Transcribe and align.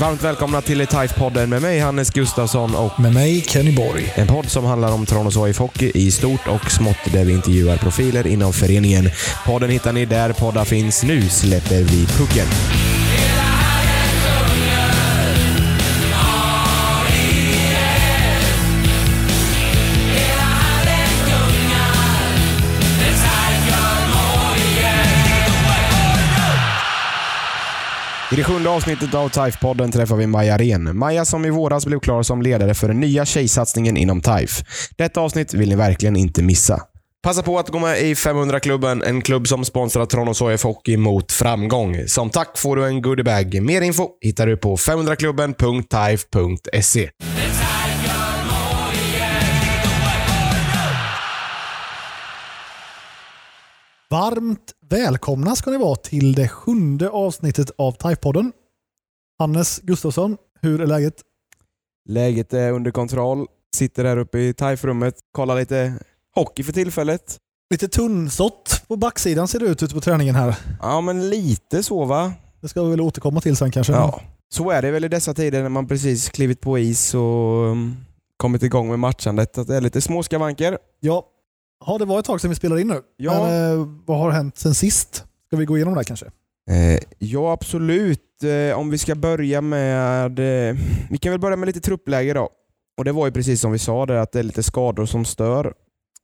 Varmt 0.00 0.24
välkomna 0.24 0.60
till 0.60 0.80
TIFE-podden 0.82 1.46
med 1.46 1.62
mig 1.62 1.78
Hannes 1.78 2.10
Gustafsson 2.10 2.74
och 2.74 3.00
Med 3.00 3.14
mig 3.14 3.40
Kenny 3.40 3.76
Borg. 3.76 4.12
en 4.14 4.26
podd 4.26 4.50
som 4.50 4.64
handlar 4.64 4.92
om 4.92 5.06
Tranås 5.06 5.36
AIF 5.36 5.58
Hockey 5.58 5.92
i 5.94 6.10
stort 6.10 6.48
och 6.48 6.70
smått 6.70 7.12
där 7.12 7.24
vi 7.24 7.32
intervjuar 7.32 7.76
profiler 7.76 8.26
inom 8.26 8.52
föreningen. 8.52 9.10
Podden 9.46 9.70
hittar 9.70 9.92
ni 9.92 10.04
där 10.04 10.32
poddar 10.32 10.64
finns. 10.64 11.02
Nu 11.02 11.28
släpper 11.28 11.82
vi 11.82 12.06
pucken. 12.06 12.46
Det 28.38 28.44
sjunde 28.44 28.70
avsnittet 28.70 29.14
av 29.14 29.28
TIFE-podden 29.28 29.92
träffar 29.92 30.16
vi 30.16 30.26
Maja 30.26 30.58
Ren. 30.58 30.98
Maja 30.98 31.24
som 31.24 31.44
i 31.44 31.50
våras 31.50 31.86
blev 31.86 32.00
klar 32.00 32.22
som 32.22 32.42
ledare 32.42 32.74
för 32.74 32.88
den 32.88 33.00
nya 33.00 33.24
tjejsatsningen 33.24 33.96
inom 33.96 34.20
TIFE. 34.20 34.64
Detta 34.96 35.20
avsnitt 35.20 35.54
vill 35.54 35.68
ni 35.68 35.76
verkligen 35.76 36.16
inte 36.16 36.42
missa. 36.42 36.82
Passa 37.22 37.42
på 37.42 37.58
att 37.58 37.68
gå 37.68 37.78
med 37.78 38.02
i 38.02 38.14
500-klubben, 38.14 39.02
en 39.02 39.22
klubb 39.22 39.48
som 39.48 39.64
sponsrar 39.64 40.06
Tranås 40.06 40.42
AIF 40.42 40.64
Hockey 40.64 40.96
mot 40.96 41.32
framgång. 41.32 41.96
Som 42.06 42.30
tack 42.30 42.58
får 42.58 42.76
du 42.76 42.86
en 42.86 43.02
goodiebag. 43.02 43.62
Mer 43.62 43.80
info 43.80 44.08
hittar 44.20 44.46
du 44.46 44.56
på 44.56 44.76
500klubben.tife.se. 44.76 47.10
Varmt 54.10 54.72
välkomna 54.90 55.56
ska 55.56 55.70
ni 55.70 55.76
vara 55.76 55.96
till 55.96 56.32
det 56.32 56.48
sjunde 56.48 57.08
avsnittet 57.10 57.70
av 57.78 57.92
Typepodden. 57.92 58.52
Hannes 59.38 59.80
Gustafsson, 59.80 60.36
hur 60.60 60.80
är 60.80 60.86
läget? 60.86 61.14
Läget 62.08 62.52
är 62.54 62.72
under 62.72 62.90
kontroll. 62.90 63.46
Sitter 63.76 64.04
här 64.04 64.16
uppe 64.16 64.38
i 64.38 64.54
TIFE-rummet, 64.54 65.14
kollar 65.32 65.56
lite 65.56 65.94
hockey 66.34 66.62
för 66.62 66.72
tillfället. 66.72 67.36
Lite 67.70 67.88
tunnsått 67.88 68.82
på 68.88 68.96
backsidan 68.96 69.48
ser 69.48 69.58
det 69.58 69.66
ut 69.66 69.82
ute 69.82 69.94
på 69.94 70.00
träningen 70.00 70.34
här. 70.34 70.56
Ja, 70.82 71.00
men 71.00 71.30
lite 71.30 71.82
så 71.82 72.04
va? 72.04 72.32
Det 72.60 72.68
ska 72.68 72.82
vi 72.82 72.90
väl 72.90 73.00
återkomma 73.00 73.40
till 73.40 73.56
sen 73.56 73.70
kanske. 73.70 73.92
Ja, 73.92 74.20
så 74.54 74.70
är 74.70 74.82
det 74.82 74.90
väl 74.90 75.04
i 75.04 75.08
dessa 75.08 75.34
tider 75.34 75.62
när 75.62 75.68
man 75.68 75.88
precis 75.88 76.28
klivit 76.28 76.60
på 76.60 76.78
is 76.78 77.14
och 77.14 77.64
um, 77.64 77.96
kommit 78.36 78.62
igång 78.62 78.88
med 78.88 78.98
matchandet. 78.98 79.58
Att 79.58 79.66
det 79.66 79.76
är 79.76 79.80
lite 79.80 80.00
små 80.00 80.22
skavanker. 80.22 80.78
Ja. 81.00 81.26
Ja, 81.86 81.98
det 81.98 82.04
var 82.04 82.18
ett 82.18 82.24
tag 82.24 82.40
sedan 82.40 82.50
vi 82.50 82.56
spelade 82.56 82.80
in 82.80 82.88
nu. 82.88 83.00
Ja. 83.16 83.44
Men, 83.44 83.80
eh, 83.80 83.86
vad 84.06 84.18
har 84.18 84.30
hänt 84.30 84.58
sen 84.58 84.74
sist? 84.74 85.24
Ska 85.46 85.56
vi 85.56 85.64
gå 85.64 85.76
igenom 85.76 85.94
det 85.94 85.98
här 85.98 86.04
kanske? 86.04 86.26
Eh, 86.70 87.00
ja, 87.18 87.52
absolut. 87.52 88.42
Eh, 88.42 88.78
om 88.78 88.90
vi 88.90 88.98
ska 88.98 89.14
börja 89.14 89.60
med... 89.60 90.38
Eh, 90.38 90.76
vi 91.10 91.18
kan 91.18 91.30
väl 91.32 91.40
börja 91.40 91.56
med 91.56 91.66
lite 91.66 91.80
truppläge 91.80 92.32
då. 92.32 92.48
Och 92.98 93.04
Det 93.04 93.12
var 93.12 93.26
ju 93.26 93.32
precis 93.32 93.60
som 93.60 93.72
vi 93.72 93.78
sa, 93.78 94.06
där, 94.06 94.14
att 94.14 94.32
det 94.32 94.38
är 94.38 94.42
lite 94.42 94.62
skador 94.62 95.06
som 95.06 95.24
stör. 95.24 95.74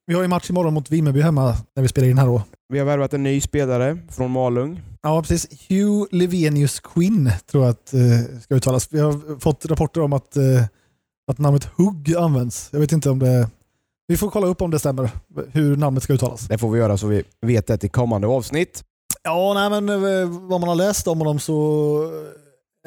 Vi 0.06 0.14
har 0.14 0.22
ju 0.22 0.28
match 0.28 0.50
imorgon 0.50 0.74
mot 0.74 0.90
Vimmerby 0.90 1.20
hemma 1.20 1.56
när 1.76 1.82
vi 1.82 1.88
spelar 1.88 2.08
in 2.08 2.18
här 2.18 2.26
då. 2.26 2.42
Vi 2.68 2.78
har 2.78 2.86
värvat 2.86 3.14
en 3.14 3.22
ny 3.22 3.40
spelare 3.40 3.98
från 4.10 4.30
Malung. 4.30 4.82
Ja, 5.02 5.22
precis. 5.22 5.68
Hugh 5.68 6.06
Levenius 6.10 6.80
Quinn 6.80 7.30
tror 7.50 7.64
jag 7.64 7.70
att 7.70 7.94
eh, 7.94 8.40
ska 8.40 8.54
uttalas. 8.54 8.88
Vi 8.90 9.00
har 9.00 9.40
fått 9.40 9.66
rapporter 9.66 10.00
om 10.00 10.12
att, 10.12 10.36
eh, 10.36 10.64
att 11.30 11.38
namnet 11.38 11.64
Hugg 11.64 12.14
används. 12.16 12.68
Jag 12.72 12.80
vet 12.80 12.92
inte 12.92 13.10
om 13.10 13.18
det... 13.18 13.48
Vi 14.06 14.16
får 14.16 14.30
kolla 14.30 14.46
upp 14.46 14.62
om 14.62 14.70
det 14.70 14.78
stämmer, 14.78 15.10
hur 15.52 15.76
namnet 15.76 16.02
ska 16.02 16.12
uttalas. 16.12 16.48
Det 16.48 16.58
får 16.58 16.70
vi 16.70 16.78
göra 16.78 16.96
så 16.96 17.06
vi 17.06 17.22
vet 17.40 17.66
det 17.66 17.78
till 17.78 17.90
kommande 17.90 18.26
avsnitt. 18.26 18.84
Ja, 19.22 19.54
nej, 19.54 19.80
men 19.80 20.04
eh, 20.04 20.28
vad 20.28 20.60
man 20.60 20.68
har 20.68 20.76
läst 20.76 21.06
om 21.08 21.18
honom 21.18 21.38
så 21.38 22.10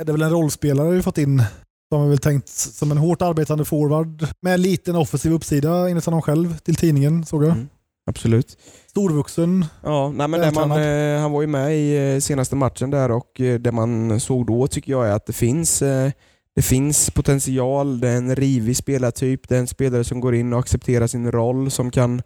är 0.01 0.05
det 0.05 0.11
väl 0.11 0.21
en 0.21 0.29
rollspelare 0.29 0.89
vi 0.89 1.01
fått 1.01 1.17
in 1.17 1.43
som 1.91 2.01
är 2.01 2.07
väl 2.07 2.17
tänkt 2.17 2.49
som 2.49 2.91
en 2.91 2.97
hårt 2.97 3.21
arbetande 3.21 3.65
forward 3.65 4.27
med 4.41 4.53
en 4.53 4.61
liten 4.61 4.95
offensiv 4.95 5.33
uppsida 5.33 5.89
enligt 5.89 6.05
honom 6.05 6.21
själv 6.21 6.57
till 6.57 6.75
tidningen 6.75 7.25
såg 7.25 7.43
jag. 7.43 7.51
Mm. 7.51 7.67
Absolut. 8.09 8.57
Storvuxen. 8.87 9.65
Ja, 9.83 10.11
nej, 10.11 10.27
men 10.27 10.53
man, 10.53 10.71
eh, 10.71 11.19
han 11.19 11.31
var 11.31 11.41
ju 11.41 11.47
med 11.47 11.77
i 11.77 12.13
eh, 12.13 12.19
senaste 12.19 12.55
matchen 12.55 12.89
där 12.89 13.11
och 13.11 13.41
eh, 13.41 13.59
det 13.59 13.71
man 13.71 14.19
såg 14.19 14.45
då 14.47 14.67
tycker 14.67 14.91
jag 14.91 15.07
är 15.07 15.11
att 15.11 15.25
det 15.25 15.33
finns, 15.33 15.81
eh, 15.81 16.11
det 16.57 16.63
finns 16.63 17.09
potential. 17.09 17.99
Det 17.99 18.09
är 18.09 18.17
en 18.17 18.35
rivig 18.35 18.77
spelartyp. 18.77 19.49
Det 19.49 19.55
är 19.55 19.59
en 19.59 19.67
spelare 19.67 20.03
som 20.03 20.19
går 20.19 20.35
in 20.35 20.53
och 20.53 20.59
accepterar 20.59 21.07
sin 21.07 21.31
roll, 21.31 21.71
som 21.71 21.91
kan 21.91 22.21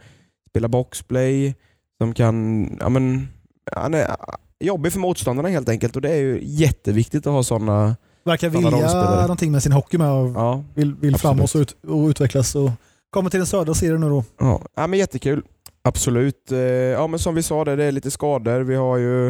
spela 0.49 0.67
boxplay, 0.67 1.55
som 1.97 2.13
kan... 2.13 2.67
Ja, 2.79 2.89
men, 2.89 3.27
han 3.75 3.93
är 3.93 4.15
jobbig 4.59 4.91
för 4.93 4.99
motståndarna 4.99 5.49
helt 5.49 5.69
enkelt 5.69 5.95
och 5.95 6.01
det 6.01 6.09
är 6.09 6.15
ju 6.17 6.39
jätteviktigt 6.43 7.27
att 7.27 7.33
ha 7.33 7.43
sådana... 7.43 7.95
Verkar 8.25 8.49
vilja 8.49 8.69
rollspelare. 8.69 9.21
någonting 9.21 9.51
med 9.51 9.63
sin 9.63 9.71
hockey 9.71 9.97
med 9.97 10.11
och 10.11 10.29
Ja, 10.29 10.63
vill, 10.73 10.95
vill 10.95 11.17
framåt 11.17 11.55
och, 11.55 11.61
ut, 11.61 11.75
och 11.87 12.07
utvecklas. 12.07 12.55
Och 12.55 12.71
kommer 13.09 13.29
till 13.29 13.39
den 13.39 13.47
södra 13.47 13.73
serien 13.73 14.01
nu 14.01 14.09
då. 14.09 14.23
ja. 14.39 14.61
ja 14.75 14.87
men 14.87 14.99
jättekul. 14.99 15.43
Absolut. 15.81 16.51
Eh, 16.51 16.59
Ja, 16.59 17.07
men 17.07 17.19
som 17.19 17.35
vi 17.35 17.43
sa, 17.43 17.65
det, 17.65 17.75
det 17.75 17.83
är 17.83 17.91
lite 17.91 18.11
skador. 18.11 18.59
Vi 18.61 18.75
har 18.75 18.97
ju 18.97 19.29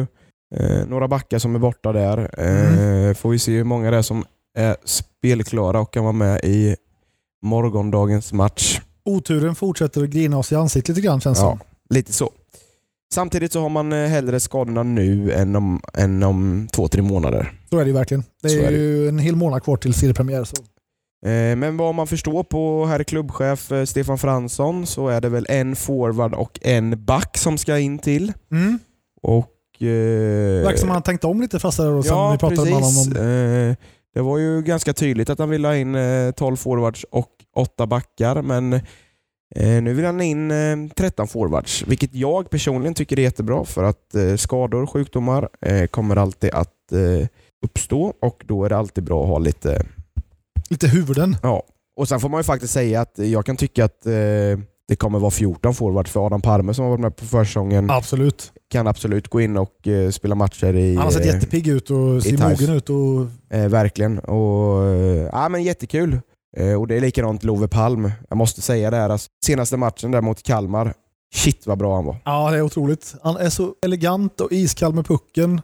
eh, 0.56 0.86
några 0.86 1.08
backar 1.08 1.38
som 1.38 1.54
är 1.54 1.58
borta 1.58 1.92
där. 1.92 2.18
Eh, 2.18 3.14
Får 3.14 3.30
vi 3.30 3.38
se 3.38 3.56
hur 3.56 3.64
många 3.64 3.90
det 3.90 3.96
är 3.96 4.02
som 4.02 4.24
är 4.54 4.76
spelklara 4.84 5.80
och 5.80 5.92
kan 5.92 6.02
vara 6.04 6.12
med 6.12 6.40
i 6.44 6.76
morgondagens 7.42 8.32
match. 8.32 8.80
Oturen 9.04 9.54
fortsätter 9.54 10.02
att 10.02 10.08
grina 10.10 10.38
oss 10.38 10.52
i 10.52 10.54
ansiktet 10.54 10.96
lite 10.96 11.06
grann 11.06 11.20
känns 11.20 11.38
det 11.38 11.44
Ja, 11.44 11.50
som. 11.50 11.60
lite 11.96 12.12
så. 12.12 12.30
Samtidigt 13.14 13.52
så 13.52 13.60
har 13.60 13.68
man 13.68 13.92
eh, 13.92 14.08
hellre 14.08 14.40
skadorna 14.40 14.82
nu 14.82 15.32
än 15.32 15.56
om, 15.56 15.80
än 15.94 16.22
om 16.22 16.68
två, 16.72 16.88
tre 16.88 17.02
månader. 17.02 17.52
Så 17.70 17.78
är 17.78 17.84
det 17.84 17.88
ju 17.88 17.92
verkligen. 17.96 18.24
Det 18.42 18.48
är, 18.52 18.62
är 18.62 18.70
det. 18.70 18.76
ju 18.76 19.08
en 19.08 19.18
hel 19.18 19.36
månad 19.36 19.62
kvar 19.62 19.76
till 19.76 19.94
seriepremiär. 19.94 20.44
Så. 20.44 20.56
Eh, 21.28 21.56
Men 21.56 21.76
vad 21.76 21.94
man 21.94 22.06
förstår 22.06 22.42
på 22.42 22.86
herr 22.86 23.02
klubbchef 23.04 23.72
eh, 23.72 23.84
Stefan 23.84 24.18
Fransson 24.18 24.86
så 24.86 25.08
är 25.08 25.20
det 25.20 25.28
väl 25.28 25.46
en 25.48 25.76
forward 25.76 26.34
och 26.34 26.58
en 26.62 27.04
back 27.04 27.38
som 27.38 27.58
ska 27.58 27.78
in 27.78 27.98
till. 27.98 28.32
Mm. 28.52 28.78
Och, 29.22 29.82
eh, 29.82 30.62
Verkar 30.64 30.76
som 30.76 30.88
han 30.88 30.96
har 30.96 31.02
tänkt 31.02 31.24
om 31.24 31.40
lite 31.40 31.58
fast 31.58 31.78
där 31.78 31.92
och 31.92 32.04
sen 32.04 32.16
Ja, 32.16 32.32
vi 32.32 32.38
pratade 32.38 32.70
med 32.70 32.78
precis. 32.80 33.06
honom 33.08 33.22
om. 33.22 33.68
Eh, 33.70 33.76
Det 34.14 34.20
var 34.20 34.38
ju 34.38 34.62
ganska 34.62 34.92
tydligt 34.92 35.30
att 35.30 35.38
han 35.38 35.50
ville 35.50 35.68
ha 35.68 35.76
in 35.76 35.94
eh, 35.94 36.30
12 36.30 36.56
forwards 36.56 37.04
och 37.10 37.30
8 37.56 37.86
backar, 37.86 38.42
men 38.42 38.72
eh, 39.54 39.82
nu 39.82 39.94
vill 39.94 40.04
han 40.04 40.20
in 40.20 40.50
eh, 40.50 40.76
13 40.96 41.28
forwards, 41.28 41.84
vilket 41.86 42.14
jag 42.14 42.50
personligen 42.50 42.94
tycker 42.94 43.18
är 43.18 43.22
jättebra 43.22 43.64
för 43.64 43.84
att 43.84 44.14
eh, 44.14 44.36
skador 44.36 44.82
och 44.82 44.90
sjukdomar 44.90 45.48
eh, 45.60 45.86
kommer 45.86 46.16
alltid 46.16 46.50
att 46.50 46.92
eh, 46.92 47.26
uppstå 47.64 48.14
och 48.20 48.42
då 48.46 48.64
är 48.64 48.68
det 48.68 48.76
alltid 48.76 49.04
bra 49.04 49.22
att 49.22 49.28
ha 49.28 49.38
lite... 49.38 49.86
Lite 50.70 50.88
huvuden. 50.88 51.36
Ja. 51.42 51.62
Och 51.96 52.08
Sen 52.08 52.20
får 52.20 52.28
man 52.28 52.40
ju 52.40 52.44
faktiskt 52.44 52.72
säga 52.72 53.00
att 53.00 53.18
jag 53.18 53.46
kan 53.46 53.56
tycka 53.56 53.84
att 53.84 54.06
eh, 54.06 54.12
det 54.88 54.96
kommer 54.96 55.18
vara 55.18 55.30
14 55.30 55.74
forwards 55.74 56.10
för 56.10 56.26
Adam 56.26 56.40
Palme 56.42 56.74
som 56.74 56.82
har 56.84 56.90
varit 56.90 57.00
med 57.00 57.16
på 57.16 57.24
försäsongen 57.24 57.90
Absolut. 57.90 58.52
kan 58.70 58.86
absolut 58.86 59.28
gå 59.28 59.40
in 59.40 59.56
och 59.56 59.88
eh, 59.88 60.10
spela 60.10 60.34
matcher 60.34 60.74
i... 60.74 60.94
Han 60.96 61.04
har 61.04 61.10
sett 61.10 61.26
eh, 61.26 61.34
jättepigg 61.34 61.68
ut 61.68 61.90
och 61.90 62.22
ser 62.22 62.48
mogen 62.48 62.76
ut. 62.76 62.90
Och, 62.90 63.26
Eh, 63.58 63.68
verkligen. 63.68 64.18
Och, 64.18 64.84
eh, 64.84 65.28
ja, 65.32 65.48
men 65.48 65.62
jättekul. 65.62 66.20
Eh, 66.56 66.74
och 66.80 66.86
Det 66.88 66.96
är 66.96 67.00
likadant 67.00 67.44
Love 67.44 67.68
Palm. 67.68 68.12
Jag 68.28 68.36
måste 68.36 68.62
säga 68.62 68.90
det 68.90 68.96
här. 68.96 69.10
Alltså, 69.10 69.28
senaste 69.44 69.76
matchen 69.76 70.10
där 70.10 70.20
mot 70.20 70.42
Kalmar. 70.42 70.94
Shit 71.34 71.66
vad 71.66 71.78
bra 71.78 71.94
han 71.94 72.04
var. 72.04 72.16
ja, 72.24 72.50
det 72.50 72.56
är 72.56 72.62
otroligt. 72.62 73.14
Han 73.22 73.36
är 73.36 73.50
så 73.50 73.74
elegant 73.84 74.40
och 74.40 74.52
iskall 74.52 74.94
med 74.94 75.06
pucken. 75.06 75.60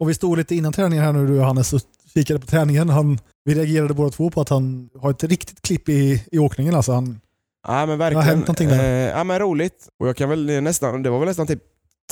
Och 0.00 0.08
vi 0.10 0.14
stod 0.14 0.38
lite 0.38 0.54
innan 0.54 0.72
träningen 0.72 1.04
här 1.04 1.12
nu 1.12 1.26
du 1.26 1.38
och 1.38 1.44
Hannes 1.46 1.72
och 1.72 1.80
kikade 2.14 2.40
på 2.40 2.46
träningen. 2.46 2.88
Han, 2.88 3.18
vi 3.44 3.54
reagerade 3.54 3.94
båda 3.94 4.10
två 4.10 4.30
på 4.30 4.40
att 4.40 4.48
han 4.48 4.90
har 5.00 5.10
ett 5.10 5.24
riktigt 5.24 5.62
klipp 5.62 5.88
i, 5.88 6.24
i 6.32 6.38
åkningen. 6.38 6.74
Alltså 6.74 6.92
han, 6.92 7.20
Ja, 7.68 7.86
men 7.86 7.98
verkligen. 7.98 8.26
hänt 8.26 8.40
någonting 8.40 8.68
där. 8.68 8.78
Eh, 8.78 9.18
ja, 9.18 9.24
men 9.24 9.38
roligt. 9.38 9.88
Och 9.98 10.08
jag 10.08 10.16
kan 10.16 10.28
väl 10.28 10.62
nästan, 10.62 11.02
det 11.02 11.10
var 11.10 11.18
väl 11.18 11.28
nästan 11.28 11.46
typ 11.46 11.62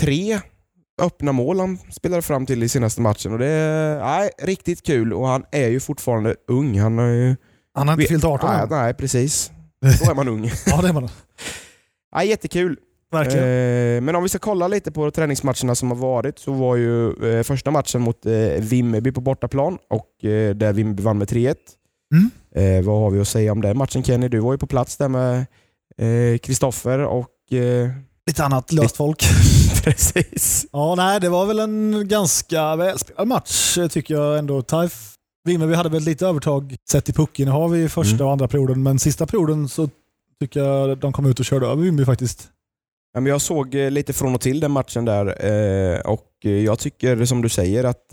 tre 0.00 0.40
öppna 1.02 1.32
mål 1.32 1.60
han 1.60 1.78
spelade 1.90 2.22
fram 2.22 2.46
till 2.46 2.62
i 2.62 2.68
senaste 2.68 3.00
matchen. 3.00 3.32
Och 3.32 3.38
det 3.38 3.46
är 3.46 3.98
nej, 4.00 4.30
riktigt 4.42 4.82
kul 4.82 5.12
och 5.12 5.26
han 5.26 5.44
är 5.50 5.68
ju 5.68 5.80
fortfarande 5.80 6.34
ung. 6.48 6.80
Han 6.80 6.98
har 6.98 7.06
ju... 7.06 7.36
han 7.74 7.88
har 7.88 7.94
inte 7.94 8.08
fyllt 8.08 8.24
18 8.24 8.50
nej, 8.50 8.66
nej, 8.70 8.94
precis. 8.94 9.50
Då 10.04 10.10
är 10.10 10.14
man 10.14 10.28
ung. 10.28 10.50
Ja, 10.66 10.82
det 10.82 10.88
är 10.88 10.92
man. 10.92 11.08
Ja, 12.14 12.24
jättekul. 12.24 12.76
Verkligen. 13.12 13.44
Eh, 13.96 14.00
men 14.00 14.16
om 14.16 14.22
vi 14.22 14.28
ska 14.28 14.38
kolla 14.38 14.68
lite 14.68 14.92
på 14.92 15.10
träningsmatcherna 15.10 15.74
som 15.74 15.90
har 15.90 15.96
varit 15.96 16.38
så 16.38 16.52
var 16.52 16.76
ju 16.76 17.10
eh, 17.38 17.42
första 17.42 17.70
matchen 17.70 18.00
mot 18.00 18.26
eh, 18.26 18.32
Vimmerby 18.58 19.12
på 19.12 19.20
bortaplan 19.20 19.78
och 19.90 20.08
där 20.54 20.72
Vimmerby 20.72 21.02
vann 21.02 21.18
med 21.18 21.28
3-1. 21.28 21.54
Mm. 22.14 22.30
Eh, 22.54 22.84
vad 22.84 22.98
har 23.00 23.10
vi 23.10 23.20
att 23.20 23.28
säga 23.28 23.52
om 23.52 23.60
den 23.60 23.78
matchen 23.78 24.02
Kenny? 24.02 24.28
Du 24.28 24.38
var 24.38 24.52
ju 24.52 24.58
på 24.58 24.66
plats 24.66 24.96
där 24.96 25.08
med 25.08 25.46
eh, 25.98 26.38
Kristoffer 26.38 26.98
och... 26.98 27.52
Eh, 27.52 27.90
Lite 28.26 28.44
annat 28.44 28.72
löst 28.72 28.96
folk. 28.96 29.24
precis. 29.84 30.66
Ja, 30.72 30.94
nej, 30.94 31.20
det 31.20 31.28
var 31.28 31.46
väl 31.46 31.58
en 31.58 32.08
ganska 32.08 32.76
välspelad 32.76 33.28
match 33.28 33.78
tycker 33.90 34.14
jag 34.14 34.38
ändå. 34.38 34.62
Taif 34.62 35.14
Vimmerby 35.44 35.74
hade 35.74 35.88
väl 35.88 36.02
lite 36.02 36.26
övertag 36.26 36.76
sett 36.90 37.08
i 37.08 37.12
puckinnehav 37.12 37.76
i 37.76 37.88
första 37.88 38.14
Mm. 38.14 38.26
och 38.26 38.32
andra 38.32 38.48
perioden, 38.48 38.82
men 38.82 38.98
sista 38.98 39.26
perioden 39.26 39.68
så 39.68 39.88
tycker 40.40 40.60
jag 40.60 40.98
de 40.98 41.12
kom 41.12 41.26
ut 41.26 41.38
och 41.38 41.44
körde 41.44 41.66
över 41.66 41.82
Vimmerby 41.82 42.04
faktiskt. 42.04 42.48
Jag 43.26 43.40
såg 43.40 43.74
eh, 43.74 43.90
lite 43.90 44.12
från 44.12 44.34
och 44.34 44.40
till 44.40 44.60
den 44.60 44.70
matchen 44.70 45.04
där 45.04 45.46
eh, 45.46 46.00
och 46.00 46.24
jag 46.40 46.78
tycker 46.78 47.24
som 47.24 47.42
du 47.42 47.48
säger 47.48 47.84
att 47.84 48.12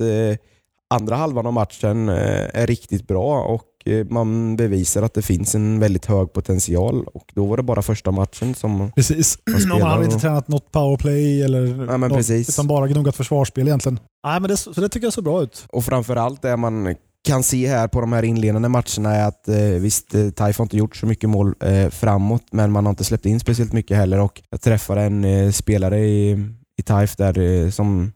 andra 0.89 1.15
halvan 1.15 1.45
av 1.45 1.53
matchen 1.53 2.09
är 2.09 2.67
riktigt 2.67 3.07
bra 3.07 3.41
och 3.43 3.63
man 4.09 4.55
bevisar 4.55 5.03
att 5.03 5.13
det 5.13 5.21
finns 5.21 5.55
en 5.55 5.79
väldigt 5.79 6.05
hög 6.05 6.33
potential. 6.33 7.07
Och 7.13 7.31
Då 7.35 7.45
var 7.45 7.57
det 7.57 7.63
bara 7.63 7.81
första 7.81 8.11
matchen 8.11 8.55
som 8.55 8.91
Precis. 8.95 9.37
Man 9.51 9.61
spelar. 9.61 9.87
hade 9.87 10.05
inte 10.05 10.19
tränat 10.19 10.47
något 10.47 10.71
powerplay 10.71 11.41
eller 11.41 11.97
men 11.97 12.09
något, 12.09 12.29
utan 12.29 12.67
bara 12.67 12.87
gnuggat 12.87 13.15
försvarsspel 13.15 13.67
egentligen. 13.67 13.99
Nej, 14.25 14.39
men 14.39 14.49
det, 14.49 14.57
så 14.57 14.81
det 14.81 14.89
tycker 14.89 15.05
jag 15.05 15.13
så 15.13 15.21
bra 15.21 15.43
ut. 15.43 15.65
Och 15.69 15.85
framförallt 15.85 16.41
det 16.41 16.57
man 16.57 16.95
kan 17.25 17.43
se 17.43 17.67
här 17.67 17.87
på 17.87 18.01
de 18.01 18.13
här 18.13 18.23
inledande 18.23 18.69
matcherna 18.69 19.15
är 19.15 19.27
att 19.27 19.47
eh, 19.47 19.55
visst, 19.57 20.15
eh, 20.15 20.29
Taif 20.29 20.57
har 20.57 20.65
inte 20.65 20.77
gjort 20.77 20.95
så 20.95 21.05
mycket 21.05 21.29
mål 21.29 21.55
eh, 21.63 21.89
framåt, 21.89 22.43
men 22.51 22.71
man 22.71 22.85
har 22.85 22.89
inte 22.89 23.03
släppt 23.03 23.25
in 23.25 23.39
speciellt 23.39 23.73
mycket 23.73 23.97
heller. 23.97 24.19
Och 24.19 24.41
jag 24.49 24.61
träffade 24.61 25.01
en 25.01 25.25
eh, 25.25 25.51
spelare 25.51 25.99
i, 25.99 26.31
i 26.77 26.81
Taif 26.83 27.15
där 27.15 27.39
eh, 27.39 27.69
som 27.69 28.11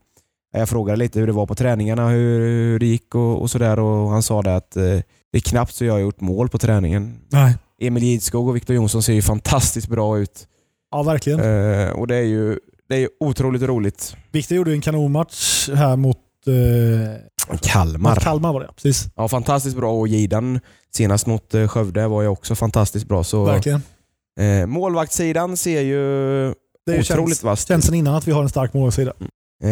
jag 0.54 0.70
frågade 0.70 0.98
lite 0.98 1.20
hur 1.20 1.28
det 1.28 1.34
var 1.34 1.46
på 1.46 1.56
träningarna, 1.56 2.10
hur, 2.10 2.40
hur 2.40 2.80
det 2.80 2.86
gick 2.86 3.16
och, 3.16 3.42
och 3.42 3.52
sådär. 3.52 3.80
Och 3.80 4.10
han 4.10 4.24
sa 4.24 4.42
det 4.42 4.56
att 4.56 4.78
eh, 4.78 5.00
det 5.32 5.38
är 5.38 5.42
knappt 5.42 5.76
så 5.76 5.86
jag 5.86 5.94
har 5.94 6.00
gjort 6.00 6.22
mål 6.22 6.50
på 6.50 6.58
träningen. 6.58 7.20
Nej. 7.30 7.56
Emil 7.82 8.04
Gidskog 8.04 8.48
och 8.48 8.56
Viktor 8.56 8.76
Jonsson 8.76 9.04
ser 9.04 9.14
ju 9.14 9.22
fantastiskt 9.22 9.88
bra 9.88 10.20
ut. 10.20 10.48
Ja, 10.92 11.04
verkligen. 11.04 11.40
Eh, 11.40 11.90
och 11.90 12.08
det 12.08 12.16
är 12.16 12.24
ju 12.24 12.60
det 12.90 12.96
är 12.96 13.10
otroligt 13.20 13.62
roligt. 13.62 14.16
Viktor 14.32 14.58
gjorde 14.58 14.72
en 14.72 14.82
kanonmatch 14.82 15.70
här 15.70 15.96
mot 15.96 16.18
eh, 16.48 17.58
Kalmar. 17.62 18.10
mot 18.10 18.20
Kalmar. 18.24 18.54
Var 18.54 18.60
det, 18.62 18.70
precis. 18.76 19.08
Ja, 19.16 19.28
fantastiskt 19.28 19.76
bra 19.78 19.92
och 19.94 20.08
Gidan 20.08 20.60
senast 20.96 21.26
mot 21.28 21.54
eh, 21.54 21.68
Skövde 21.68 22.08
var 22.08 22.22
ju 22.22 22.28
också 22.28 22.56
fantastiskt 22.56 23.08
bra. 23.08 23.24
Så, 23.24 23.46
Verkligen. 23.46 23.82
eh, 24.40 24.66
målvaktssidan 24.68 25.58
ser 25.58 25.82
ju 25.82 25.96
Det 26.86 26.92
är 26.92 26.96
ju 26.96 27.02
otroligt 27.02 27.30
känns, 27.30 27.44
vasst 27.44 27.68
känns 27.68 27.86
sen 27.86 27.94
innan 27.96 28.16
att 28.16 28.28
vi 28.28 28.32
har 28.32 28.44
en 28.44 28.50
stark 28.50 28.74
målvaktssida. 28.74 29.14
Eh, 29.64 29.70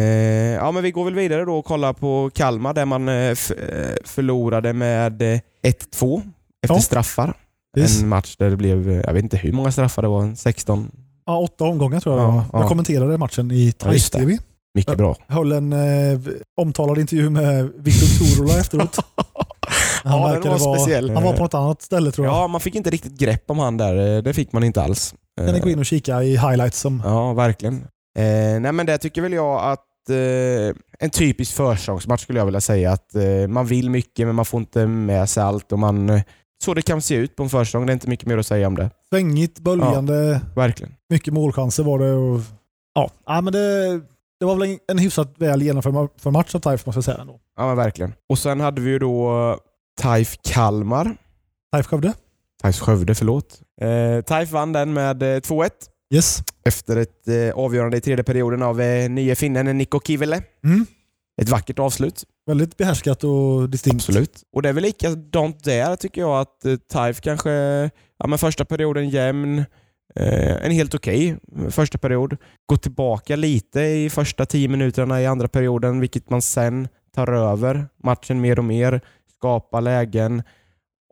Ja, 0.54 0.70
men 0.70 0.82
vi 0.82 0.90
går 0.90 1.04
väl 1.04 1.14
vidare 1.14 1.44
då 1.44 1.58
och 1.58 1.64
kollar 1.64 1.92
på 1.92 2.30
Kalmar 2.34 2.74
där 2.74 2.84
man 2.84 3.08
eh, 3.08 3.14
eh, 3.14 3.34
förlorade 4.04 4.72
med 4.72 5.22
eh, 5.22 5.40
1-2 5.62 6.22
efter 6.62 6.74
Ja. 6.74 6.80
straffar. 6.80 7.34
Precis. 7.76 8.02
En 8.02 8.08
match 8.08 8.36
där 8.38 8.50
det 8.50 8.56
blev, 8.56 8.90
eh, 8.90 8.96
jag 9.04 9.12
vet 9.12 9.22
inte 9.22 9.36
hur 9.36 9.52
många 9.52 9.72
straffar 9.72 10.02
det 10.02 10.08
var, 10.08 10.34
16. 10.34 10.90
Ja, 11.26 11.38
åtta 11.38 11.64
omgångar 11.64 12.00
tror 12.00 12.20
jag 12.20 12.28
Ja. 12.30 12.44
Jag 12.52 12.62
ja. 12.62 12.68
kommenterade 12.68 13.18
matchen 13.18 13.50
i 13.50 13.66
Ja. 13.66 13.72
Thais-TV. 13.86 14.38
Mycket 14.74 14.96
bra. 14.96 15.16
höll 15.28 15.52
en 15.52 15.72
eh, 15.72 16.20
omtalad 16.60 16.98
intervju 16.98 17.30
med 17.30 17.70
Viktor 17.76 18.36
Torola 18.36 18.58
efteråt. 18.60 18.96
Han, 20.04 20.20
Ja, 20.20 20.40
var 20.50 20.58
vara, 20.58 20.78
speciell. 20.78 21.10
han 21.10 21.22
var 21.22 21.32
på 21.32 21.42
något 21.42 21.54
annat 21.54 21.82
ställe 21.82 22.10
tror 22.10 22.26
jag. 22.26 22.34
Ja, 22.36 22.46
man 22.48 22.60
fick 22.60 22.74
inte 22.74 22.90
riktigt 22.90 23.18
grepp 23.18 23.44
om 23.50 23.58
han 23.58 23.76
där. 23.76 24.16
eh, 24.16 24.22
Det 24.22 24.34
fick 24.34 24.52
man 24.52 24.64
inte 24.64 24.82
alls. 24.82 25.14
Kan 25.40 25.54
ni 25.54 25.60
gå 25.60 25.68
in 25.70 25.78
och 25.78 25.86
kika 25.86 26.22
i 26.22 26.30
highlights 26.36 26.80
som... 26.80 27.02
Ja, 27.04 27.32
verkligen. 27.32 27.84
Eh, 28.18 28.60
nej 28.60 28.72
men 28.72 28.86
det 28.86 28.98
tycker 28.98 29.22
väl 29.22 29.32
jag 29.32 29.60
att 29.72 30.10
eh, 30.10 30.76
en 30.98 31.10
typisk 31.10 31.54
försäsongsmatch 31.56 32.22
skulle 32.22 32.38
jag 32.38 32.46
vilja 32.46 32.60
säga. 32.60 32.92
Att 32.92 33.14
eh, 33.14 33.48
Man 33.48 33.66
vill 33.66 33.90
mycket 33.90 34.26
men 34.26 34.34
man 34.36 34.44
får 34.44 34.60
inte 34.60 34.86
med 34.86 35.28
sig 35.28 35.42
allt. 35.42 35.72
Och 35.72 35.78
man, 35.78 36.10
eh, 36.10 36.22
så 36.64 36.74
det 36.74 36.82
kan 36.82 37.02
se 37.02 37.14
ut 37.14 37.36
på 37.36 37.42
en 37.42 37.48
försäsong. 37.48 37.86
Det 37.86 37.90
är 37.92 37.94
inte 37.94 38.08
mycket 38.08 38.26
mer 38.26 38.38
att 38.38 38.46
säga 38.46 38.66
om 38.66 38.76
det. 38.76 38.90
Svängigt, 39.10 39.58
böljande, 39.60 40.40
Verkligen. 40.56 40.94
mycket 41.10 41.34
målchanser 41.34 41.82
var 41.82 41.98
det. 41.98 42.12
Och, 42.12 42.40
ja, 42.94 43.10
ja, 43.26 43.40
men 43.40 43.52
det, 43.52 44.00
det 44.40 44.46
var 44.46 44.56
väl 44.56 44.70
en, 44.70 44.78
en 44.88 44.98
hyfsat 44.98 45.34
väl 45.38 45.62
genomförd 45.62 45.92
ma- 45.94 46.08
för 46.18 46.30
match 46.30 46.54
av 46.54 46.58
Taif 46.60 46.86
måste 46.86 46.96
jag 46.96 47.04
säga. 47.04 47.18
Ändå. 47.18 47.40
Ja, 47.56 47.66
men 47.66 47.76
verkligen. 47.76 48.14
Och 48.28 48.38
sen 48.38 48.60
hade 48.60 48.80
vi 48.80 48.90
ju 48.90 48.98
då 48.98 49.30
eh, 49.50 49.56
Taif 50.00 50.36
Kalmar. 50.42 51.16
Taif 51.72 51.86
Skövde. 51.86 52.12
Taif 52.62 52.78
Skövde, 52.78 53.14
förlåt. 53.14 53.60
Eh, 53.80 54.22
Taif 54.24 54.50
vann 54.52 54.72
den 54.72 54.92
med 54.92 55.22
eh, 55.22 55.26
2-1 55.26 55.70
Yes. 56.14 56.42
efter 56.64 56.96
ett 56.96 57.28
eh, 57.28 57.50
avgörande 57.54 57.96
i 57.96 58.00
tredje 58.00 58.24
perioden 58.24 58.62
av 58.62 58.80
eh, 58.80 59.10
nye 59.10 59.34
finnen 59.34 59.78
Niko 59.78 60.00
Kivele. 60.00 60.42
Mm. 60.64 60.86
Ett 61.42 61.48
vackert 61.48 61.78
avslut. 61.78 62.24
Väldigt 62.46 62.76
behärskat 62.76 63.24
och 63.24 63.70
distinkt. 63.70 63.96
Absolut. 63.96 64.42
Och 64.52 64.62
det 64.62 64.68
är 64.68 64.72
väl 64.72 64.82
likadant 64.82 65.64
där 65.64 65.96
tycker 65.96 66.20
jag 66.20 66.40
att 66.40 66.64
eh, 66.64 66.76
Taif 66.76 67.20
kanske, 67.20 67.50
ja 68.18 68.26
men 68.28 68.38
första 68.38 68.64
perioden 68.64 69.08
jämn, 69.08 69.58
eh, 70.14 70.64
en 70.64 70.70
helt 70.70 70.94
okej 70.94 71.36
första 71.70 71.98
period. 71.98 72.36
Gå 72.66 72.76
tillbaka 72.76 73.36
lite 73.36 73.80
i 73.80 74.10
första 74.10 74.46
tio 74.46 74.68
minuterna 74.68 75.22
i 75.22 75.26
andra 75.26 75.48
perioden, 75.48 76.00
vilket 76.00 76.30
man 76.30 76.42
sen 76.42 76.88
tar 77.14 77.32
över 77.32 77.88
matchen 78.04 78.40
mer 78.40 78.58
och 78.58 78.64
mer, 78.64 79.00
skapar 79.36 79.80
lägen. 79.80 80.42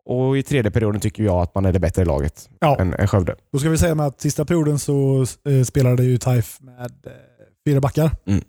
Och 0.09 0.37
i 0.37 0.43
tredje 0.43 0.71
perioden 0.71 1.01
tycker 1.01 1.23
jag 1.23 1.41
att 1.41 1.55
man 1.55 1.65
är 1.65 1.71
det 1.73 1.79
bättre 1.79 2.05
laget 2.05 2.49
Ja. 2.59 2.77
än, 2.79 2.93
än 2.93 3.07
Skövde. 3.07 3.35
Då 3.51 3.59
ska 3.59 3.69
vi 3.69 3.77
säga 3.77 3.95
med 3.95 4.05
att 4.05 4.21
sista 4.21 4.45
perioden 4.45 4.79
så 4.79 5.25
eh, 5.49 5.63
spelade 5.63 6.03
ju 6.03 6.17
Taif 6.17 6.61
med 6.61 6.91
eh, 7.05 7.11
fyra 7.67 7.79
backar. 7.81 8.11
Mm. 8.25 8.43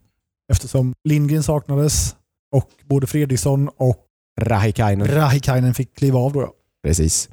Eftersom 0.52 0.94
Lindgren 1.04 1.42
saknades 1.42 2.16
och 2.56 2.70
både 2.84 3.06
Fredriksson 3.06 3.68
och 3.76 4.04
Rahikainen. 4.40 5.06
Rahikainen 5.08 5.74
fick 5.74 5.96
kliva 5.96 6.18
av. 6.18 6.32
Då, 6.32 6.40
ja. 6.42 6.52
Precis. 6.82 7.28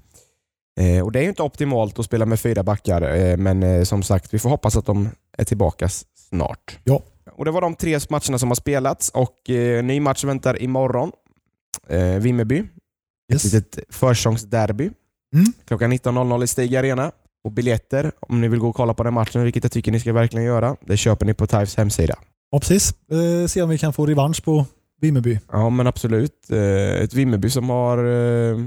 Eh, 0.80 1.04
och 1.04 1.12
Det 1.12 1.20
är 1.20 1.24
ju 1.24 1.30
inte 1.30 1.44
optimalt 1.44 2.00
att 2.00 2.06
spela 2.06 2.26
med 2.26 2.40
fyra 2.40 2.64
backar, 2.64 3.16
eh, 3.16 3.38
men 3.38 3.64
eh, 3.64 3.84
som 3.84 4.04
sagt, 4.04 4.34
vi 4.34 4.40
får 4.40 4.50
hoppas 4.50 4.76
att 4.78 4.86
de 4.86 5.10
är 5.38 5.44
tillbaka 5.44 5.90
snart. 6.30 6.80
Ja. 6.84 7.02
Och 7.32 7.46
Det 7.46 7.52
var 7.52 7.62
de 7.62 7.76
tre 7.76 8.00
matcherna 8.10 8.40
som 8.40 8.50
har 8.50 8.56
spelats 8.56 9.10
och 9.10 9.50
eh, 9.50 9.84
ny 9.84 10.00
match 10.00 10.24
väntar 10.24 10.62
imorgon. 10.62 11.12
Vimmerby. 12.20 12.64
Yes. 13.34 13.46
Ett 13.46 13.54
litet 13.54 13.80
försäsongsderby. 13.90 14.92
Mm. 15.34 15.46
Klockan 15.68 15.94
19.00 15.94 16.44
i 16.44 16.48
Stig 16.48 16.76
Arena. 16.76 17.12
Och 17.44 17.52
biljetter, 17.52 18.12
om 18.20 18.42
ni 18.42 18.48
vill 18.48 18.60
gå 18.60 18.70
och 18.70 18.76
kolla 18.76 18.94
på 18.94 19.04
den 19.04 19.14
matchen, 19.14 19.44
vilket 19.44 19.64
jag 19.64 19.72
tycker 19.72 19.92
ni 19.92 20.00
ska 20.00 20.14
verkligen 20.14 20.46
göra, 20.46 20.76
det 20.86 20.98
köper 20.98 21.26
ni 21.26 21.34
på 21.34 21.48
Taifs 21.48 21.76
hemsida. 21.78 22.16
Ja, 22.52 22.60
precis. 22.60 22.94
Eh, 23.12 23.48
se 23.48 23.62
om 23.62 23.70
vi 23.70 23.78
kan 23.78 23.94
få 23.94 24.06
revansch 24.06 24.44
på 24.46 24.66
Vimmerby. 25.02 25.40
Ja, 25.52 25.70
men 25.70 25.88
absolut. 25.88 26.50
Eh, 26.52 26.58
Ett 27.04 27.14
Vimmerby 27.14 27.50
som 27.50 27.70
har, 27.70 27.98
eh, 27.98 28.58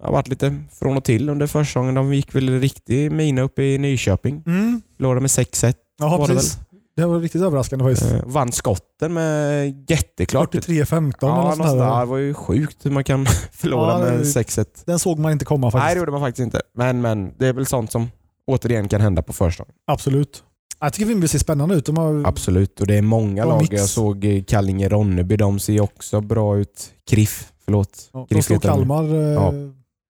har 0.00 0.12
varit 0.12 0.28
lite 0.28 0.56
från 0.78 0.96
och 0.96 1.04
till 1.04 1.28
under 1.28 1.46
försäsongen. 1.46 1.94
De 1.94 2.14
gick 2.14 2.34
väl 2.34 2.60
riktig 2.60 3.12
mina 3.12 3.42
uppe 3.42 3.62
i 3.62 3.78
Nyköping. 3.78 4.42
Mm. 4.46 4.82
Förlorade 4.96 5.20
med 5.20 5.30
6-1. 5.30 5.76
Jaha, 5.98 6.18
Var 6.18 6.28
det 6.28 6.34
precis. 6.34 6.58
Det 6.96 7.06
var 7.06 7.20
riktigt 7.20 7.42
överraskande 7.42 7.84
faktiskt. 7.84 8.12
Eh, 8.12 8.20
vann 8.26 8.52
skotten 8.52 9.12
med 9.14 9.90
jätteklart. 9.90 10.54
43-15 10.54 11.14
Ja, 11.20 11.52
eller 11.52 11.64
sånt 11.64 11.78
där. 11.78 12.00
Det 12.00 12.06
var 12.06 12.16
ju 12.18 12.34
sjukt 12.34 12.86
hur 12.86 12.90
man 12.90 13.04
kan 13.04 13.26
förlora 13.52 13.90
Ja, 13.92 13.98
med 13.98 14.20
6-1. 14.20 14.66
Den 14.84 14.98
såg 14.98 15.18
man 15.18 15.32
inte 15.32 15.44
komma 15.44 15.66
Nej, 15.66 15.72
faktiskt. 15.72 15.94
det 15.94 15.98
gjorde 15.98 16.12
man 16.12 16.20
faktiskt 16.20 16.44
inte. 16.44 16.62
Men, 16.74 17.00
men 17.00 17.32
det 17.38 17.46
är 17.46 17.52
väl 17.52 17.66
sånt 17.66 17.92
som 17.92 18.10
återigen 18.46 18.88
kan 18.88 19.00
hända 19.00 19.22
på 19.22 19.32
försäsongen. 19.32 19.74
Absolut. 19.86 20.42
Jag 20.80 20.92
tycker 20.92 21.06
Vimmerby 21.06 21.28
ser 21.28 21.38
spännande 21.38 21.74
ut. 21.74 21.88
Har... 21.88 22.26
Absolut, 22.26 22.80
och 22.80 22.86
det 22.86 22.94
är 22.94 23.02
många 23.02 23.44
lag. 23.44 23.60
mix. 23.62 23.72
Jag 23.72 23.88
såg 23.88 24.24
eh, 24.24 24.28
Kallinge-Ronneby, 24.42 25.36
de 25.36 25.58
ser 25.58 25.80
också 25.80 26.20
bra 26.20 26.58
ut. 26.58 26.90
Kriff, 27.10 27.52
förlåt. 27.64 28.10
Ja, 28.12 28.26
Kriff 28.30 28.48
de. 28.48 28.58
Kalmar. 28.58 29.04
eh, 29.14 29.20
Ja. 29.20 29.52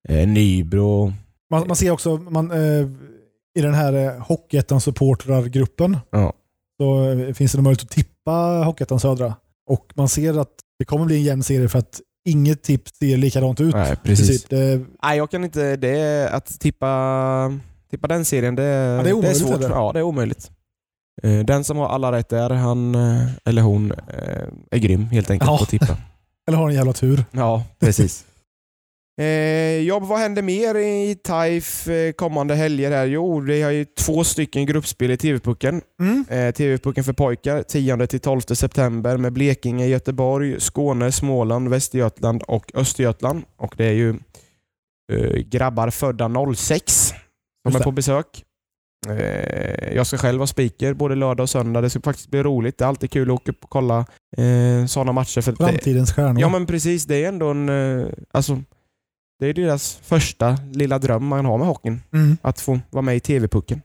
Eh, 0.08 0.28
Nybro. 0.28 1.12
Man, 1.50 1.66
man 1.66 1.76
ser 1.76 1.90
också 1.90 2.16
man, 2.16 2.50
eh, 2.50 2.86
i 3.58 3.60
den 3.62 3.74
här 3.74 3.92
eh, 3.92 4.22
Hockeyettan-supportrargruppen 4.22 5.96
Ja. 6.10 6.32
Så 6.80 7.34
finns 7.34 7.52
det 7.52 7.58
en 7.58 7.64
möjlighet 7.64 7.82
att 7.84 7.90
tippa 7.90 8.62
Hockeyettan 8.64 9.00
Södra. 9.00 9.34
Och 9.66 9.86
man 9.94 10.08
ser 10.08 10.38
att 10.40 10.50
det 10.78 10.84
kommer 10.84 11.04
bli 11.04 11.16
en 11.16 11.22
jämn 11.22 11.42
serie 11.42 11.68
för 11.68 11.78
att 11.78 12.00
inget 12.28 12.62
tips 12.62 12.92
ser 12.98 13.16
likadant 13.16 13.60
ut. 13.60 13.74
Nej, 13.74 13.96
precis. 14.02 14.28
princip. 14.28 14.50
Det, 14.50 14.80
Nej, 15.02 15.16
jag 15.18 15.30
kan 15.30 15.44
inte. 15.44 15.76
Det 15.76 15.98
är, 16.00 16.28
att 16.32 16.60
tippa, 16.60 17.58
tippa 17.90 18.08
den 18.08 18.24
serien, 18.24 18.54
det, 18.54 18.62
Ja, 18.62 19.02
det 19.02 19.08
är 19.08 19.12
omöjligt, 19.12 19.38
svårt. 19.40 19.54
är 19.54 19.58
det? 19.58 19.74
Ja, 19.74 19.90
det 19.92 19.98
är 19.98 20.02
omöjligt. 20.02 20.50
Eh, 21.22 21.38
Den 21.38 21.64
som 21.64 21.76
har 21.76 21.88
alla 21.88 22.12
rätt 22.12 22.28
där, 22.28 22.50
han 22.50 22.94
eh, 22.94 23.26
eller 23.44 23.62
hon 23.62 23.92
eh, 23.92 24.44
är 24.70 24.78
grym 24.78 25.04
helt 25.04 25.30
enkelt 25.30 25.50
Ja. 25.50 25.56
på 25.58 25.62
att 25.62 25.68
tippa. 25.70 25.96
eller 26.48 26.58
har 26.58 26.68
en 26.68 26.74
jävla 26.74 26.92
tur. 26.92 27.24
Ja, 27.30 27.62
precis. 27.80 28.24
Eh, 29.20 29.26
ja, 29.86 29.98
vad 29.98 30.18
händer 30.18 30.42
mer 30.42 30.74
i 30.74 31.14
Taif 31.14 31.88
eh, 31.88 32.12
kommande 32.12 32.54
helger? 32.54 32.90
här? 32.90 33.06
Jo, 33.06 33.40
det 33.40 33.62
har 33.62 33.70
ju 33.70 33.84
två 33.84 34.24
stycken 34.24 34.66
gruppspel 34.66 35.10
i 35.10 35.16
TV-pucken. 35.16 35.80
Mm. 36.00 36.24
Eh, 36.28 36.52
TV-pucken 36.54 37.04
för 37.04 37.12
pojkar 37.12 37.62
10-12 37.62 38.54
september 38.54 39.16
med 39.16 39.32
Blekinge, 39.32 39.86
Göteborg, 39.86 40.60
Skåne, 40.60 41.12
Småland, 41.12 41.68
Västergötland 41.68 42.42
och 42.42 42.70
Östergötland. 42.74 43.42
Och 43.56 43.74
Det 43.76 43.84
är 43.86 43.92
ju 43.92 44.08
eh, 45.12 45.36
grabbar 45.36 45.90
födda 45.90 46.54
06 46.54 47.12
som 47.68 47.76
är 47.76 47.80
på 47.84 47.90
besök. 47.92 48.44
Eh, 49.08 49.94
jag 49.94 50.06
ska 50.06 50.16
själv 50.18 50.38
vara 50.38 50.46
speaker 50.46 50.94
både 50.94 51.14
lördag 51.14 51.44
och 51.44 51.50
söndag. 51.50 51.80
Det 51.80 51.90
ska 51.90 52.00
faktiskt 52.00 52.30
bli 52.30 52.42
roligt. 52.42 52.78
Det 52.78 52.84
är 52.84 52.88
alltid 52.88 53.10
kul 53.10 53.30
att 53.30 53.34
åka 53.34 53.50
upp 53.50 53.64
och 53.64 53.70
kolla 53.70 53.98
eh, 54.36 54.86
sådana 54.86 55.12
matcher. 55.12 55.40
För 55.40 55.52
Framtidens 55.52 56.12
stjärnor. 56.12 56.40
Ja 56.40 56.48
men 56.48 56.66
precis, 56.66 57.04
det 57.04 57.24
är 57.24 57.28
ändå 57.28 57.46
en... 57.46 57.68
eh, 57.68 58.06
Alltså, 58.32 58.62
det 59.40 59.46
är 59.46 59.54
deras 59.54 59.98
första 60.02 60.58
lilla 60.72 60.98
dröm 60.98 61.26
man 61.26 61.44
har 61.44 61.58
med 61.58 61.66
hockeyn. 61.66 62.00
mm. 62.12 62.36
Att 62.42 62.60
få 62.60 62.80
vara 62.90 63.02
med 63.02 63.16
i 63.16 63.20
TV-pucken. 63.20 63.82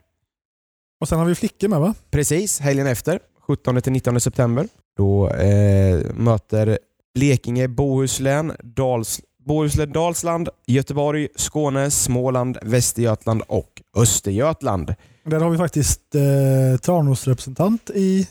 Och 1.02 1.10
sen 1.10 1.20
har 1.20 1.26
vi 1.26 1.36
flickor 1.36 1.68
med 1.68 1.80
va? 1.80 1.94
Precis, 2.12 2.60
helgen 2.60 2.88
efter, 2.88 3.20
17-19 3.48 4.20
september. 4.20 4.68
Då 4.98 5.30
eh, 5.30 6.14
möter 6.16 6.80
Blekinge, 7.14 7.68
Bohuslän, 7.68 8.54
Dals, 8.64 9.22
Bohuslän, 9.46 9.92
Dalsland, 9.92 10.50
Göteborg, 10.68 11.28
Skåne, 11.36 11.92
Småland, 11.92 12.58
Västergötland 12.62 13.42
och 13.48 13.82
Östergötland. 13.98 14.96
Där 15.26 15.40
har 15.40 15.50
vi 15.50 15.58
faktiskt 15.58 16.16
eh, 16.16 16.80
Tranås 16.80 17.28
representant 17.28 17.90
i 17.90 18.28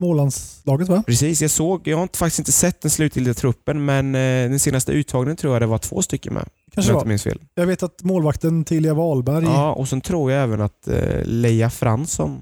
Smålandslaget 0.00 0.88
va? 0.88 1.02
Precis, 1.06 1.42
jag 1.42 1.50
såg, 1.50 1.88
jag 1.88 1.96
har 1.96 2.02
inte- 2.02 2.18
faktiskt 2.18 2.38
inte 2.38 2.52
sett 2.52 2.80
den 2.82 2.90
slutgiltiga 2.90 3.34
truppen, 3.34 3.84
men 3.84 4.14
eh, 4.14 4.20
den 4.50 4.58
senaste 4.58 4.92
uttagningen 4.92 5.36
tror 5.36 5.52
jag 5.54 5.62
det 5.62 5.66
var 5.66 5.78
två 5.78 6.02
stycken 6.02 6.34
med. 6.34 6.48
Kanske 6.74 6.92
jag 6.92 7.04
var. 7.04 7.18
fel. 7.18 7.38
Jag 7.54 7.66
vet 7.66 7.82
att 7.82 8.02
målvakten 8.02 8.64
Tilja 8.64 8.94
Wahlberg, 8.94 9.44
ja, 9.44 9.50
Ja, 9.52 9.72
och 9.72 9.88
sen 9.88 10.00
tror 10.00 10.32
jag 10.32 10.42
även 10.42 10.60
att 10.60 10.88
eh, 10.88 11.24
Leia 11.24 11.70
Fransson, 11.70 12.40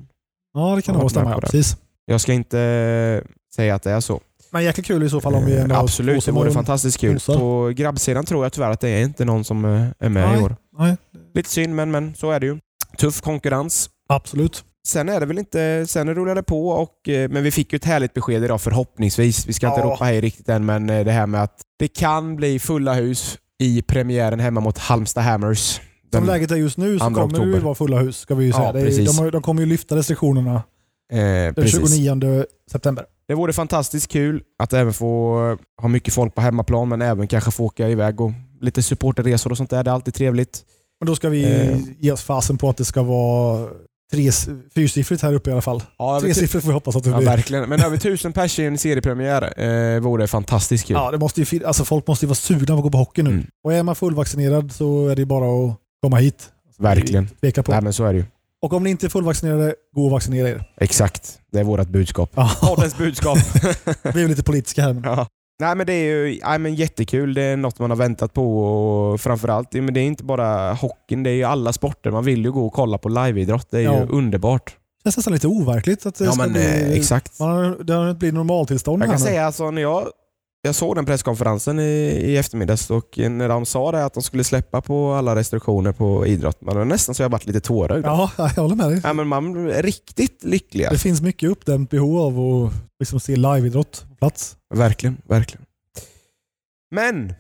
det 0.77 0.83
kan 0.83 0.95
Ja, 0.95 1.01
nog 1.01 1.11
stämma. 1.11 1.31
Ja, 1.31 1.41
precis. 1.41 1.77
jag 2.07 2.21
ska 2.21 2.33
inte 2.33 2.59
eh, 2.61 3.31
säga 3.55 3.75
att 3.75 3.83
det 3.83 3.91
är 3.91 4.01
så. 4.01 4.21
Men 4.51 4.65
jäkla 4.65 4.83
kul 4.83 5.03
i 5.03 5.11
så 5.11 5.21
fall 5.21 5.35
om 5.35 5.47
vi 5.47 5.57
ändå 5.57 5.75
Absolut, 5.75 6.25
det 6.27 6.33
vore 6.33 6.51
fantastiskt 6.53 6.99
kul. 6.99 7.13
nosar. 7.13 7.39
På 7.39 7.73
grabbsidan 7.77 8.25
tror 8.25 8.45
jag 8.45 8.53
tyvärr 8.53 8.71
att 8.71 8.81
det 8.81 8.89
är 8.89 9.03
inte 9.05 9.25
någon 9.25 9.45
som 9.45 9.65
är 9.65 10.09
med 10.09 10.29
Nej. 10.29 10.41
i 10.41 10.43
år. 10.43 10.57
Nej, 10.79 10.97
Lite 11.35 11.51
synd, 11.51 11.75
men, 11.75 11.91
men 11.91 12.15
så 12.15 12.31
är 12.31 12.41
det 12.41 12.47
ju. 12.47 12.59
Tuff 12.99 13.21
konkurrens. 13.21 13.91
absolut. 14.09 14.65
Sen 14.89 15.09
är 15.09 15.21
det 15.21 15.27
väl 15.27 15.39
inte, 15.39 15.85
sen 15.89 16.15
rullar 16.15 16.35
det 16.35 16.43
på 16.43 16.69
och, 16.69 17.09
eh, 17.09 17.29
men 17.31 17.43
vi 17.43 17.51
fick 17.51 17.73
ju 17.73 17.77
ett 17.77 17.85
härligt 17.85 18.15
besked 18.15 18.45
idag 18.45 18.61
förhoppningsvis. 18.61 19.47
Vi 19.47 19.53
ska 19.53 19.67
inte 19.69 19.81
Ja. 19.81 19.87
ropa 19.87 20.05
hej 20.05 20.21
riktigt 20.21 20.49
än, 20.49 20.67
men 20.67 20.91
eh, 20.91 21.05
det 21.05 21.13
här 21.13 21.27
med 21.27 21.43
att 21.43 21.61
det 21.79 21.89
kan 21.89 22.37
bli 22.37 22.59
fulla 22.59 22.95
hus 22.95 23.39
i 23.59 23.83
premiären 23.83 24.41
hemma 24.41 24.61
mot 24.61 24.79
Halmstad 24.79 25.25
Hammers. 25.25 25.81
Som 26.13 26.25
läget 26.27 26.51
är 26.51 26.57
just 26.57 26.79
nu 26.79 26.99
så 26.99 27.05
kommer 27.05 27.19
det 27.21 27.37
ju 27.37 27.41
oktober. 27.43 27.61
vara 27.61 27.75
fulla 27.75 27.99
hus. 27.99 28.19
Ska 28.19 28.35
vi 28.35 28.45
ju 28.45 28.51
Ja, 28.51 28.57
säga. 28.57 28.73
det 28.73 28.81
är, 28.81 28.85
precis. 28.85 29.17
de, 29.17 29.23
har, 29.25 29.31
de 29.31 29.43
kommer 29.43 29.63
ju 29.63 29.67
lyfta 29.69 29.97
restriktionerna 29.97 30.55
eh, 31.13 31.19
den 31.19 31.55
precis. 31.55 31.95
29 31.97 32.45
september. 32.71 33.05
Det 33.29 33.35
vore 33.35 33.53
fantastiskt 33.53 34.09
kul 34.09 34.43
att 34.59 34.73
även 34.73 34.93
få 34.93 35.35
ha 35.81 35.89
mycket 35.89 36.15
folk 36.15 36.35
på 36.35 36.41
hemmaplan, 36.41 36.89
men 36.89 37.03
även 37.03 37.27
kanske 37.29 37.51
få 37.51 37.65
åka 37.65 37.89
iväg 37.89 38.21
och 38.21 38.31
lite 38.61 38.83
supporterresor 38.83 39.51
och 39.51 39.57
sånt 39.57 39.71
där. 39.71 39.85
Det 39.85 39.91
är 39.91 39.95
alltid 39.95 40.15
trevligt. 40.15 40.63
Men 41.01 41.07
då 41.07 41.17
ska 41.17 41.29
vi 41.29 41.45
Eh. 41.45 41.79
ge 41.99 42.13
oss 42.13 42.23
fasen 42.23 42.59
på 42.59 42.69
att 42.71 42.77
det 42.77 42.85
ska 42.85 43.03
vara 43.03 43.69
tre, 44.11 44.31
fyrsiffrigt 44.75 45.23
här 45.23 45.33
uppe 45.35 45.51
i 45.51 45.53
alla 45.53 45.63
fall. 45.63 45.83
Ja, 45.99 46.21
Tresiffrigt 46.21 46.65
får 46.65 46.69
vi 46.71 46.75
hoppas 46.75 46.97
att 46.97 47.05
det 47.05 47.11
ja 47.11 47.17
blir. 47.17 47.27
verkligen. 47.27 47.69
Men 47.69 47.81
över 47.81 47.97
tusen 47.97 48.33
pers 48.33 48.59
i 48.59 48.65
en 48.65 48.79
seriepremiär 48.79 49.63
eh, 49.63 50.01
vore 50.01 50.27
fantastiskt 50.27 50.87
kul. 50.87 50.95
Ja, 50.95 51.11
det 51.11 51.19
måste 51.19 51.41
ju, 51.43 51.65
alltså 51.65 51.85
folk 51.85 52.07
måste 52.07 52.25
ju 52.25 52.29
vara 52.29 52.35
sugna 52.35 52.67
på 52.67 52.75
att 52.75 52.83
gå 52.83 52.91
på 52.91 52.99
hockey 52.99 53.23
nu. 53.23 53.31
Mm. 53.31 53.47
Och 53.65 53.73
är 53.73 53.83
man 53.83 53.95
fullvaccinerad 53.97 54.73
så 54.73 55.09
är 55.09 55.17
det 55.17 55.27
bara 55.27 55.45
att 55.71 55.77
komma 56.03 56.17
hit. 56.17 56.49
Verkligen. 56.79 57.29
Tveka 57.41 57.63
på. 57.63 57.73
Nej, 57.73 57.83
men 57.83 57.93
så 57.93 58.05
är 58.05 58.13
det 58.13 58.19
ju. 58.19 58.25
Och 58.63 58.73
om 58.73 58.85
ni 58.85 58.91
inte 58.91 59.07
är 59.07 59.11
fullvaccinerade, 59.11 59.75
gå 59.95 60.05
och 60.05 60.11
vaccinera 60.11 60.49
er. 60.49 60.65
Exakt. 60.77 61.39
Det 61.53 61.61
är 61.61 61.65
vårt 61.65 61.89
budskap. 61.89 62.31
Ja, 62.35 62.51
Poddens 62.61 62.99
budskap. 62.99 63.39
vi 64.03 64.11
är 64.11 64.19
ju 64.19 64.29
lite 64.29 64.43
politiska 64.43 64.83
här. 64.83 65.03
Ja. 65.05 65.27
Nej 65.61 65.75
men 65.75 65.87
det 65.87 65.93
är 65.93 66.05
ju 66.27 66.41
nej, 66.45 66.59
men 66.59 66.75
jättekul. 66.75 67.35
Det 67.35 67.43
är 67.43 67.57
något 67.57 67.79
man 67.79 67.91
har 67.91 67.97
väntat 67.97 68.35
på 68.35 68.61
och 68.65 69.21
framförallt, 69.21 69.73
men 69.73 69.95
det 69.95 70.01
är 70.01 70.05
inte 70.05 70.25
bara 70.25 70.73
hockeyn, 70.73 71.23
det 71.23 71.31
är 71.31 71.35
ju 71.35 71.45
alla 71.45 71.73
sporter. 71.73 72.11
Man 72.11 72.25
vill 72.25 72.45
ju 72.45 72.53
gå 72.53 72.67
och 72.67 72.73
kolla 72.73 72.99
på 72.99 73.09
liveidrott. 73.09 73.67
Det 73.71 73.79
är 73.79 73.83
Ja. 73.83 73.99
ju 74.01 74.07
underbart. 74.09 74.77
Det 75.05 75.11
känns 75.11 75.17
nästan 75.17 75.33
lite 75.33 75.47
overkligt 75.47 76.07
att 76.07 76.15
det 76.15 76.25
Ja 76.25 76.33
ska 76.33 76.43
men 76.43 76.53
bli... 76.53 76.61
eh, 76.67 76.93
exakt. 76.93 77.41
Man 77.41 77.49
har, 77.51 77.85
det 77.85 77.93
har 77.95 78.09
inte 78.09 78.19
blivit 78.19 78.35
normaltillstånd 78.35 79.03
Jag 79.03 79.07
här 79.09 79.15
kan 79.15 79.21
nu. 79.23 79.27
säga 79.29 79.47
alltså 79.47 79.71
när 79.71 79.83
jag, 79.83 80.07
jag 80.63 80.75
såg 80.75 80.95
den 80.97 81.05
presskonferensen 81.07 81.79
i, 81.79 81.83
i 82.25 82.37
eftermiddags 82.37 82.91
och 82.91 83.19
när 83.19 83.49
de 83.49 83.67
sa 83.67 83.93
det 83.93 84.05
att 84.05 84.15
de 84.15 84.23
skulle 84.23 84.45
släppa 84.45 84.81
på 84.81 85.13
alla 85.13 85.37
restriktioner 85.37 85.93
på 85.93 86.27
idrott, 86.27 86.61
man 86.61 86.77
var 86.77 86.85
nästan 86.85 87.15
så 87.15 87.23
jag 87.23 87.29
varit 87.29 87.47
lite 87.47 87.61
tårögd. 87.61 88.07
Ja. 88.07 88.31
Ja, 88.39 88.51
jag 88.57 88.63
håller 88.63 88.77
med 88.77 88.91
dig. 89.03 89.15
men 89.15 89.29
man 89.29 89.71
är 89.71 89.83
riktigt 89.83 90.45
lyckliga. 90.45 90.91
Det 90.91 90.99
finns 90.99 91.21
mycket 91.23 91.51
uppdämt 91.51 91.91
behov 91.91 92.19
av 92.21 92.65
att 92.67 92.73
liksom 93.01 93.21
se 93.21 93.37
liveidrott 93.37 94.05
på 94.09 94.15
plats. 94.15 94.57
Verkligen, 94.75 95.17
verkligen. 95.29 95.65
Men 96.91 97.33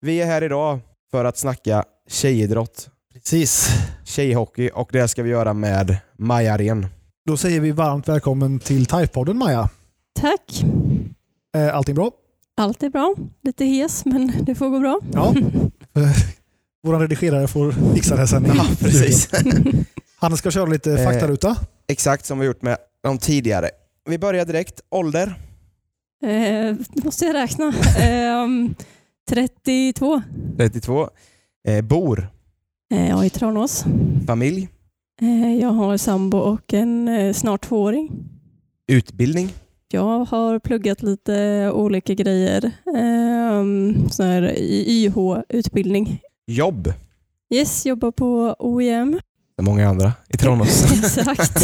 vi 0.00 0.20
är 0.20 0.26
här 0.26 0.42
idag 0.44 0.80
för 1.10 1.24
att 1.24 1.38
snacka 1.38 1.84
tjejidrott, 2.08 2.88
Precis. 3.14 3.68
tjejhockey 4.04 4.70
och 4.74 4.88
det 4.92 5.08
ska 5.08 5.22
vi 5.22 5.30
göra 5.30 5.52
med 5.52 5.96
Maja 6.18 6.56
Ren. 6.58 6.86
Då 7.26 7.36
säger 7.36 7.60
vi 7.60 7.70
varmt 7.70 8.08
välkommen 8.08 8.58
till 8.58 8.86
Typepodden 8.86 9.38
Maja. 9.38 9.68
Tack. 10.20 10.62
Eh, 11.56 11.76
Allting 11.76 11.94
bra? 11.94 12.10
Allt 12.58 12.82
är 12.82 12.90
bra. 12.90 13.14
Lite 13.42 13.64
hes, 13.64 14.04
men 14.04 14.32
det 14.42 14.54
får 14.54 14.68
gå 14.68 14.80
bra. 14.80 15.00
Ja. 15.12 15.34
Eh, 15.94 16.10
Vår 16.82 16.98
redigerare 17.00 17.48
får 17.48 17.94
fixa 17.94 18.16
det 18.16 18.26
sen. 18.26 18.46
Ja, 18.56 18.66
precis. 18.80 19.28
Han 20.18 20.36
ska 20.36 20.50
köra 20.50 20.66
lite 20.66 20.92
Eh. 20.92 21.04
faktaruta. 21.04 21.56
Exakt 21.88 22.26
som 22.26 22.38
vi 22.38 22.46
gjort 22.46 22.62
med 22.62 22.76
de 23.02 23.18
tidigare. 23.18 23.70
Vi 24.08 24.18
börjar 24.18 24.44
direkt. 24.44 24.80
Ålder? 24.90 25.34
Eh, 26.24 26.76
måste 27.04 27.24
jag 27.24 27.34
räkna. 27.34 27.68
Eh, 27.98 28.46
32. 29.30 30.22
32. 30.56 31.08
Eh, 31.68 31.84
bor? 31.84 32.28
Eh, 32.94 33.08
jag 33.08 33.20
är 33.20 33.24
i 33.24 33.30
Tranås. 33.30 33.84
Familj? 34.26 34.68
Eh, 35.20 35.54
jag 35.60 35.68
har 35.70 35.96
sambo 35.96 36.38
och 36.38 36.74
en 36.74 37.08
eh, 37.08 37.32
snart 37.32 37.62
tvååring. 37.68 38.10
Utbildning? 38.88 39.52
Jag 39.90 40.24
har 40.24 40.58
pluggat 40.58 41.02
lite 41.02 41.70
olika 41.74 42.14
grejer. 42.14 42.64
Eh, 42.96 43.64
så 44.10 44.22
här, 44.22 44.54
YH-utbildning. 44.88 46.20
Jobb? 46.46 46.92
Yes, 47.54 47.86
jobbar 47.86 48.10
på 48.10 48.56
OEM. 48.58 49.12
Det 49.56 49.62
är 49.62 49.64
många 49.64 49.88
andra 49.88 50.12
i 50.28 50.36
Tranås. 50.36 50.92
Exakt. 51.04 51.62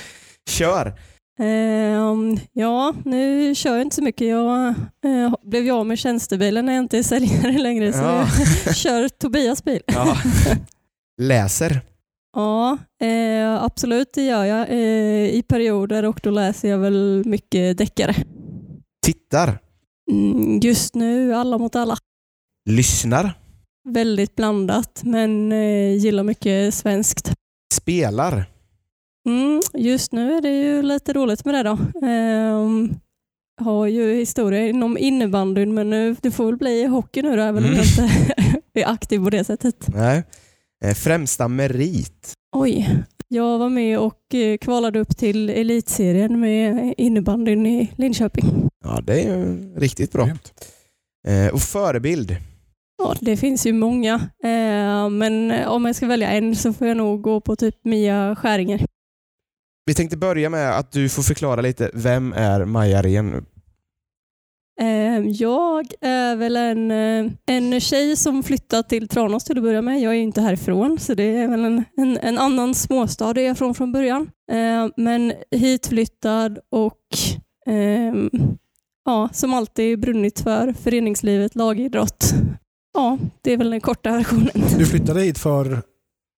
Kör! 0.50 0.94
Ehm, 1.40 2.38
ja, 2.52 2.94
nu 3.04 3.54
kör 3.54 3.72
jag 3.72 3.82
inte 3.82 3.96
så 3.96 4.02
mycket. 4.02 4.28
Jag 4.28 4.68
eh, 5.04 5.34
blev 5.42 5.66
jag 5.66 5.78
av 5.78 5.86
med 5.86 5.98
tjänstebilen 5.98 6.66
när 6.66 6.72
jag 6.72 6.82
inte 6.84 6.98
är 6.98 7.02
säljare 7.02 7.58
längre. 7.58 7.92
Så 7.92 7.98
Ja. 8.02 8.26
jag 8.66 8.76
kör 8.76 9.08
Tobias 9.08 9.64
bil. 9.64 9.80
Ja. 9.86 10.16
Läser? 11.22 11.80
Ja, 12.36 12.78
eh, 13.02 13.62
absolut 13.64 14.08
det 14.14 14.22
gör 14.22 14.44
jag 14.44 14.70
eh, 14.70 15.28
i 15.34 15.44
perioder 15.48 16.04
och 16.04 16.20
då 16.22 16.30
läser 16.30 16.68
jag 16.68 16.78
väl 16.78 17.22
mycket 17.26 17.78
deckare. 17.78 18.14
Tittar? 19.06 19.58
Mm, 20.10 20.60
just 20.62 20.94
nu 20.94 21.34
alla 21.34 21.58
mot 21.58 21.76
alla. 21.76 21.96
Lyssnar? 22.70 23.32
Väldigt 23.88 24.36
blandat 24.36 25.00
men 25.04 25.52
eh, 25.52 25.94
gillar 25.96 26.22
mycket 26.22 26.74
svenskt. 26.74 27.32
Spelar? 27.74 28.44
Mm, 29.28 29.60
just 29.74 30.12
nu 30.12 30.32
är 30.32 30.40
det 30.40 30.60
ju 30.62 30.82
lite 30.82 31.12
roligt 31.12 31.44
med 31.44 31.54
det 31.54 31.62
då. 31.62 32.06
Ehm, 32.06 32.94
har 33.60 33.86
ju 33.86 34.14
historia 34.14 34.66
inom 34.68 34.98
innebandyn 34.98 35.74
men 35.74 35.90
nu, 35.90 36.16
det 36.22 36.30
får 36.30 36.46
väl 36.46 36.56
bli 36.56 36.84
hockey 36.86 37.22
nu 37.22 37.36
då 37.36 37.42
även 37.42 37.64
om 37.64 37.70
Mm. 37.70 37.76
jag 37.76 37.86
inte 37.86 38.08
är 38.80 38.86
aktiv 38.88 39.24
på 39.24 39.30
det 39.30 39.44
sättet. 39.44 39.86
Nej. 39.94 40.22
Eh, 40.82 40.94
främsta 40.94 41.48
merit? 41.48 42.32
Oj, 42.56 43.04
jag 43.28 43.58
var 43.58 43.68
med 43.68 43.98
och 43.98 44.34
eh, 44.34 44.58
kvalade 44.58 44.98
upp 45.00 45.16
till 45.16 45.50
elitserien 45.50 46.40
med 46.40 46.94
innebandyn 46.96 47.66
i 47.66 47.92
Linköping. 47.96 48.44
Ja, 48.84 49.00
det 49.00 49.20
är 49.20 49.36
ju 49.36 49.74
riktigt 49.76 50.12
bra. 50.12 50.28
Eh, 51.28 51.52
och 51.52 51.60
förebild? 51.60 52.36
Ja, 52.98 53.14
det 53.20 53.36
finns 53.36 53.66
ju 53.66 53.72
många, 53.72 54.20
men 55.10 55.64
om 55.66 55.84
jag 55.84 55.96
ska 55.96 56.06
välja 56.06 56.30
en 56.30 56.56
så 56.56 56.72
får 56.72 56.86
jag 56.86 56.96
nog 56.96 57.22
gå 57.22 57.40
på 57.40 57.56
typ 57.56 57.84
Mia 57.84 58.36
Skäringer. 58.36 58.86
Vi 59.86 59.94
tänkte 59.94 60.16
börja 60.16 60.50
med 60.50 60.78
att 60.78 60.92
du 60.92 61.08
får 61.08 61.22
förklara 61.22 61.60
lite. 61.60 61.90
Vem 61.94 62.32
är 62.32 62.64
Maja 62.64 63.02
Ren? 63.02 63.44
Eh, 64.82 65.26
Jag 65.26 65.86
är 66.00 66.36
väl 66.36 66.56
en, 66.56 66.90
eh, 66.90 67.32
en 67.46 67.80
tjej 67.80 68.16
som 68.16 68.42
flyttat 68.42 68.88
till 68.88 69.08
Tranås 69.08 69.44
till 69.44 69.56
att 69.58 69.62
börja 69.64 69.82
med. 69.82 70.00
Jag 70.00 70.12
är 70.12 70.18
inte 70.18 70.40
härifrån 70.40 70.98
så 70.98 71.14
det 71.14 71.22
är 71.36 71.48
väl 71.48 71.64
en, 71.64 71.84
en, 71.96 72.18
en 72.18 72.38
annan 72.38 72.74
småstad 72.74 73.26
jag 73.26 73.38
är 73.38 73.54
från 73.54 73.74
från 73.74 73.92
början. 73.92 74.30
Eh, 74.52 74.88
Men 74.96 75.32
hitflyttad 75.50 76.58
och 76.70 76.98
ehm, 77.66 78.30
ja, 79.04 79.28
som 79.32 79.54
alltid 79.54 80.00
brunnit 80.00 80.40
för 80.40 80.72
föreningslivet, 80.72 81.54
lagidrott. 81.54 82.24
Ja, 82.94 83.18
det 83.42 83.52
är 83.52 83.56
väl 83.56 83.70
den 83.70 83.80
korta 83.80 84.10
versionen. 84.12 84.50
Du 84.78 84.86
flyttade 84.86 85.20
hit 85.20 85.38
för 85.38 85.82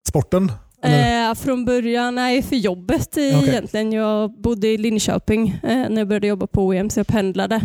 sporten? 0.09 0.53
Eh, 0.85 1.35
från 1.35 1.65
början, 1.65 2.15
nej 2.15 2.43
för 2.43 2.57
jobbet 2.57 3.09
Okej. 3.13 3.49
egentligen. 3.49 3.93
Jag 3.93 4.41
bodde 4.41 4.69
i 4.69 4.79
Linköping 4.79 5.49
eh, 5.63 5.77
när 5.91 5.99
jag 5.99 6.09
började 6.09 6.27
jobba 6.27 6.47
på 6.47 6.63
OEM 6.67 6.91
så 6.91 7.01
jag 7.01 7.07
pendlade. 7.07 7.61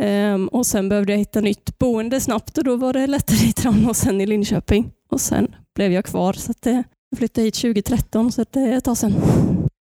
Ehm, 0.00 0.48
och 0.48 0.66
Sen 0.66 0.88
behövde 0.88 1.12
jag 1.12 1.18
hitta 1.18 1.40
nytt 1.40 1.78
boende 1.78 2.20
snabbt 2.20 2.58
och 2.58 2.64
då 2.64 2.76
var 2.76 2.92
det 2.92 3.06
lättare 3.06 3.48
i 3.48 3.52
Tranås 3.52 4.06
än 4.06 4.20
i 4.20 4.26
Linköping. 4.26 4.90
Och 5.10 5.20
Sen 5.20 5.54
blev 5.74 5.92
jag 5.92 6.04
kvar 6.04 6.32
så 6.32 6.50
att, 6.50 6.66
eh, 6.66 6.80
jag 7.10 7.18
flyttade 7.18 7.44
hit 7.44 7.54
2013 7.54 8.32
så 8.32 8.42
att 8.42 8.52
det 8.52 8.60
är 8.60 8.76
ett 8.76 8.84
tag 8.84 8.96
sedan. 8.96 9.14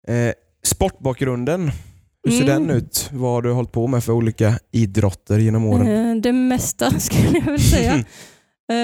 Eh, 0.08 0.34
sportbakgrunden? 0.64 1.72
Hur 2.24 2.32
ser 2.32 2.44
Mm. 2.50 2.68
den 2.68 2.78
ut? 2.78 3.10
Vad 3.14 3.32
har 3.32 3.42
du 3.42 3.52
hållit 3.52 3.72
på 3.72 3.88
med 3.88 4.04
för 4.04 4.14
olika 4.14 4.54
idrotter 4.72 5.40
genom 5.40 5.66
åren? 5.66 5.88
Eh, 6.16 6.22
det 6.22 6.34
mesta 6.34 6.92
skulle 7.00 7.24
jag 7.38 7.42
vilja 7.46 7.58
säga. 7.60 8.04
Eh, 8.72 8.78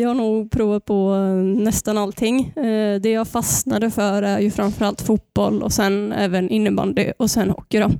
jag 0.00 0.08
har 0.08 0.14
nog 0.14 0.50
provat 0.50 0.84
på 0.84 1.14
nästan 1.56 1.98
allting. 1.98 2.48
Eh, 2.56 3.00
det 3.00 3.10
jag 3.10 3.28
fastnade 3.28 3.90
för 3.90 4.22
är 4.22 4.38
ju 4.40 4.50
framförallt 4.50 5.00
fotboll 5.00 5.62
och 5.62 5.72
sen 5.72 6.12
även 6.12 6.50
innebandy 6.50 7.12
och 7.18 7.30
sen 7.30 7.50
hockey. 7.50 7.78
Då. 7.78 7.90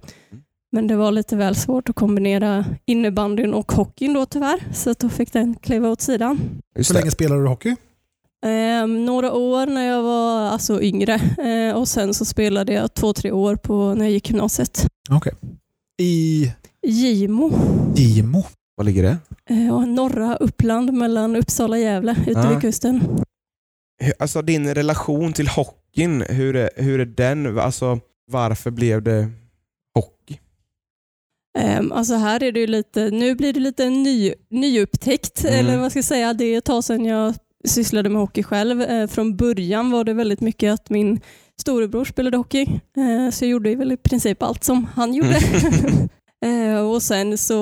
Men 0.73 0.87
det 0.87 0.97
var 0.97 1.13
lite 1.13 1.37
väl 1.37 1.55
svårt 1.57 1.89
att 1.89 1.97
kombinera 1.97 2.65
innebandyn 2.87 3.55
och 3.55 3.73
hockeyn 3.73 4.13
då 4.15 4.27
tyvärr. 4.27 4.61
Så 4.75 4.95
då 4.99 5.09
fick 5.09 5.33
den 5.33 5.55
kliva 5.55 5.89
åt 5.91 6.01
sidan. 6.01 6.39
Just 6.77 6.91
Hur 6.91 6.95
länge 6.95 7.11
spelade 7.11 7.43
du 7.43 7.49
hockey? 7.49 7.77
Eh, 8.45 8.87
några 8.87 9.33
år 9.33 9.67
när 9.67 9.87
jag 9.87 10.03
var 10.03 10.41
alltså, 10.41 10.83
yngre 10.83 11.15
eh, 11.39 11.77
och 11.77 11.89
sen 11.89 12.15
så 12.15 12.25
spelade 12.25 12.73
jag 12.73 12.95
två, 12.95 13.13
tre 13.13 13.31
år 13.33 13.57
på 13.57 13.95
när 13.95 14.05
jag 14.05 14.13
gick 14.13 14.31
gymnasiet. 14.31 14.87
Okej. 15.11 15.33
I 16.01 16.53
Gimo, 16.87 17.51
Gimo. 17.95 18.45
Var 18.77 18.85
ligger 18.85 19.03
det? 19.03 19.17
eh, 19.51 19.87
norra 19.87 20.37
Uppland 20.37 20.93
mellan 20.93 21.37
Uppsala 21.37 21.77
och 21.77 21.83
Gävle 21.83 22.17
ute 22.27 22.41
Ah. 22.41 22.51
vid 22.51 22.61
kusten. 22.61 23.01
Alltså 24.19 24.43
din 24.43 24.75
relation 24.75 25.33
till 25.33 25.49
hockeyn, 25.49 26.25
hur 26.29 26.57
är, 26.57 26.71
hur 26.77 27.01
är 27.01 27.05
den? 27.07 27.59
Alltså, 27.59 28.01
varför 28.31 28.71
blev 28.71 29.03
det? 29.03 29.31
Um, 31.79 31.93
alltså 31.93 32.15
här 32.15 32.43
är 32.43 32.53
det 32.53 32.67
lite, 32.67 33.11
nu 33.11 33.35
blir 33.35 33.53
det 33.53 33.61
lite 33.61 33.91
ny, 33.91 34.33
nyupptäckt, 34.51 35.45
Mm. 35.45 35.55
eller 35.59 35.79
vad 35.79 35.91
ska 35.91 35.99
jag 35.99 36.05
säga, 36.05 36.33
det 36.35 36.45
är 36.45 36.59
ett 36.59 36.65
tag 36.65 36.85
sedan 36.85 37.05
jag 37.05 37.35
sysslade 37.69 38.09
med 38.09 38.21
hockey 38.21 38.43
själv. 38.43 38.83
Eh, 38.83 39.07
från 39.07 39.37
början 39.37 39.91
var 39.91 40.05
det 40.05 40.13
väldigt 40.15 40.41
mycket 40.41 40.73
att 40.75 40.91
min 40.91 41.21
storebror 41.61 42.05
spelade 42.05 42.37
hockey, 42.37 42.63
Eh, 42.97 43.31
så 43.31 43.45
jag 43.45 43.51
gjorde 43.51 43.75
väl 43.75 43.93
i 43.93 43.97
princip 43.97 44.43
allt 44.43 44.65
som 44.65 44.87
han 44.95 45.15
gjorde. 45.15 45.39
Och 46.95 47.03
sen 47.03 47.39
så, 47.39 47.55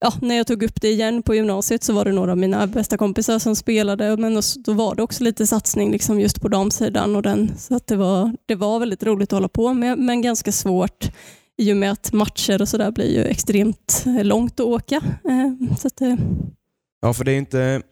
ja, 0.00 0.12
när 0.20 0.34
jag 0.34 0.46
tog 0.46 0.62
upp 0.62 0.80
det 0.80 0.88
igen 0.88 1.22
på 1.22 1.34
gymnasiet 1.34 1.84
så 1.84 1.92
var 1.92 2.04
det 2.04 2.12
några 2.12 2.32
av 2.32 2.38
mina 2.38 2.66
bästa 2.66 2.96
kompisar 2.96 3.38
som 3.38 3.56
spelade, 3.56 4.16
men 4.16 4.40
då 4.64 4.72
var 4.72 4.94
det 4.94 5.02
också 5.02 5.24
lite 5.24 5.46
satsning 5.46 5.92
liksom 5.92 6.20
just 6.20 6.40
på 6.40 6.48
damsidan 6.48 7.16
och 7.16 7.22
den, 7.22 7.52
så 7.58 7.74
att 7.74 7.86
det 7.86 7.96
var, 7.96 8.32
det 8.46 8.54
var 8.54 8.78
väldigt 8.80 9.02
roligt 9.02 9.32
att 9.32 9.36
hålla 9.36 9.48
på 9.48 9.74
med, 9.74 9.98
men 9.98 10.22
ganska 10.22 10.52
svårt 10.52 11.10
i 11.58 11.72
och 11.72 11.76
med 11.76 11.90
att 11.92 12.12
matcher 12.12 12.62
och 12.62 12.68
sådär 12.68 12.90
blir 12.90 13.10
ju 13.14 13.24
extremt 13.24 14.04
långt 14.22 14.60
att 14.60 14.66
åka. 14.66 14.96
Eh, 15.28 15.76
Så 15.78 15.86
att, 15.86 16.00
eh, 16.00 16.14
Ja, 17.00 17.12
för 17.14 17.24
det 17.24 17.32
är 17.32 17.36
inte 17.38 17.82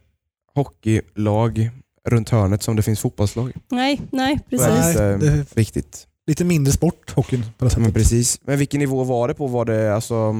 hockeylag 0.54 1.70
runt 2.08 2.28
hörnet 2.30 2.62
som 2.62 2.76
det 2.76 2.82
finns 2.82 3.00
fotbollslag. 3.00 3.52
nej, 3.70 4.00
nej, 4.12 4.32
är 4.34 4.38
precis. 4.50 4.96
det 4.96 5.14
inte 5.14 5.26
det- 5.26 5.56
riktigt. 5.56 6.06
Lite 6.26 6.44
mindre 6.44 6.72
sport, 6.72 7.10
hockeyn, 7.14 7.44
på 7.58 7.64
det 7.64 7.70
sättet. 7.70 7.82
Men 7.82 7.92
precis. 7.92 8.40
Men 8.44 8.58
vilken 8.58 8.80
nivå 8.80 9.04
var 9.04 9.28
det 9.28 9.34
på? 9.34 9.46
Var 9.46 9.64
det 9.64 9.94
alltså... 9.94 10.32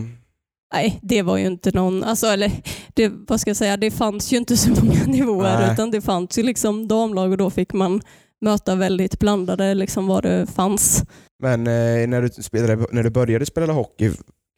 Nej, 0.75 0.99
det 1.03 1.23
var 1.23 1.37
ju 1.37 1.47
inte 1.47 1.71
någon, 1.75 2.05
alltså, 2.05 2.27
eller 2.27 2.53
det, 2.95 3.13
vad 3.29 3.41
ska 3.41 3.51
jag 3.51 3.57
säga, 3.57 3.77
det 3.77 3.91
fanns 3.91 4.33
ju 4.33 4.37
inte 4.37 4.57
så 4.57 4.71
många 4.71 5.05
nivåer 5.07 5.59
Nej. 5.61 5.73
utan 5.73 5.91
det 5.91 6.01
fanns 6.01 6.39
ju 6.39 6.43
liksom 6.43 6.89
damlag 6.89 7.31
och 7.31 7.37
då 7.37 7.51
fick 7.51 7.73
man 7.73 8.01
möta 8.41 8.75
väldigt 8.75 9.19
blandade 9.19 9.75
liksom 9.75 10.07
vad 10.07 10.23
det 10.23 10.47
fanns. 10.47 11.05
Men 11.43 11.67
eh, 11.67 12.09
när, 12.09 12.23
du 12.23 12.29
spelade, 12.29 12.87
när 12.93 13.03
du 13.03 13.11
började 13.11 13.47
spela 13.47 13.73
hockey, 13.73 14.11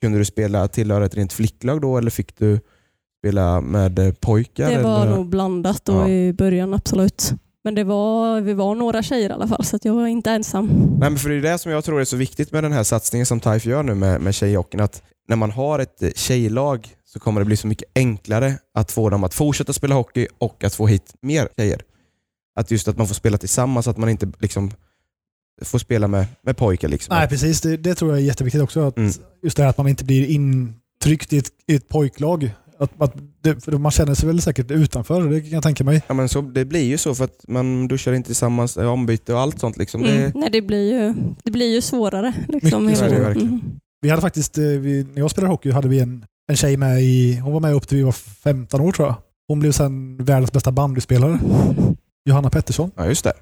kunde 0.03 0.19
du 0.19 0.25
spela 0.25 0.69
tillhöra 0.69 1.07
ett 1.07 1.15
rent 1.17 1.33
flicklag 1.33 1.81
då 1.81 1.99
eller 1.99 2.11
fick 2.11 2.39
du 2.39 2.61
spela 3.21 3.61
med 3.61 3.99
eh, 3.99 4.13
pojkar? 4.13 4.71
Det 4.71 4.83
var 4.83 5.03
eller? 5.03 5.17
nog 5.17 5.29
blandat 5.29 5.85
då 5.85 5.93
Ja. 5.93 6.09
i 6.09 6.33
början, 6.33 6.75
absolut. 6.75 7.33
Men 7.65 7.75
det 7.75 7.85
var, 7.85 8.41
vi 8.41 8.55
var 8.55 8.75
några 8.75 9.03
tjejer 9.03 9.31
i 9.31 9.33
alla 9.33 9.49
fall 9.49 9.65
så 9.65 9.79
jag 9.83 9.95
var 9.95 10.07
inte 10.07 10.31
ensam. 10.31 10.67
Nej, 10.67 11.11
men 11.11 11.17
för 11.19 11.29
det 11.29 11.37
är 11.37 11.53
det 11.53 11.59
som 11.59 11.73
jag 11.73 11.85
tror 11.85 12.01
är 12.01 12.05
så 12.05 12.17
viktigt 12.17 12.53
med 12.53 12.65
den 12.65 12.73
här 12.73 12.83
satsningen 12.83 13.27
som 13.27 13.41
TIFE 13.41 13.71
gör 13.71 13.83
nu 13.83 13.95
med, 13.95 14.21
med 14.21 14.35
tjejhockeyn. 14.35 14.81
Att 14.81 15.03
när 15.29 15.37
man 15.37 15.51
har 15.51 15.79
ett 15.79 16.03
eh, 16.03 16.11
tjejlag 16.15 16.89
så 17.05 17.21
kommer 17.21 17.41
det 17.41 17.45
bli 17.45 17.57
så 17.57 17.67
mycket 17.67 17.89
enklare 17.95 18.55
att 18.75 18.93
få 18.93 19.11
dem 19.11 19.25
att 19.25 19.35
fortsätta 19.35 19.73
spela 19.73 19.95
hockey 19.95 20.27
och 20.39 20.65
att 20.65 20.75
få 20.75 20.87
hit 20.87 21.15
mer 21.23 21.49
tjejer. 21.57 21.83
Att 22.59 22.71
just 22.71 22.89
att 22.89 22.99
man 22.99 23.07
får 23.07 23.15
spela 23.15 23.39
tillsammans, 23.39 23.89
att 23.89 23.97
man 23.97 24.09
inte 24.09 24.29
liksom 24.39 24.71
får 25.63 25.79
spela 25.79 26.09
med, 26.09 26.27
med 26.43 26.57
pojkar. 26.57 26.89
Liksom. 26.89 27.17
Nej, 27.17 27.29
precis. 27.29 27.61
Det, 27.61 27.77
det 27.77 27.95
tror 27.95 28.11
jag 28.11 28.21
är 28.21 28.23
jätteviktigt 28.23 28.63
också. 28.63 28.81
Att 28.81 28.97
Mm. 28.99 29.13
Just 29.43 29.57
det 29.57 29.63
här 29.63 29.71
att 29.71 29.79
man 29.79 29.89
inte 29.89 30.05
blir 30.05 30.27
intryckt 30.27 31.33
i 31.33 31.39
ett, 31.39 31.49
i 31.67 31.75
ett 31.75 31.89
pojklag. 31.89 32.51
Att, 32.79 33.03
att 33.03 33.15
det, 33.43 33.65
för 33.65 33.73
man 33.73 33.93
känner 33.93 34.15
sig 34.15 34.27
väl 34.27 34.43
säkert 34.43 34.71
utanför, 34.71 35.29
det 35.29 35.41
kan 35.41 35.51
jag 35.51 35.63
tänka 35.63 35.85
mig. 35.85 36.03
Ja, 36.07 36.15
men 36.15 36.29
så, 36.29 36.41
det 36.41 36.65
blir 36.65 36.85
ju 36.85 36.99
så 36.99 37.15
för 37.15 37.25
att 37.25 37.45
man 37.49 37.89
duschar 37.89 38.13
inte 38.13 38.27
tillsammans, 38.27 38.77
eh, 38.77 38.93
ombyte 38.93 39.35
och 39.35 39.41
allt 39.41 39.61
sånt. 39.61 39.77
Liksom. 39.77 40.05
Mm. 40.05 40.17
Det, 40.17 40.39
Nej, 40.39 40.51
det 40.51 40.63
blir 40.63 40.93
ju, 40.93 41.15
det 41.45 41.51
blir 41.51 41.75
ju 41.75 41.81
svårare. 41.81 42.33
Liksom, 42.49 42.85
Mycket 42.85 42.99
svårare, 42.99 43.21
verkligen. 43.21 43.49
Mm. 43.49 43.61
Vi 44.01 44.11
hade 44.11 44.23
faktiskt, 44.23 44.59
eh, 44.59 44.65
vi, 44.65 45.07
när 45.13 45.21
jag 45.21 45.31
spelade 45.31 45.53
hockey 45.53 45.71
hade 45.71 45.89
vi 45.89 46.01
en, 46.01 46.25
en 46.49 46.57
tjej 46.57 46.77
med 46.77 47.03
i, 47.03 47.37
hon 47.37 47.53
var 47.53 47.61
med 47.61 47.75
upp 47.75 47.89
till 47.89 47.97
vi 47.97 48.03
var 48.03 48.13
15 48.13 48.81
år 48.81 48.93
tror 48.93 49.09
jag. 49.09 49.15
Hon 49.49 49.61
blev 49.61 49.73
sen 49.73 50.25
världens 50.25 50.53
bästa 50.53 50.73
bandyspelare. 50.73 51.39
Johanna 52.29 52.51
Pettersson. 52.51 52.91
ja, 52.97 53.07
just 53.07 53.25
det. 53.25 53.33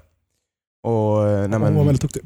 Och, 0.83 1.27
eh, 1.29 1.39
nej, 1.39 1.51
Hon 1.51 1.61
men, 1.61 1.75
var 1.75 1.83
väldigt 1.83 2.01
duktig. 2.01 2.21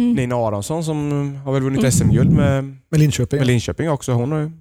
Mm. 0.00 0.14
Nina 0.14 0.36
Aronsson 0.36 0.84
som 0.84 1.34
har 1.44 1.52
väl 1.52 1.62
vunnit 1.62 1.78
Mm. 1.78 1.90
SM-guld 1.92 2.30
med, 2.32 2.64
Med 2.88 3.00
Linköping. 3.00 3.38
med 3.38 3.46
Linköping 3.46 3.90
också. 3.90 4.12
Hon 4.12 4.32
har- 4.32 4.52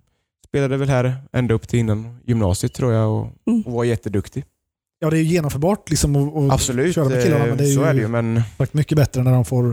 spelade 0.48 0.78
väl 0.78 0.90
här 0.90 1.16
ända 1.34 1.54
upp 1.54 1.68
till 1.68 1.80
innan 1.80 2.20
gymnasiet 2.26 2.74
tror 2.74 2.94
jag 2.94 3.12
och, 3.12 3.28
Mm. 3.48 3.62
och 3.62 3.72
var 3.74 3.84
jätteduktig. 3.84 4.46
Ja, 5.00 5.10
det 5.10 5.18
är 5.18 5.20
ju 5.20 5.26
genomförbart 5.26 5.90
liksom 5.90 6.16
att 6.16 6.54
Absolut, 6.54 6.96
köra 6.96 7.10
med 7.10 7.24
killarna, 7.24 7.46
men 7.46 7.58
det 7.58 7.64
är 7.64 7.74
så 7.76 7.80
ju, 7.82 7.86
är 7.86 7.94
det 7.94 8.02
ju. 8.02 8.08
Men 8.08 8.42
mycket 8.72 8.96
bättre 8.98 9.24
när 9.24 9.32
de 9.32 9.46
får 9.46 9.72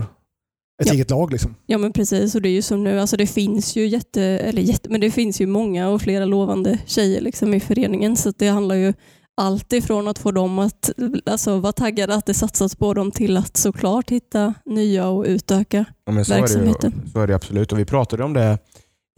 ett 0.81 0.87
Ja. 0.87 0.93
eget 0.93 1.09
lag. 1.09 1.31
Liksom. 1.31 1.55
Ja 1.65 1.77
men 1.77 1.93
precis 1.93 2.35
och 2.35 2.41
det 2.41 2.49
är 2.49 2.53
ju 2.53 2.61
som 2.61 2.83
nu, 2.83 2.99
alltså 2.99 3.17
det 3.17 3.27
finns 3.27 3.75
ju 3.75 3.87
jätte, 3.87 4.21
eller 4.23 4.61
jätte, 4.61 4.89
men 4.89 5.01
det 5.01 5.11
finns 5.11 5.41
ju 5.41 5.45
många 5.47 5.89
och 5.89 6.01
flera 6.01 6.25
lovande 6.25 6.79
tjejer 6.85 7.21
liksom 7.21 7.53
i 7.53 7.59
föreningen 7.59 8.15
så 8.15 8.29
att 8.29 8.39
det 8.39 8.47
handlar 8.47 8.75
ju 8.75 8.93
allt 9.37 9.73
ifrån 9.73 10.07
att 10.07 10.19
få 10.19 10.31
dem 10.31 10.59
att 10.59 10.89
alltså, 11.25 11.59
vara 11.59 11.73
taggade 11.73 12.15
att 12.15 12.25
det 12.25 12.33
satsas 12.33 12.75
på 12.75 12.93
dem 12.93 13.11
till 13.11 13.37
att 13.37 13.57
såklart 13.57 14.09
hitta 14.09 14.53
nya 14.65 15.07
och 15.07 15.25
utöka. 15.27 15.85
Ja, 16.05 16.23
så, 16.23 16.33
är 16.33 16.35
det, 16.35 16.41
Verksamheten. 16.41 17.01
så 17.13 17.19
är 17.19 17.27
det 17.27 17.35
absolut. 17.35 17.71
Och 17.71 17.79
vi 17.79 17.85
pratade 17.85 18.23
om 18.23 18.33
det 18.33 18.57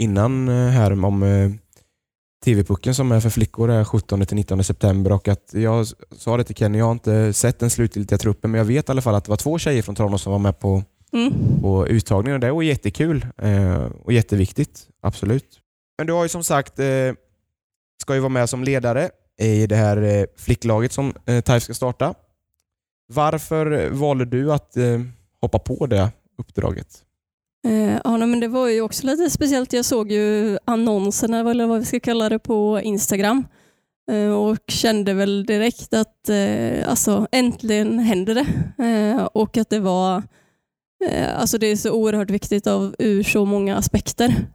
innan 0.01 0.49
eh, 0.49 0.67
här 0.69 1.05
om 1.05 1.23
eh, 1.23 1.51
TV-pucken 2.45 2.95
som 2.95 3.11
är 3.11 3.19
för 3.19 3.29
flickor 3.29 3.71
är 3.71 3.83
17-19 3.83 4.61
september 4.63 5.11
och 5.11 5.27
att 5.27 5.49
jag 5.53 5.87
sa 6.17 6.37
det 6.37 6.43
till 6.43 6.55
Kenny, 6.55 6.77
jag 6.77 6.85
har 6.85 6.91
inte 6.91 7.33
sett 7.33 7.59
den 7.59 7.69
slutgiltiga 7.69 8.17
truppen 8.17 8.51
men 8.51 8.57
jag 8.57 8.65
vet 8.65 8.89
i 8.89 8.91
alla 8.91 9.01
fall 9.01 9.15
att 9.15 9.23
det 9.25 9.29
var 9.29 9.37
två 9.37 9.57
tjejer 9.59 9.81
från 9.81 9.95
Tranås 9.95 10.21
som 10.21 10.31
var 10.31 10.39
med 10.39 10.59
på, 10.59 10.83
Mm. 11.13 11.33
på 11.61 11.87
uttagningen 11.87 12.33
och 12.35 12.39
det 12.39 12.51
var 12.51 12.61
jättekul 12.61 13.25
eh, 13.37 13.85
och 14.03 14.13
jätteviktigt. 14.13 14.87
Absolut. 15.01 15.59
Men 15.97 16.07
du 16.07 16.13
har 16.13 16.23
ju 16.23 16.29
som 16.29 16.43
sagt, 16.43 16.73
ska 18.01 18.13
ju 18.13 18.19
vara 18.19 18.29
med 18.29 18.49
som 18.49 18.63
ledare 18.63 19.09
i 19.39 19.67
det 19.67 19.75
här 19.75 20.01
eh, 20.01 20.25
flicklaget 20.37 20.91
som 20.91 21.07
eh, 21.09 21.13
Taif 21.25 21.43
TIFE 21.43 21.59
ska 21.59 21.73
starta. 21.73 22.13
Varför 23.13 23.89
valde 23.89 24.25
du 24.25 24.53
att 24.53 24.77
eh, 24.77 25.01
hoppa 25.41 25.59
på 25.59 25.85
det 25.85 26.11
uppdraget? 26.37 27.03
Ja, 28.03 28.17
men 28.17 28.39
det 28.39 28.47
var 28.47 28.67
ju 28.67 28.81
också 28.81 29.05
lite 29.05 29.29
speciellt. 29.29 29.73
Jag 29.73 29.85
såg 29.85 30.11
ju 30.11 30.57
annonserna, 30.65 31.39
eller 31.39 31.67
vad 31.67 31.79
vi 31.79 31.85
ska 31.85 31.99
kalla 31.99 32.29
det, 32.29 32.39
på 32.39 32.81
Instagram 32.83 33.47
och 34.37 34.57
kände 34.67 35.13
väl 35.13 35.45
direkt 35.45 35.93
att 35.93 36.29
alltså, 36.85 37.27
äntligen 37.31 37.99
händer 37.99 38.35
det. 38.35 39.27
Och 39.33 39.57
att 39.57 39.69
det 39.69 39.79
var 39.79 40.23
alltså 41.35 41.57
det 41.57 41.67
är 41.67 41.75
så 41.75 41.91
oerhört 41.91 42.29
viktigt 42.29 42.67
av, 42.67 42.95
ur 42.99 43.23
så 43.23 43.45
många 43.45 43.75
aspekter. 43.75 44.47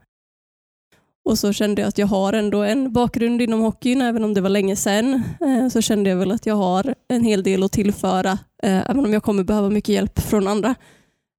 Och 1.24 1.38
så 1.38 1.52
kände 1.52 1.82
jag 1.82 1.88
att 1.88 1.98
jag 1.98 2.06
har 2.06 2.32
ändå 2.32 2.62
en 2.62 2.92
bakgrund 2.92 3.42
inom 3.42 3.60
hockeyn, 3.60 4.02
även 4.02 4.24
om 4.24 4.34
det 4.34 4.40
var 4.40 4.50
länge 4.50 4.76
sedan. 4.76 5.22
Eh, 5.40 5.68
så 5.68 5.80
kände 5.80 6.10
jag 6.10 6.16
väl 6.16 6.30
att 6.30 6.46
jag 6.46 6.54
har 6.54 6.94
en 7.08 7.24
hel 7.24 7.42
del 7.42 7.62
att 7.62 7.72
tillföra, 7.72 8.32
eh, 8.62 8.90
även 8.90 9.06
om 9.06 9.12
jag 9.12 9.22
kommer 9.22 9.44
behöva 9.44 9.70
mycket 9.70 9.94
hjälp 9.94 10.20
från 10.20 10.48
andra. 10.48 10.74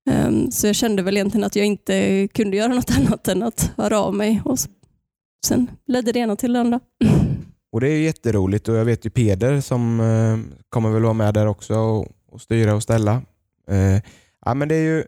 Ehm, 0.09 0.51
så 0.51 0.67
jag 0.67 0.75
kände 0.75 1.03
väl 1.03 1.17
egentligen 1.17 1.43
att 1.43 1.55
jag 1.55 1.65
inte 1.65 2.27
kunde 2.27 2.57
göra 2.57 2.73
något 2.73 2.91
annat 2.97 3.27
än 3.27 3.43
att 3.43 3.71
höra 3.77 3.99
av 3.99 4.15
mig. 4.15 4.41
Och 4.45 4.57
sen 5.45 5.67
ledde 5.87 6.11
det 6.11 6.19
ena 6.19 6.35
till 6.35 6.53
det 6.53 6.59
andra. 6.59 6.79
Och 7.71 7.81
Det 7.81 7.87
är 7.87 7.99
jätteroligt 7.99 8.67
och 8.69 8.75
jag 8.75 8.85
vet 8.85 9.05
ju 9.05 9.09
Peder 9.09 9.61
som 9.61 9.99
eh, 9.99 10.55
kommer 10.69 10.89
väl 10.89 11.03
vara 11.03 11.13
med 11.13 11.33
där 11.33 11.47
också 11.47 11.75
och, 12.31 12.41
styra 12.41 12.75
och 12.75 12.83
ställa. 12.83 13.21
Ja, 14.45 14.53
men 14.53 14.67
det 14.67 14.75
är 14.75 14.81
ju 14.81 15.03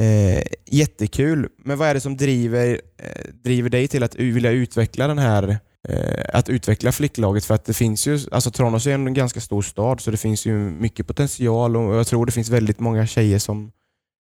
eh, 0.00 0.42
jättekul. 0.66 1.48
Men 1.64 1.78
vad 1.78 1.88
är 1.88 1.94
det 1.94 2.00
som 2.00 2.16
driver, 2.16 2.80
eh, 2.98 3.30
driver 3.44 3.70
dig 3.70 3.88
till 3.88 4.02
att 4.02 4.14
vilja 4.14 4.50
utveckla 4.50 5.06
den 5.06 5.18
här 5.18 5.58
eh, 5.88 6.24
att 6.32 6.48
utveckla 6.48 6.92
flicklaget? 6.92 7.44
För 7.44 7.54
att 7.54 7.64
det 7.64 7.74
finns 7.74 8.06
ju, 8.06 8.18
alltså 8.30 8.50
Tranås 8.50 8.86
är 8.86 8.94
en 8.94 9.14
ganska 9.14 9.40
stor 9.40 9.62
stad 9.62 10.00
så 10.00 10.10
det 10.10 10.16
finns 10.16 10.46
ju 10.46 10.54
mycket 10.54 11.06
potential 11.06 11.76
och 11.76 11.94
jag 11.94 12.06
tror 12.06 12.26
det 12.26 12.32
finns 12.32 12.48
väldigt 12.48 12.80
många 12.80 13.06
tjejer 13.06 13.38
som 13.38 13.72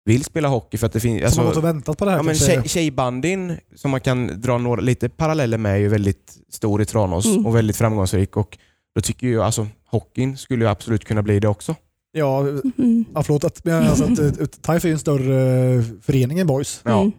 vill 0.06 0.24
spela 0.24 0.48
hockey 0.48 0.78
för 0.78 0.86
att 0.88 0.94
det 0.94 1.00
finns... 1.00 1.34
som 1.34 1.40
har 1.40 1.48
gått 1.50 1.58
och 1.58 1.64
väntat 1.64 1.98
på 1.98 2.06
det 2.06 2.12
här 2.12 2.18
Ja, 2.18 2.24
men 2.24 2.36
tjej, 2.36 2.62
tjejbandyn 2.66 3.58
som 3.76 3.92
man 3.92 4.02
kan 4.02 4.42
dra 4.42 4.58
några, 4.58 4.82
lite 4.82 5.10
paralleller 5.10 5.58
med 5.58 5.74
är 5.74 5.78
ju 5.78 5.88
väldigt 5.88 6.38
stor 6.52 6.82
i 6.82 6.86
Tranås 6.86 7.26
Mm. 7.26 7.46
och 7.46 7.56
väldigt 7.56 7.78
framgångsrik. 7.78 8.38
Och 8.38 8.58
då 8.96 9.02
tycker 9.02 9.28
jag 9.28 9.46
alltså 9.46 9.68
hockeyn 9.86 10.38
skulle 10.38 10.66
ju 10.66 10.70
absolut 10.72 11.06
kunna 11.06 11.24
bli 11.24 11.40
det 11.40 11.48
också. 11.48 11.76
Ja, 12.12 12.40
Mm. 12.78 13.06
ja, 13.14 13.24
förlåt. 13.24 13.44
Att, 13.44 13.68
alltså 13.68 14.04
att, 14.04 14.20
eh, 14.20 14.76
är 14.76 14.86
ju 14.86 14.92
en 14.92 15.00
större 15.00 15.74
eh, 15.76 15.84
förening 16.02 16.40
än 16.40 16.48
Boys. 16.48 16.82
Ja, 16.86 17.00
Mm. 17.02 17.12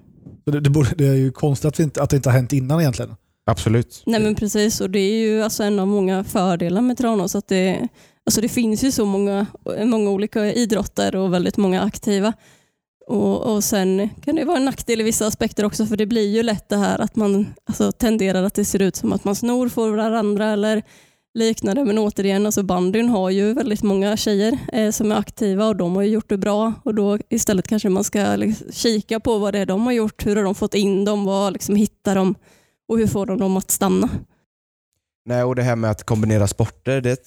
Så 0.44 0.50
det, 0.50 0.60
det, 0.60 0.70
borde, 0.70 0.90
det 0.96 1.06
är 1.06 1.14
ju 1.14 1.32
konstigt 1.32 1.68
att, 1.68 1.78
inte, 1.78 2.02
att 2.02 2.10
det 2.10 2.16
inte 2.16 2.28
har 2.28 2.36
hänt 2.36 2.52
innan 2.52 2.80
egentligen. 2.80 3.14
absolut. 3.46 4.02
Nej 4.06 4.20
men 4.20 4.34
precis 4.34 4.80
och 4.80 4.90
det 4.90 4.98
är 4.98 5.20
ju 5.26 5.42
alltså 5.42 5.62
en 5.62 5.78
av 5.78 5.86
många 5.86 6.24
fördelar 6.24 6.80
med 6.80 6.96
Tranås 6.98 7.34
att 7.34 7.48
det, 7.48 7.88
alltså 8.26 8.40
det 8.40 8.48
finns 8.48 8.84
ju 8.84 8.92
så 8.92 9.04
många, 9.04 9.46
många 9.84 10.10
olika 10.10 10.52
idrotter 10.52 11.16
och 11.16 11.34
väldigt 11.34 11.56
många 11.56 11.82
aktiva. 11.82 12.32
Och, 13.06 13.54
och 13.54 13.64
Sen 13.64 14.08
kan 14.24 14.36
det 14.36 14.44
vara 14.44 14.56
en 14.56 14.64
nackdel 14.64 15.00
i 15.00 15.04
vissa 15.04 15.26
aspekter 15.26 15.64
också 15.64 15.86
för 15.86 15.96
det 15.96 16.06
blir 16.06 16.28
ju 16.28 16.42
lätt 16.42 16.68
det 16.68 16.76
här 16.76 16.98
att 16.98 17.16
man 17.16 17.46
alltså, 17.64 17.92
tenderar 17.92 18.42
att 18.42 18.54
det 18.54 18.64
ser 18.64 18.82
ut 18.82 18.96
som 18.96 19.12
att 19.12 19.24
man 19.24 19.34
snor 19.36 19.68
för 19.68 19.90
varandra 19.90 20.46
eller 20.50 20.82
likna 21.34 21.74
det. 21.74 21.84
Men 21.84 21.98
återigen, 21.98 22.46
alltså 22.46 22.62
bandyn 22.62 23.08
har 23.08 23.30
ju 23.30 23.54
väldigt 23.54 23.82
många 23.82 24.16
tjejer 24.16 24.58
eh, 24.72 24.90
som 24.90 25.12
är 25.12 25.16
aktiva 25.16 25.66
och 25.66 25.76
de 25.76 25.96
har 25.96 26.02
gjort 26.02 26.28
det 26.28 26.38
bra. 26.38 26.72
Och 26.82 26.94
då 26.94 27.18
istället 27.28 27.68
kanske 27.68 27.88
man 27.88 28.04
ska 28.04 28.36
liksom, 28.36 28.72
kika 28.72 29.20
på 29.20 29.38
vad 29.38 29.54
det 29.54 29.58
är 29.58 29.66
de 29.66 29.86
har 29.86 29.92
gjort. 29.92 30.26
Hur 30.26 30.36
har 30.36 30.44
de 30.44 30.54
fått 30.54 30.74
in 30.74 31.04
dem? 31.04 31.24
Vad 31.24 31.52
liksom, 31.52 31.76
hittar 31.76 32.14
de? 32.14 32.34
Och 32.88 32.98
hur 32.98 33.06
får 33.06 33.26
de 33.26 33.38
dem 33.38 33.56
att 33.56 33.70
stanna? 33.70 34.08
Nej, 35.24 35.42
och 35.42 35.54
det 35.54 35.62
här 35.62 35.76
med 35.76 35.90
att 35.90 36.04
kombinera 36.04 36.46
sporter, 36.46 37.00
det 37.00 37.20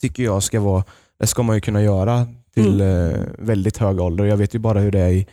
tycker 0.00 0.22
jag 0.22 0.42
ska 0.42 0.60
vara, 0.60 0.84
det 1.18 1.26
ska 1.26 1.42
man 1.42 1.56
ju 1.56 1.60
kunna 1.60 1.82
göra 1.82 2.26
till 2.54 2.80
eh, 2.80 3.20
väldigt 3.38 3.76
hög 3.76 4.00
ålder. 4.00 4.24
Jag 4.24 4.36
vet 4.36 4.54
ju 4.54 4.58
bara 4.58 4.80
hur 4.80 4.90
det 4.90 5.00
är 5.00 5.10
i, 5.10 5.26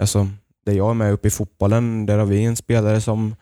alltså, 0.00 0.28
där 0.66 0.72
jag 0.72 0.90
är 0.90 0.94
med 0.94 1.12
uppe 1.12 1.28
i 1.28 1.30
fotbollen, 1.30 2.06
där 2.06 2.18
har 2.18 2.26
vi 2.26 2.44
en 2.44 2.56
spelare 2.56 3.00
som 3.00 3.36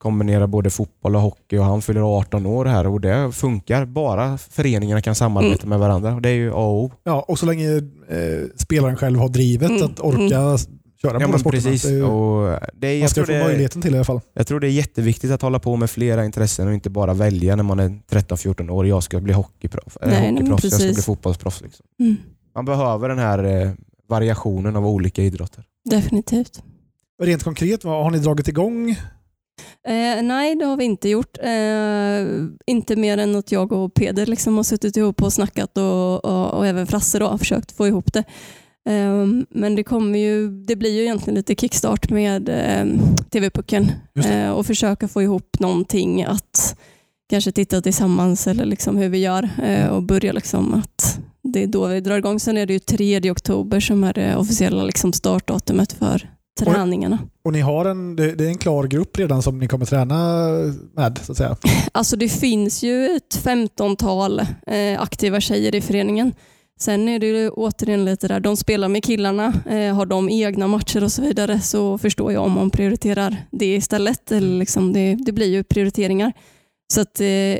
kombinerar 0.00 0.46
både 0.46 0.70
fotboll 0.70 1.16
och 1.16 1.22
hockey 1.22 1.58
och 1.58 1.64
han 1.64 1.82
fyller 1.82 2.18
18 2.18 2.46
år 2.46 2.64
här 2.64 2.86
och 2.86 3.00
det 3.00 3.32
funkar. 3.32 3.84
Bara 3.84 4.38
föreningarna 4.38 5.02
kan 5.02 5.14
samarbeta 5.14 5.66
med 5.66 5.78
varandra. 5.78 6.14
Och 6.14 6.22
det 6.22 6.28
är 6.28 6.34
ju 6.34 6.50
A 6.50 6.54
och 6.56 6.84
O. 6.84 6.90
Ja, 7.04 7.24
och 7.28 7.38
så 7.38 7.46
länge 7.46 7.76
eh, 8.08 8.46
spelaren 8.56 8.96
själv 8.96 9.18
har 9.18 9.28
drivet 9.28 9.70
Mm, 9.70 9.82
att 9.84 10.00
orka 10.00 10.58
köra 11.02 11.20
Ja, 11.20 11.26
båda 11.26 11.38
sporterna. 11.38 11.62
precis. 11.62 11.82
Det 11.82 11.88
är 11.88 11.92
ju- 11.92 12.02
Och 12.04 12.58
det 12.74 12.86
är, 12.88 12.92
man 12.94 13.00
jag, 13.00 13.10
ska 13.10 13.14
tror 13.18 13.24
få 13.26 13.32
det 13.32 13.38
är, 13.38 13.44
möjligheten 13.44 13.82
till 13.82 13.94
i 13.94 13.96
alla 13.96 14.04
fall. 14.04 14.20
jag 14.34 14.46
tror 14.46 14.60
det 14.60 14.66
är 14.66 14.70
jätteviktigt 14.70 15.30
att 15.30 15.42
hålla 15.42 15.58
på 15.58 15.76
med 15.76 15.90
flera 15.90 16.24
intressen 16.24 16.68
och 16.68 16.74
inte 16.74 16.90
bara 16.90 17.14
välja 17.14 17.56
när 17.56 17.62
man 17.64 17.78
är 17.80 17.88
13-14 18.10 18.70
år. 18.70 18.86
Jag 18.86 19.02
ska 19.02 19.20
bli 19.20 19.32
hockeyproffs, 19.32 19.96
äh, 19.96 20.08
Nej, 20.08 20.20
nej, 20.20 20.32
men 20.32 20.36
hockeyproffs 20.52 20.64
jag 20.64 20.72
ska 20.82 20.92
bli 20.92 21.02
fotbollsproffs. 21.02 21.60
Liksom. 21.60 21.86
Mm. 22.00 22.16
Man 22.54 22.64
behöver 22.64 23.08
den 23.08 23.18
här 23.18 23.44
eh, 23.44 23.70
variationen 24.08 24.76
av 24.76 24.86
olika 24.86 25.22
idrotter. 25.22 25.64
Definitivt. 25.90 26.62
Rent 27.22 27.42
konkret, 27.42 27.84
vad 27.84 28.04
har 28.04 28.10
ni 28.10 28.18
dragit 28.18 28.48
igång? 28.48 28.96
Eh, 29.88 30.22
nej, 30.22 30.54
det 30.54 30.64
har 30.64 30.76
vi 30.76 30.84
inte 30.84 31.08
gjort. 31.08 31.38
Eh, 31.42 32.46
inte 32.66 32.96
mer 32.96 33.18
än 33.18 33.36
att 33.36 33.52
jag 33.52 33.72
och 33.72 33.94
Peder 33.94 34.26
liksom 34.26 34.56
har 34.56 34.62
suttit 34.62 34.96
ihop 34.96 35.22
och 35.22 35.32
snackat 35.32 35.78
och, 35.78 36.24
och, 36.24 36.58
och 36.58 36.66
även 36.66 36.86
Frasse 36.86 37.18
då, 37.18 37.26
har 37.26 37.38
försökt 37.38 37.72
få 37.72 37.86
ihop 37.86 38.12
det. 38.12 38.24
Eh, 38.88 39.26
men 39.50 39.74
det, 39.74 39.84
kommer 39.84 40.18
ju, 40.18 40.48
det 40.64 40.76
blir 40.76 40.90
ju 40.90 41.02
egentligen 41.02 41.34
lite 41.34 41.54
kickstart 41.54 42.10
med 42.10 42.48
eh, 42.48 43.00
TV-pucken 43.30 43.92
eh, 44.24 44.50
och 44.50 44.66
försöka 44.66 45.08
få 45.08 45.22
ihop 45.22 45.60
någonting 45.60 46.22
att 46.22 46.76
kanske 47.30 47.52
titta 47.52 47.82
tillsammans 47.82 48.46
eller 48.46 48.64
liksom 48.64 48.96
hur 48.96 49.08
vi 49.08 49.18
gör 49.18 49.48
eh, 49.62 49.86
och 49.86 50.02
börja 50.02 50.32
liksom 50.32 50.74
att 50.74 51.18
det 51.42 51.62
är 51.62 51.66
då 51.66 51.86
vi 51.86 52.00
drar 52.00 52.18
igång. 52.18 52.40
Sen 52.40 52.56
är 52.56 52.66
det 52.66 52.72
ju 52.72 52.78
3 52.78 53.30
oktober 53.30 53.80
som 53.80 54.04
är 54.04 54.12
det 54.12 54.36
officiella 54.36 54.82
liksom 54.82 55.12
startdatumet 55.12 55.92
för 55.92 56.28
träningarna. 56.64 57.18
Och 57.44 57.52
ni 57.52 57.60
har 57.60 57.84
en, 57.84 58.16
det, 58.16 58.40
är 58.40 58.42
en 58.42 58.58
klar 58.58 58.84
grupp 58.84 59.18
redan 59.18 59.42
som 59.42 59.58
ni 59.58 59.68
kommer 59.68 59.86
träna 59.86 60.14
med, 60.96 61.18
så 61.22 61.32
att 61.32 61.38
säga. 61.38 61.56
Alltså 61.92 62.16
det 62.16 62.28
finns 62.28 62.82
ju 62.82 63.06
ett 63.06 63.44
15-tal 63.44 64.40
eh, 64.66 65.00
aktiva 65.00 65.40
tjejer 65.40 65.74
i 65.74 65.80
föreningen. 65.80 66.32
Sen 66.80 67.08
är 67.08 67.18
det 67.18 67.26
ju 67.26 67.50
återigen 67.50 68.04
lite 68.04 68.28
där, 68.28 68.40
de 68.40 68.56
spelar 68.56 68.88
med 68.88 69.04
killarna, 69.04 69.52
eh, 69.70 69.94
har 69.94 70.06
de 70.06 70.28
egna 70.28 70.66
matcher 70.66 71.04
och 71.04 71.12
så 71.12 71.22
vidare 71.22 71.60
så 71.60 71.98
förstår 71.98 72.32
jag 72.32 72.44
om 72.44 72.52
man 72.52 72.70
prioriterar 72.70 73.36
det 73.50 73.74
istället. 73.74 74.32
Eller 74.32 74.58
liksom 74.58 74.92
det, 74.92 75.14
det 75.14 75.32
blir 75.32 75.46
ju 75.46 75.64
prioriteringar. 75.64 76.32
Så 76.92 77.00
att, 77.00 77.20
eh, 77.20 77.58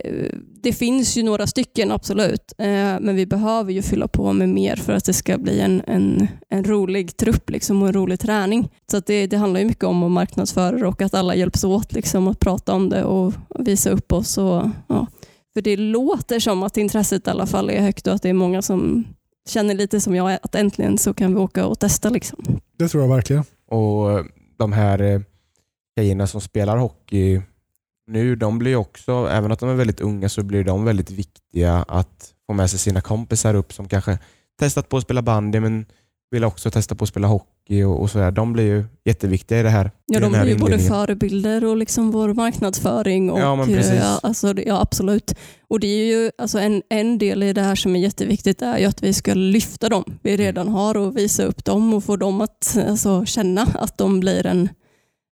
det 0.63 0.73
finns 0.73 1.17
ju 1.17 1.23
några 1.23 1.47
stycken 1.47 1.91
absolut, 1.91 2.53
eh, 2.59 2.67
men 3.01 3.17
vi 3.17 3.27
behöver 3.27 3.73
ju 3.73 3.83
fylla 3.83 4.09
på 4.09 4.33
med 4.33 4.49
mer 4.49 4.77
för 4.77 4.93
att 4.93 5.05
det 5.05 5.13
ska 5.13 5.39
bli 5.39 5.61
en, 5.61 5.83
en, 5.87 6.29
en 6.49 6.65
rolig 6.65 7.17
trupp 7.17 7.51
liksom, 7.51 7.83
och 7.83 7.89
en 7.89 7.95
rolig 7.95 8.21
träning. 8.21 8.69
Så 8.91 8.97
att 8.97 9.07
det, 9.07 9.27
det 9.27 9.37
handlar 9.37 9.61
ju 9.61 9.67
mycket 9.67 9.85
om 9.85 10.03
att 10.03 10.11
marknadsföra 10.11 10.89
och 10.89 11.03
att 11.03 11.15
alla 11.15 11.35
hjälps 11.35 11.65
åt 11.65 11.93
liksom, 11.93 12.29
att 12.29 12.41
prata 12.41 12.73
om 12.73 12.89
det 12.89 13.05
och 13.05 13.35
visa 13.59 13.91
upp 13.91 14.13
oss. 14.13 14.39
Och, 14.39 14.69
ja. 14.87 15.07
För 15.55 15.61
det 15.61 15.77
låter 15.77 16.41
som 16.41 16.63
att 16.63 16.77
intresset 16.77 17.27
i 17.27 17.31
alla 17.31 17.47
fall 17.47 17.71
är 17.71 17.81
högt 17.81 18.07
och 18.07 18.15
att 18.15 18.23
det 18.23 18.29
är 18.29 18.35
många 18.35 18.63
som 18.63 19.05
känner 19.49 19.75
lite 19.75 20.01
som 20.01 20.15
jag, 20.15 20.39
att 20.43 20.55
äntligen 20.55 20.99
så 20.99 21.15
kan 21.15 21.35
vi 21.35 21.41
åka 21.41 21.67
och 21.67 21.79
testa. 21.79 22.11
Liksom. 22.11 22.39
Det 22.79 22.89
tror 22.89 23.03
jag 23.03 23.11
verkligen. 23.11 23.45
Och 23.67 24.25
de 24.59 24.73
här 24.73 25.03
eh, 25.03 25.21
tjejerna 25.99 26.27
som 26.27 26.41
spelar 26.41 26.77
hockey 26.77 27.41
nu, 28.11 28.37
de 28.37 28.59
blir 28.59 28.77
också, 28.77 29.29
även 29.31 29.53
att 29.53 29.59
de 29.59 29.69
är 29.69 29.75
väldigt 29.75 30.01
unga, 30.01 30.29
så 30.29 30.43
blir 30.43 30.65
de 30.65 30.85
väldigt 30.85 31.11
viktiga 31.11 31.85
att 31.89 32.35
få 32.47 32.53
med 32.53 32.71
sig 32.71 32.79
sina 32.79 33.01
kompisar 33.01 33.55
upp 33.55 33.73
som 33.73 33.89
kanske 33.89 34.19
testat 34.59 34.89
på 34.89 34.97
att 34.97 35.03
spela 35.03 35.23
bandy 35.23 35.61
men 35.61 35.87
vill 36.31 36.45
också 36.45 36.71
testa 36.71 36.95
på 36.95 37.05
att 37.05 37.09
spela 37.09 37.29
hockey 37.29 37.83
och, 37.83 38.01
och 38.01 38.11
sådär. 38.11 38.31
De 38.31 38.53
blir 38.53 38.65
ju 38.65 38.85
jätteviktiga 39.05 39.61
i 39.61 39.63
det 39.63 39.71
här. 39.71 39.91
Ja, 40.07 40.21
de 40.21 40.33
blir 40.33 40.47
ju 40.47 40.59
både 40.59 40.79
förebilder 40.79 41.65
och 41.65 41.77
liksom 41.77 42.11
vår 42.11 42.35
marknadsföring. 42.35 43.31
Och, 43.31 43.41
Ja, 43.41 43.57
men 43.57 43.67
precis. 43.67 43.93
eh, 43.93 44.19
alltså, 44.23 44.55
ja, 44.61 44.81
absolut. 44.81 45.35
Och 45.69 45.81
det 45.81 45.87
är 45.87 46.07
ju, 46.07 46.31
alltså 46.39 46.59
en, 46.59 46.83
en 46.89 47.19
del 47.19 47.43
i 47.43 47.53
det 47.53 47.63
här 47.63 47.75
som 47.75 47.97
är 47.97 48.01
jätteviktigt 48.01 48.63
är 48.63 48.79
ju 48.79 48.85
att 48.85 49.03
vi 49.03 49.13
ska 49.13 49.35
lyfta 49.35 49.89
dem 49.89 50.05
vi 50.23 50.37
redan 50.37 50.69
har 50.69 50.97
och 50.97 51.17
visa 51.17 51.45
upp 51.45 51.65
dem 51.65 51.95
och 51.95 52.05
få 52.05 52.17
dem 52.17 52.41
att 52.41 52.79
alltså, 52.89 53.25
känna 53.25 53.63
att 53.63 53.99
de 53.99 54.21
blir 54.21 54.47
en, 54.47 54.69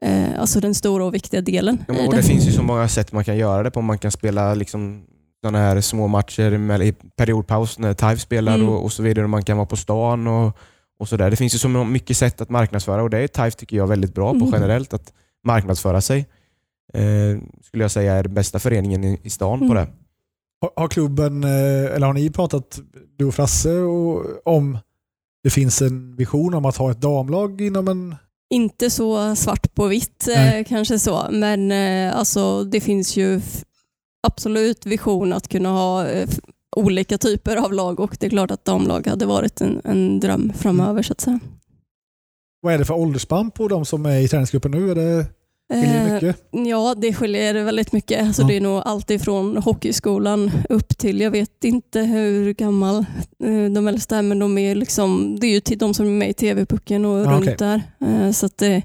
eh, 0.06 0.40
alltså 0.40 0.60
den 0.60 0.76
stora 0.76 1.06
och 1.06 1.14
viktiga 1.14 1.42
delen 1.42 1.78
Ja, 1.88 1.94
och 2.06 2.12
det. 2.12 2.18
det 2.18 2.24
finns 2.24 2.48
ju 2.48 2.52
så 2.52 2.64
många 2.64 2.88
sätt 2.88 3.12
man 3.12 3.24
kan 3.24 3.38
göra 3.38 3.64
det 3.64 3.72
på. 3.72 3.82
Man 3.82 3.98
kan 3.98 4.12
spela 4.12 4.54
liksom 4.54 5.04
sådana 5.42 5.58
här 5.58 5.82
små 5.82 6.08
matcher 6.08 6.58
med, 6.58 6.82
i 6.82 6.92
periodpaus 6.94 7.80
när 7.80 7.94
TIFE 7.94 8.18
spelar 8.18 8.56
Mm. 8.56 8.70
och, 8.70 8.84
och 8.84 8.92
så 8.94 9.04
vidare. 9.04 9.28
Man 9.28 9.44
kan 9.44 9.58
vara 9.58 9.66
på 9.68 9.76
stan 9.78 10.28
och, 10.28 10.58
och 11.00 11.08
sådär. 11.10 11.30
Det 11.30 11.36
finns 11.36 11.56
ju 11.56 11.60
så 11.60 11.68
mycket 11.70 12.18
sätt 12.18 12.42
att 12.42 12.50
marknadsföra 12.50 13.04
och 13.04 13.10
det 13.10 13.18
är 13.20 13.28
TIFE 13.28 13.52
tycker 13.58 13.78
jag 13.78 13.88
väldigt 13.88 14.14
bra 14.16 14.32
på 14.32 14.38
Mm. 14.38 14.50
generellt, 14.54 14.94
att 14.94 15.14
marknadsföra 15.46 16.02
sig. 16.02 16.28
Eh, 16.94 17.38
skulle 17.64 17.84
jag 17.84 17.92
säga 17.92 18.14
är 18.14 18.24
den 18.24 18.34
bästa 18.34 18.60
föreningen 18.60 19.04
i, 19.04 19.20
i 19.24 19.30
stan 19.30 19.60
på 19.60 19.66
Mm. 19.66 19.76
det. 19.78 19.88
Har, 20.62 20.72
har 20.76 20.88
klubben, 20.88 21.44
eh, 21.44 21.96
eller 21.96 22.06
har 22.08 22.14
ni 22.14 22.30
pratat, 22.30 22.80
du 23.18 23.26
och 23.26 23.34
Frasse, 23.36 23.72
och, 23.74 24.26
om 24.46 24.78
det 25.44 25.50
finns 25.50 25.82
en 25.82 26.16
vision 26.16 26.54
om 26.54 26.66
att 26.66 26.78
ha 26.78 26.92
ett 26.92 27.02
damlag 27.02 27.62
inom 27.62 27.88
en... 27.88 28.16
Inte 28.52 28.90
så 28.90 29.36
svart 29.36 29.76
på 29.76 29.88
vitt 29.88 30.28
eh, 30.28 30.36
Nej. 30.36 30.66
kanske 30.66 31.00
så, 31.00 31.28
men 31.32 31.72
eh, 31.72 32.18
alltså, 32.18 32.64
det 32.64 32.82
finns 32.82 33.18
ju 33.18 33.42
absolut 34.28 34.86
vision 34.86 35.34
att 35.34 35.48
kunna 35.48 35.70
ha 35.70 36.08
eh, 36.08 36.30
olika 36.76 37.18
typer 37.18 37.58
av 37.58 37.74
lag 37.74 38.00
och 38.00 38.18
det 38.20 38.26
är 38.26 38.30
klart 38.30 38.52
att 38.52 38.66
damlag 38.66 39.08
hade 39.08 39.26
varit 39.26 39.62
en, 39.62 39.82
en 39.84 40.20
dröm 40.20 40.54
framöver 40.58 41.04
så 41.04 41.14
att 41.14 41.22
säga. 41.22 41.40
Vad 42.62 42.74
är 42.74 42.78
det 42.78 42.86
för 42.86 42.94
åldersspann 42.94 43.52
på 43.52 43.68
de 43.68 43.86
som 43.86 44.06
är 44.06 44.20
i 44.20 44.28
träningsgruppen 44.28 44.72
nu? 44.72 44.92
Är 44.92 44.96
det, 44.96 45.26
skiljer 45.72 46.04
det 46.04 46.08
Eh, 46.10 46.14
mycket? 46.14 46.36
Ja, 46.68 46.96
det 46.98 47.14
skiljer 47.14 47.64
väldigt 47.64 47.92
mycket. 47.92 48.28
Alltså, 48.28 48.42
Ja. 48.42 48.48
Det 48.48 48.56
är 48.58 48.62
nog 48.62 48.82
allt 48.86 49.10
ifrån 49.12 49.58
hockeyskolan 49.58 50.52
upp 50.70 50.98
till, 50.98 51.22
jag 51.22 51.32
vet 51.32 51.64
inte 51.64 52.00
hur 52.02 52.54
gammal 52.54 52.98
eh, 53.44 53.72
de 53.74 53.88
äldsta 53.88 54.18
är, 54.18 54.22
men 54.22 54.40
de 54.40 54.58
är 54.58 54.76
liksom, 54.76 55.38
det 55.40 55.48
är 55.48 55.52
ju 55.52 55.60
till 55.60 55.78
de 55.78 55.94
som 55.94 56.06
är 56.06 56.10
med 56.12 56.30
i 56.30 56.34
TV-pucken 56.34 57.06
och 57.06 57.20
Ja, 57.20 57.24
runt 57.32 57.44
okej. 57.44 57.56
där. 57.60 57.82
Eh, 58.06 58.32
Så 58.32 58.46
att 58.46 58.58
det, 58.58 58.82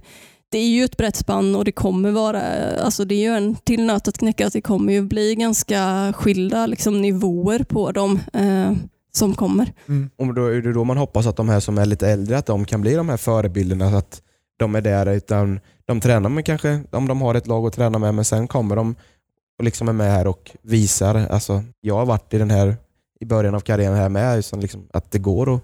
det 0.48 0.58
är 0.58 0.68
ju 0.68 0.84
ett 0.84 0.96
brett 0.96 1.16
spann 1.16 1.54
och 1.56 1.64
det 1.64 1.72
kommer 1.72 2.10
vara, 2.10 2.42
alltså 2.80 3.04
det 3.04 3.14
är 3.14 3.20
ju 3.30 3.36
en 3.36 3.54
till 3.54 3.84
nöt 3.86 4.08
att 4.08 4.18
knäcka 4.18 4.46
att 4.46 4.52
det 4.52 4.60
kommer 4.60 4.92
ju 4.92 5.02
bli 5.02 5.34
ganska 5.34 6.12
skilda 6.16 6.66
liksom, 6.66 7.02
nivåer 7.02 7.58
på 7.58 7.92
dem 7.92 8.18
eh, 8.32 8.72
som 9.12 9.34
kommer. 9.34 9.72
Mm. 9.88 10.10
Och 10.18 10.34
då 10.34 10.46
är 10.46 10.60
det 10.62 10.72
då 10.72 10.84
man 10.84 10.96
hoppas 10.96 11.26
att 11.26 11.36
de 11.36 11.48
här 11.48 11.60
som 11.60 11.78
är 11.78 11.86
lite 11.86 12.08
äldre, 12.08 12.38
att 12.38 12.46
de 12.46 12.64
kan 12.64 12.80
bli 12.80 12.94
de 12.94 13.08
här 13.08 13.16
förebilderna. 13.16 13.90
Så 13.90 13.96
att 13.96 14.22
de 14.56 14.74
är 14.74 14.80
där, 14.80 15.06
utan 15.06 15.60
de 15.84 16.00
tränar 16.00 16.30
med 16.30 16.44
kanske, 16.46 16.82
om 16.90 17.08
de 17.08 17.20
har 17.20 17.34
ett 17.34 17.46
lag 17.46 17.66
att 17.66 17.72
träna 17.72 17.98
med, 17.98 18.14
men 18.14 18.24
sen 18.24 18.48
kommer 18.48 18.76
de 18.76 18.94
och 19.58 19.64
liksom 19.64 19.88
är 19.88 19.92
med 19.92 20.12
här 20.12 20.26
och 20.26 20.56
visar. 20.62 21.14
Alltså, 21.14 21.62
jag 21.80 21.94
har 21.94 22.06
varit 22.06 22.34
i 22.34 22.38
den 22.38 22.50
här 22.50 22.76
i 23.20 23.24
början 23.24 23.54
av 23.54 23.60
karriären 23.60 23.96
här 23.96 24.08
med, 24.08 24.44
så 24.44 24.56
liksom, 24.56 24.88
att 24.92 25.10
det 25.10 25.18
går 25.18 25.54
att 25.54 25.62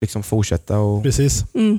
liksom 0.00 0.22
fortsätta 0.22 0.78
och, 0.78 1.02
Precis. 1.02 1.44
Mm. 1.54 1.78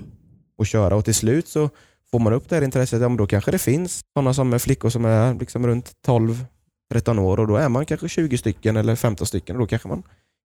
och 0.57 0.67
köra. 0.67 0.95
Och 0.95 1.05
till 1.05 1.15
slut 1.15 1.47
så 1.47 1.69
får 2.11 2.19
man 2.19 2.33
upp 2.33 2.49
det 2.49 2.55
här 2.55 2.63
intresset, 2.63 3.01
ja, 3.01 3.09
då 3.09 3.27
kanske 3.27 3.51
det 3.51 3.59
finns 3.59 4.01
sådana 4.13 4.33
som 4.33 4.53
är 4.53 4.59
flickor 4.59 4.89
som 4.89 5.05
är 5.05 5.33
liksom 5.33 5.67
runt 5.67 5.91
12-13 6.07 7.19
år 7.19 7.39
och 7.39 7.47
då 7.47 7.55
är 7.55 7.69
man 7.69 7.85
kanske 7.85 8.09
20 8.09 8.37
stycken 8.37 8.77
eller 8.77 8.95
15 8.95 9.27
stycken 9.27 9.55
och 9.55 9.59
då 9.59 9.67
kanske 9.67 9.87
man 9.87 10.03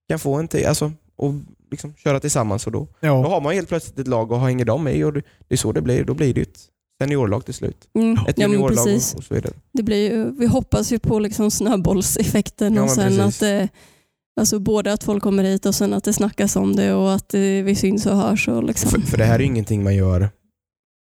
kan 0.08 0.18
få 0.18 0.34
en 0.34 0.48
till, 0.48 0.66
alltså, 0.66 0.92
och 1.16 1.34
liksom 1.70 1.94
köra 1.94 2.20
tillsammans 2.20 2.66
och 2.66 2.72
då, 2.72 2.78
då 2.80 2.88
Ja. 3.00 3.28
har 3.28 3.40
man 3.40 3.54
helt 3.54 3.68
plötsligt 3.68 3.98
ett 3.98 4.08
lag 4.08 4.32
och 4.32 4.40
hänger 4.40 4.64
de 4.64 4.84
med 4.84 5.04
och 5.06 5.12
det, 5.12 5.22
det 5.48 5.54
är 5.54 5.56
så 5.56 5.72
det 5.72 5.80
blir. 5.82 6.04
Då 6.04 6.14
blir 6.14 6.34
det 6.34 6.40
ett 6.40 6.60
seniorlag 7.02 7.44
till 7.44 7.54
slut. 7.54 7.88
Mm. 7.94 8.12
Ett 8.28 8.38
Ja, 8.38 8.46
juniorlag 8.46 8.84
precis. 8.84 9.12
och, 9.12 9.18
och 9.18 9.24
så 9.24 9.34
vidare. 9.34 9.52
Det 9.72 9.82
blir 9.82 10.10
ju, 10.12 10.30
vi 10.38 10.46
hoppas 10.46 10.92
ju 10.92 10.98
på 10.98 11.18
liksom 11.18 11.50
snöbollseffekten 11.50 12.74
Ja, 12.74 12.82
och 12.82 12.90
sen 12.90 13.04
precis. 13.16 13.20
att 13.20 13.40
det, 13.40 13.68
alltså 14.40 14.58
både 14.58 14.92
att 14.92 15.04
folk 15.04 15.22
kommer 15.22 15.44
hit 15.44 15.66
och 15.66 15.74
sen 15.74 15.92
att 15.92 16.04
det 16.04 16.12
snackas 16.12 16.56
om 16.56 16.76
det 16.76 16.94
och 16.94 17.12
att 17.14 17.34
eh, 17.34 17.40
vi 17.40 17.74
syns 17.74 18.06
och 18.06 18.16
hörs. 18.16 18.48
Och 18.48 18.64
liksom. 18.64 18.90
För, 18.90 19.00
för 19.00 19.18
det 19.18 19.24
här 19.24 19.34
är 19.34 19.38
ju 19.40 19.46
ingenting 19.46 19.84
man 19.84 19.94
gör 19.96 20.28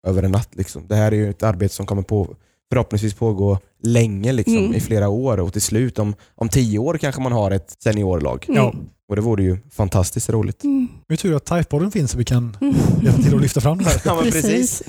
över 0.07 0.23
en 0.23 0.31
natt. 0.31 0.55
Liksom. 0.55 0.83
Det 0.87 0.95
här 0.95 1.11
är 1.11 1.15
ju 1.15 1.29
ett 1.29 1.43
arbete 1.43 1.73
som 1.75 1.85
kommer 1.85 2.01
på, 2.01 2.35
förhoppningsvis 2.71 3.13
pågå 3.13 3.59
länge, 3.83 4.31
liksom, 4.33 4.57
Mm. 4.57 4.73
i 4.73 4.79
flera 4.79 5.09
år 5.09 5.39
och 5.39 5.53
till 5.53 5.61
slut 5.61 5.99
om, 5.99 6.15
om 6.35 6.49
tio 6.49 6.79
år 6.79 6.97
kanske 6.97 7.21
man 7.21 7.31
har 7.31 7.51
ett 7.51 7.75
seniorlag. 7.83 8.45
Mm. 8.49 8.57
Ja. 8.63 8.73
Och 9.13 9.15
det 9.15 9.21
vore 9.21 9.43
ju 9.43 9.57
fantastiskt 9.71 10.29
roligt. 10.29 10.63
Mm. 10.63 10.87
Det 11.07 11.13
är 11.13 11.17
tur 11.17 11.35
att 11.35 11.45
Typepodden 11.45 11.91
finns 11.91 12.11
så 12.11 12.17
vi 12.17 12.25
kan 12.25 12.57
Mm. 12.61 12.75
hjälpa 13.03 13.21
till 13.21 13.35
att 13.35 13.41
lyfta 13.41 13.61
fram 13.61 13.77
det 13.77 13.83
här. 13.85 14.01
Ja, 14.05 14.15
men 14.21 14.31
precis. 14.31 14.83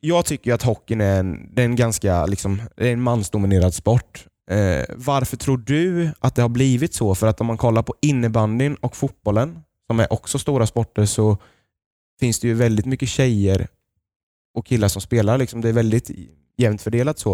Jag 0.00 0.24
tycker 0.24 0.54
att 0.54 0.62
hockeyn 0.62 1.00
är 1.00 1.20
en, 1.20 1.54
det 1.54 1.62
är 1.62 1.64
en 1.66 1.76
ganska 1.76 2.26
liksom, 2.26 2.62
det 2.76 2.88
är 2.88 2.92
en 2.92 3.00
mansdominerad 3.02 3.74
sport. 3.74 4.26
Eh, 4.50 4.84
varför 4.96 5.36
tror 5.36 5.58
du 5.58 6.10
att 6.18 6.34
det 6.34 6.42
har 6.42 6.48
blivit 6.48 6.94
så? 6.94 7.14
För 7.14 7.26
att 7.26 7.40
om 7.40 7.46
man 7.46 7.56
kollar 7.56 7.82
på 7.82 7.94
innebandyn 8.02 8.74
och 8.74 8.96
fotbollen, 8.96 9.58
som 9.86 10.00
är 10.00 10.12
också 10.12 10.38
stora 10.38 10.66
sporter, 10.66 11.06
så 11.06 11.36
finns 12.20 12.40
det 12.40 12.48
ju 12.48 12.54
väldigt 12.54 12.86
mycket 12.86 13.08
tjejer 13.08 13.68
och 14.54 14.66
killar 14.66 14.88
som 14.88 15.02
spelar. 15.02 15.38
Liksom. 15.38 15.60
Det 15.60 15.68
är 15.68 15.72
väldigt 15.72 16.10
jämnt 16.56 16.82
fördelat 16.82 17.18
så. 17.18 17.32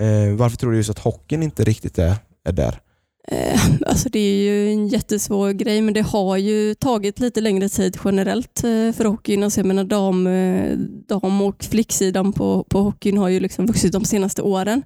Eh, 0.00 0.34
varför 0.36 0.56
tror 0.56 0.70
du 0.70 0.76
just 0.76 0.90
att 0.90 0.98
hockeyn 0.98 1.42
inte 1.42 1.64
riktigt 1.64 1.98
är, 1.98 2.14
är 2.44 2.52
där? 2.52 2.80
Eh, 3.26 3.60
alltså 3.86 4.08
det 4.08 4.18
är 4.18 4.42
ju 4.42 4.72
en 4.72 4.88
jättesvår 4.88 5.50
grej, 5.52 5.80
men 5.80 5.94
det 5.94 6.02
har 6.02 6.36
ju 6.36 6.74
tagit 6.74 7.20
lite 7.20 7.40
längre 7.40 7.68
tid 7.68 7.98
generellt 8.04 8.64
eh, 8.64 8.92
för 8.92 9.04
hockeyn. 9.04 9.42
Alltså 9.42 9.60
jag 9.60 9.66
menar 9.66 9.84
dam, 9.84 10.26
eh, 10.26 10.78
dam 11.08 11.42
och 11.42 11.64
flicksidan 11.64 12.32
på, 12.32 12.64
på 12.68 12.80
hockeyn 12.80 13.18
har 13.18 13.28
ju 13.28 13.40
liksom 13.40 13.66
vuxit 13.66 13.92
de 13.92 14.04
senaste 14.04 14.42
åren. 14.42 14.82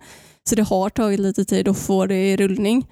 Så 0.48 0.54
det 0.54 0.62
har 0.62 0.90
tagit 0.90 1.20
lite 1.20 1.44
tid 1.44 1.68
att 1.68 1.78
få 1.78 2.06
det 2.06 2.32
i 2.32 2.36
rullning. 2.36 2.86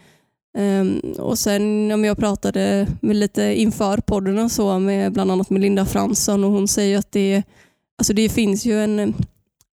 Ehm, 0.59 1.01
och 1.19 1.39
sen 1.39 1.93
om 1.93 2.05
jag 2.05 2.19
pratade 2.19 2.87
med 3.01 3.17
lite 3.17 3.61
inför 3.61 3.99
podden 3.99 4.39
och 4.39 4.51
så 4.51 4.79
med 4.79 5.13
bland 5.13 5.31
annat 5.31 5.51
Melinda 5.51 5.87
Fransson 5.87 6.45
och 6.45 6.51
hon 6.51 6.69
säger 6.69 6.99
att 6.99 7.13
det, 7.13 7.43
alltså 7.99 8.13
det 8.13 8.29
finns 8.29 8.65
ju 8.65 8.85
en 8.85 9.15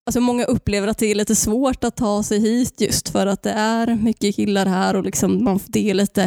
Alltså 0.06 0.20
många 0.20 0.44
upplever 0.44 0.88
att 0.88 0.98
det 0.98 1.06
är 1.06 1.14
lite 1.14 1.34
svårt 1.34 1.84
att 1.84 1.96
ta 1.96 2.22
sig 2.22 2.40
hit 2.40 2.80
just 2.80 3.08
för 3.08 3.26
att 3.26 3.42
det 3.42 3.50
är 3.50 3.94
mycket 3.94 4.36
killar 4.36 4.66
här 4.66 4.96
och 4.96 5.04
liksom 5.04 5.44
man, 5.44 5.60
det 5.66 5.90
är 5.90 5.94
lite, 5.94 6.22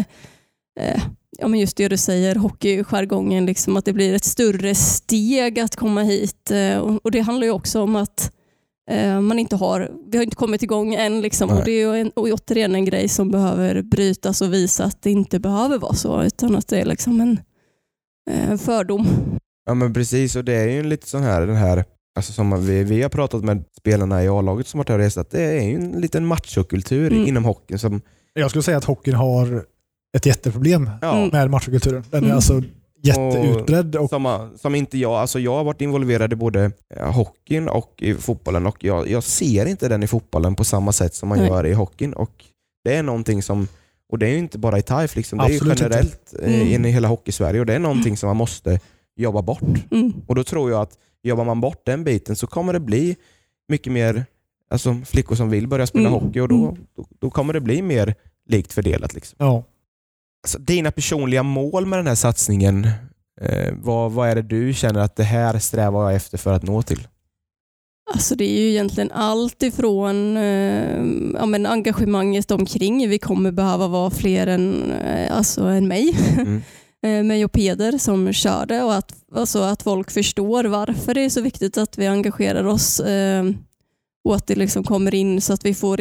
eh, 0.80 1.02
ja 1.40 1.48
men 1.48 1.60
just 1.60 1.78
det 1.78 1.88
du 1.88 1.98
säger, 1.98 2.36
hockeyjargongen, 2.36 3.46
liksom 3.46 3.78
att 3.78 3.86
det 3.86 3.94
blir 3.94 4.14
ett 4.14 4.24
större 4.24 4.76
steg 4.76 5.60
att 5.60 5.76
komma 5.76 6.02
hit. 6.02 6.52
Eh, 6.52 6.78
och, 6.78 7.06
och, 7.06 7.12
Det 7.12 7.20
handlar 7.20 7.48
ju 7.48 7.52
också 7.52 7.82
om 7.82 7.96
att 7.96 8.32
eh, 8.92 9.22
man 9.22 9.40
inte 9.40 9.56
har, 9.56 9.92
vi 10.12 10.18
har 10.18 10.24
inte 10.24 10.36
kommit 10.36 10.64
igång 10.64 10.94
än. 10.94 11.22
Liksom, 11.22 11.50
och 11.50 11.66
Det 11.66 11.72
är 11.72 11.96
en, 11.96 12.10
och 12.10 12.28
återigen 12.28 12.76
en 12.76 12.86
grej 12.86 13.08
som 13.08 13.32
behöver 13.32 13.82
brytas 13.82 14.42
och 14.42 14.54
visa 14.54 14.84
att 14.84 15.02
det 15.02 15.12
inte 15.12 15.40
behöver 15.40 15.78
vara 15.78 15.94
så, 15.94 16.24
utan 16.24 16.56
att 16.56 16.68
det 16.68 16.80
är 16.80 16.86
liksom 16.86 17.22
en, 17.22 17.40
en 18.32 18.52
eh, 18.52 18.58
fördom. 18.58 19.08
Ja 19.66 19.74
men 19.74 19.94
precis, 19.94 20.36
och 20.36 20.46
det 20.46 20.56
är 20.56 20.70
ju 20.70 20.84
lite 20.84 21.10
sån 21.10 21.24
här, 21.24 21.48
den 21.48 21.56
här 21.56 21.86
alltså 22.20 22.34
som 22.34 22.66
vi, 22.66 22.84
vi 22.84 23.02
har 23.02 23.10
pratat 23.10 23.44
med 23.44 23.64
spelarna 23.78 24.24
i 24.24 24.28
A-laget 24.28 24.68
som 24.68 24.78
varit 24.78 24.90
här 24.90 24.96
och 24.96 25.02
rest, 25.02 25.18
att 25.18 25.32
det 25.32 25.42
är 25.42 25.64
ju 25.64 25.76
en 25.76 25.92
liten 25.92 26.26
machokultur 26.26 27.12
mm. 27.12 27.28
inom 27.28 27.46
hockeyn. 27.46 27.80
Som... 27.80 28.02
Jag 28.34 28.50
skulle 28.50 28.64
säga 28.64 28.78
att 28.78 28.84
hockeyn 28.84 29.16
har 29.16 29.66
ett 30.18 30.26
jätteproblem 30.26 30.90
ja. 31.02 31.30
med 31.32 31.50
machokulturen. 31.50 32.04
Den 32.10 32.24
är 32.24 32.26
mm. 32.26 32.36
alltså 32.36 32.62
jätteutbredd. 33.04 33.96
Och... 33.96 34.10
Som, 34.10 34.50
som, 34.62 34.76
inte 34.76 34.98
jag, 34.98 35.12
alltså 35.12 35.40
jag 35.40 35.56
har 35.56 35.64
varit 35.64 35.82
involverad 35.82 36.34
i 36.34 36.36
både 36.36 36.72
hockeyn 37.14 37.70
och 37.70 37.94
i 37.98 38.14
fotbollen 38.14 38.66
och 38.68 38.84
jag, 38.84 39.10
jag 39.10 39.24
ser 39.24 39.66
inte 39.66 39.88
den 39.88 40.04
i 40.04 40.08
fotbollen 40.08 40.56
på 40.56 40.64
samma 40.64 40.92
sätt 40.92 41.16
som 41.16 41.30
man 41.30 41.38
Nej. 41.38 41.48
gör 41.48 41.66
i 41.66 41.74
hockeyn. 41.74 42.14
Och 42.14 42.46
det 42.84 42.96
är 42.96 43.04
någonting 43.04 43.44
som, 43.44 43.68
och 44.12 44.20
det 44.20 44.28
är 44.28 44.32
ju 44.32 44.38
inte 44.38 44.58
bara 44.58 44.78
i 44.78 44.82
TIFE, 44.82 45.16
liksom, 45.16 45.40
det 45.40 45.46
är 45.46 45.50
ju 45.50 45.60
generellt 45.66 46.34
mm. 46.44 46.68
in 46.68 46.86
i 46.86 46.90
hela 46.90 47.08
hockey-Sverige 47.08 47.60
och 47.60 47.66
det 47.66 47.74
är 47.74 47.80
någonting 47.80 48.18
som 48.18 48.28
man 48.28 48.38
måste 48.38 48.80
jobba 49.16 49.42
bort. 49.42 49.92
Mm. 49.92 50.14
Och 50.28 50.36
då 50.36 50.44
tror 50.44 50.72
jag 50.72 50.82
att 50.82 50.98
jobbar 51.30 51.46
man 51.46 51.62
bort 51.62 51.86
den 51.86 52.04
biten 52.04 52.36
så 52.36 52.48
kommer 52.48 52.74
det 52.74 52.80
bli 52.80 53.16
mycket 53.68 53.94
mer 53.94 54.26
alltså, 54.70 55.02
flickor 55.06 55.36
som 55.36 55.50
vill 55.50 55.68
börja 55.68 55.88
spela 55.88 56.08
mm. 56.10 56.20
hockey 56.20 56.40
och 56.40 56.48
då, 56.48 56.68
mm. 56.68 56.86
då, 56.96 57.06
då, 57.20 57.30
kommer 57.30 57.54
det 57.54 57.62
bli 57.62 57.82
mer 57.82 58.16
likt 58.50 58.74
fördelat. 58.74 59.14
Liksom. 59.14 59.36
Ja. 59.40 59.64
Alltså, 60.44 60.60
dina 60.60 60.92
personliga 60.92 61.44
mål 61.44 61.86
med 61.86 62.00
den 62.00 62.08
här 62.08 62.16
satsningen, 62.16 62.88
eh, 63.42 63.74
vad, 63.74 64.12
vad 64.12 64.30
är 64.30 64.36
det 64.36 64.42
du 64.42 64.74
känner 64.74 65.00
att 65.00 65.16
det 65.16 65.24
här 65.24 65.60
strävar 65.60 66.04
jag 66.04 66.16
efter 66.16 66.38
för 66.38 66.54
att 66.54 66.64
nå 66.64 66.82
till? 66.82 67.08
Alltså 68.14 68.36
det 68.36 68.44
är 68.44 68.62
ju 68.62 68.70
egentligen 68.70 69.12
allt 69.12 69.64
ifrån 69.64 70.38
eh, 70.38 71.04
ja, 71.34 71.46
men 71.46 71.66
engagemanget 71.66 72.52
omkring. 72.52 73.10
Vi 73.10 73.20
kommer 73.20 73.52
behöva 73.52 73.88
vara 73.88 74.10
fler 74.10 74.48
än, 74.48 74.92
eh, 74.92 75.38
alltså, 75.38 75.64
än 75.64 75.88
mig. 75.88 76.16
Mm. 76.38 76.62
med 77.02 77.26
mig 77.26 77.46
och 77.46 77.52
Peder 77.52 77.98
som 77.98 78.34
körde 78.34 78.84
och 78.84 78.96
att, 78.96 79.16
alltså 79.36 79.60
att 79.60 79.84
folk 79.84 80.12
förstår 80.12 80.64
varför 80.64 81.14
det 81.14 81.22
är 81.22 81.30
så 81.30 81.42
viktigt 81.42 81.78
att 81.78 81.98
vi 81.98 82.08
engagerar 82.08 82.64
oss 82.64 83.00
eh, 83.00 83.44
och 84.24 84.36
att 84.36 84.48
det 84.48 84.56
liksom 84.56 84.84
kommer 84.84 85.16
in 85.16 85.42
så 85.42 85.54
att 85.54 85.66
vi 85.66 85.74
får 85.74 86.00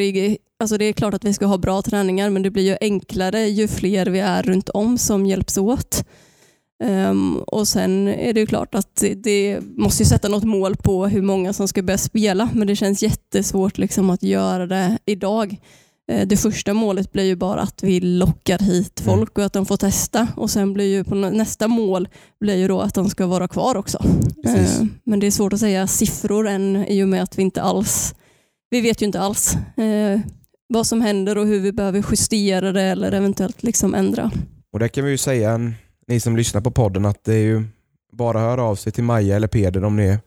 alltså 0.61 0.79
det 0.79 0.85
är 0.85 0.93
klart 0.93 1.15
att 1.15 1.25
vi 1.25 1.35
ska 1.35 1.47
ha 1.47 1.59
bra 1.59 1.83
träningar 1.83 2.31
men 2.31 2.43
det 2.43 2.51
blir 2.51 2.63
ju 2.65 2.77
enklare 2.81 3.41
ju 3.41 3.69
fler 3.69 4.07
vi 4.07 4.19
är 4.19 4.43
runt 4.43 4.69
om 4.69 4.99
som 4.99 5.27
hjälps 5.27 5.59
åt. 5.59 6.05
Um, 6.85 7.37
och 7.37 7.69
Sen 7.69 8.09
är 8.09 8.33
det 8.33 8.41
ju 8.41 8.47
klart 8.47 8.75
att 8.75 8.97
det, 8.97 9.15
det 9.15 9.61
måste 9.61 10.05
sätta 10.05 10.29
något 10.29 10.45
mål 10.45 10.77
på 10.77 11.07
hur 11.07 11.23
många 11.23 11.53
som 11.53 11.69
ska 11.69 11.83
börja 11.83 11.99
spela 11.99 12.51
men 12.53 12.67
det 12.67 12.77
känns 12.77 13.03
jättesvårt 13.03 13.79
liksom 13.79 14.11
att 14.11 14.23
göra 14.23 14.67
det 14.67 14.99
idag. 15.07 15.57
Eh, 16.09 16.27
det 16.27 16.37
första 16.37 16.75
målet 16.75 17.13
blir 17.13 17.25
ju 17.25 17.37
bara 17.37 17.61
att 17.61 17.83
vi 17.83 18.01
lockar 18.01 18.59
hit 18.59 19.01
mm. 19.01 19.15
folk 19.15 19.39
och 19.39 19.45
att 19.45 19.53
de 19.53 19.67
får 19.67 19.77
testa. 19.77 20.29
Och 20.37 20.51
Sen 20.51 20.73
blir 20.73 20.97
ju 20.97 21.05
på 21.05 21.15
nästa 21.15 21.69
mål 21.69 22.09
blir 22.41 22.57
ju 22.57 22.69
då 22.69 22.81
att 22.81 22.95
de 22.95 23.11
ska 23.11 23.27
vara 23.27 23.49
kvar 23.49 23.75
också. 23.75 23.99
Precis. 24.43 24.81
Eh, 24.81 24.87
men 25.05 25.21
det 25.21 25.27
är 25.27 25.31
svårt 25.31 25.53
att 25.53 25.61
säga 25.61 25.87
siffror 25.87 26.49
än 26.49 26.87
i 26.89 27.03
och 27.03 27.09
med 27.09 27.23
att 27.23 27.39
vi 27.39 27.43
inte 27.43 27.63
alls 27.63 28.15
vi 28.71 28.81
vet 28.81 29.03
ju 29.03 29.07
inte 29.07 29.21
alls 29.21 29.55
eh, 29.77 30.21
vad 30.69 30.87
som 30.87 31.01
händer 31.01 31.39
och 31.39 31.47
hur 31.47 31.61
vi 31.61 31.73
behöver 31.73 32.05
justera 32.11 32.73
det 32.73 32.83
eller 32.83 33.13
eventuellt 33.13 33.63
liksom 33.63 33.95
ändra. 33.95 34.31
Och 34.73 34.79
Det 34.79 34.89
kan 34.89 35.05
vi 35.05 35.11
ju 35.11 35.19
säga, 35.19 35.61
ni 36.07 36.21
som 36.21 36.37
lyssnar 36.37 36.61
på 36.61 36.71
podden, 36.71 37.05
att 37.05 37.25
det 37.25 37.35
är 37.35 37.45
ju 37.45 37.65
bara 38.13 38.39
att 38.39 38.45
höra 38.45 38.63
av 38.63 38.77
sig 38.77 38.93
till 38.93 39.05
Maja 39.05 39.37
eller 39.37 39.49
Peder 39.49 39.85
om 39.85 39.97
ni 39.97 40.07
är 40.07 40.19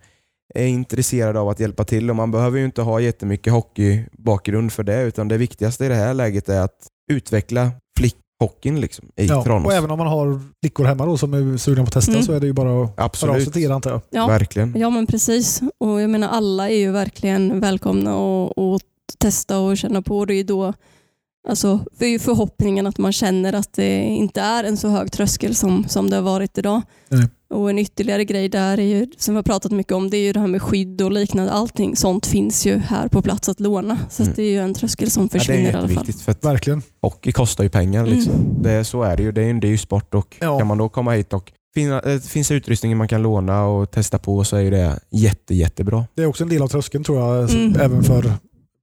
intresserade 0.56 1.40
av 1.40 1.50
att 1.50 1.60
hjälpa 1.60 1.84
till. 1.84 2.10
Och 2.10 2.16
Man 2.16 2.32
behöver 2.32 2.60
ju 2.60 2.66
inte 2.66 2.82
ha 2.82 3.00
jättemycket 3.00 3.54
hockeybakgrund 3.54 4.72
för 4.72 4.84
det, 4.84 5.02
utan 5.02 5.28
det 5.28 5.38
viktigaste 5.38 5.86
i 5.86 5.88
det 5.88 5.96
här 5.96 6.14
läget 6.14 6.50
är 6.50 6.62
att 6.62 6.88
utveckla 7.12 7.72
flickhockeyn 8.00 8.82
liksom, 8.82 9.06
i 9.16 9.26
ja, 9.26 9.44
Tranås. 9.44 9.66
Och 9.66 9.74
även 9.74 9.92
om 9.92 9.98
man 9.98 10.08
har 10.08 10.40
flickor 10.64 10.86
hemma 10.86 11.06
då, 11.06 11.18
som 11.18 11.34
är 11.34 11.58
sugna 11.58 11.84
på 11.84 11.88
att 11.88 11.94
testa 11.94 12.12
mm. 12.12 12.24
så 12.24 12.34
är 12.34 12.40
det 12.40 12.48
ju 12.48 12.54
bara 12.54 12.84
att 12.84 13.00
Absolut. 13.00 13.32
höra 13.32 13.42
av 13.42 13.44
sig 13.44 13.54
till 13.54 13.64
er 13.64 13.70
antar 13.70 13.92
jag. 13.92 14.02
Ja, 14.10 14.28
verkligen. 14.28 14.80
Ja, 14.80 14.90
men 14.90 15.08
precis. 15.08 15.62
Och 15.78 16.02
jag 16.02 16.10
menar 16.10 16.28
alla 16.28 16.70
är 16.70 16.78
ju 16.78 16.92
verkligen 16.92 17.60
välkomna 17.60 18.16
att 18.16 18.82
testa 19.18 19.60
och 19.60 19.78
känna 19.78 20.02
på. 20.02 20.26
Det 20.26 20.34
är 20.34 20.44
då 20.44 20.74
Alltså, 21.48 21.80
det 21.98 22.06
är 22.06 22.10
ju 22.10 22.20
förhoppningen 22.20 22.88
att 22.88 22.98
man 22.98 23.12
känner 23.12 23.54
att 23.54 23.74
det 23.74 24.00
inte 24.00 24.42
är 24.42 24.64
en 24.64 24.78
så 24.78 24.88
hög 24.88 25.12
tröskel 25.12 25.56
som, 25.56 25.86
som 25.88 26.10
det 26.10 26.16
har 26.16 26.24
varit 26.24 26.58
idag. 26.58 26.82
Nej. 27.10 27.28
Och 27.54 27.70
En 27.70 27.80
ytterligare 27.80 28.26
grej 28.26 28.50
där, 28.50 28.80
är 28.80 28.84
ju, 28.84 29.08
som 29.18 29.34
vi 29.34 29.38
har 29.38 29.44
pratat 29.44 29.72
mycket 29.72 29.94
om, 29.94 30.10
det 30.10 30.18
är 30.18 30.22
ju 30.22 30.34
det 30.34 30.40
här 30.40 30.48
med 30.48 30.62
skydd 30.62 31.02
och 31.02 31.12
liknande. 31.12 31.52
Allting 31.52 31.96
sånt 31.96 32.26
finns 32.26 32.66
ju 32.66 32.78
här 32.78 33.08
på 33.08 33.22
plats 33.22 33.50
att 33.50 33.60
låna. 33.60 33.98
Så 34.10 34.24
mm. 34.24 34.34
det 34.36 34.44
är 34.44 34.50
ju 34.50 34.60
en 34.60 34.74
tröskel 34.74 35.12
som 35.12 35.30
försvinner 35.30 35.60
ja, 35.60 35.72
det 35.72 35.78
är 35.78 35.90
i 35.90 35.96
alla 35.96 36.04
fall. 36.04 36.14
För 36.14 36.32
att 36.32 36.46
Verkligen. 36.46 36.82
Hockey 37.02 37.32
kostar 37.32 37.64
ju 37.64 37.70
pengar. 37.70 38.06
Liksom. 38.06 38.34
Mm. 38.34 38.64
Det, 38.64 38.84
så 38.84 39.04
är 39.04 39.18
det 39.18 39.24
ju. 39.24 39.32
Det 39.32 39.42
är 39.42 39.50
en 39.50 39.60
dyr 39.60 39.78
sport 39.78 40.14
och 40.14 40.38
ja. 40.40 40.58
kan 40.58 40.68
man 40.68 40.78
då 40.78 40.90
komma 40.90 41.12
hit 41.12 41.34
och 41.34 41.52
det 41.74 41.84
eh, 41.84 42.20
finns 42.20 42.52
utrustning 42.52 42.98
man 42.98 43.08
kan 43.08 43.22
låna 43.22 43.66
och 43.66 43.92
testa 43.92 44.20
på 44.20 44.44
så 44.44 44.58
är 44.58 44.72
det 44.72 45.00
jätte, 45.10 45.56
jättebra. 45.56 46.06
Det 46.16 46.24
är 46.24 46.26
också 46.26 46.44
en 46.44 46.50
del 46.50 46.62
av 46.62 46.68
tröskeln 46.68 47.04
tror 47.04 47.20
jag, 47.20 47.50
mm. 47.50 47.76
även 47.80 48.04
för 48.04 48.34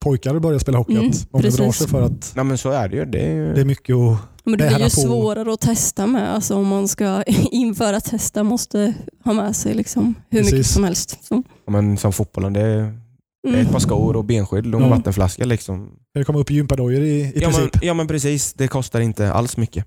pojkar 0.09 0.39
börjar 0.39 0.59
spela 0.59 0.79
hockey. 0.79 0.97
Mm, 0.97 1.09
att 1.11 1.33
många 1.33 1.51
drar 1.51 1.73
sig 1.73 1.89
för 1.89 2.03
att 2.03 2.33
ja, 2.37 2.45
men 2.45 2.59
så 2.59 2.71
är 2.71 2.89
det, 2.89 2.97
ju. 2.97 3.05
Det, 3.05 3.21
är... 3.21 3.55
det 3.55 3.61
är 3.61 3.65
mycket 3.65 3.97
att 3.97 4.19
men 4.45 4.59
det 4.59 4.69
blir 4.69 4.79
ju 4.79 4.85
på. 4.85 4.91
svårare 4.91 5.53
att 5.53 5.61
testa 5.61 6.07
med. 6.07 6.35
Alltså 6.35 6.55
om 6.55 6.67
man 6.67 6.89
ska 6.89 7.23
införa 7.51 8.01
testa 8.01 8.43
måste 8.43 8.95
ha 9.25 9.33
med 9.33 9.57
sig 9.57 9.75
liksom 9.75 10.15
hur 10.31 10.39
Precis. 10.39 10.53
mycket 10.53 10.67
som 10.67 10.85
helst. 10.85 11.25
Så. 11.25 11.43
Ja, 11.67 11.73
men 11.73 11.99
som 11.99 12.13
fotbollen, 12.13 12.53
det 12.53 12.61
är, 12.61 12.99
det 13.43 13.59
är 13.59 13.63
ett 13.63 13.73
par 13.73 13.79
skor 13.79 14.17
och 14.17 14.25
benskydd 14.25 14.75
och 14.75 14.83
ja. 14.83 14.89
vattenflaska. 14.89 15.45
Liksom. 15.45 15.91
Det 16.15 16.25
kommer 16.25 16.41
upp 16.41 16.51
gympadojor 16.51 17.03
i, 17.03 17.21
i 17.21 17.33
ja, 17.35 17.41
princip. 17.41 17.75
Men, 17.75 17.87
ja 17.87 17.95
men 17.95 18.09
precis, 18.09 18.53
det 18.53 18.69
kostar 18.69 19.01
inte 19.01 19.33
alls 19.33 19.57
mycket. 19.57 19.87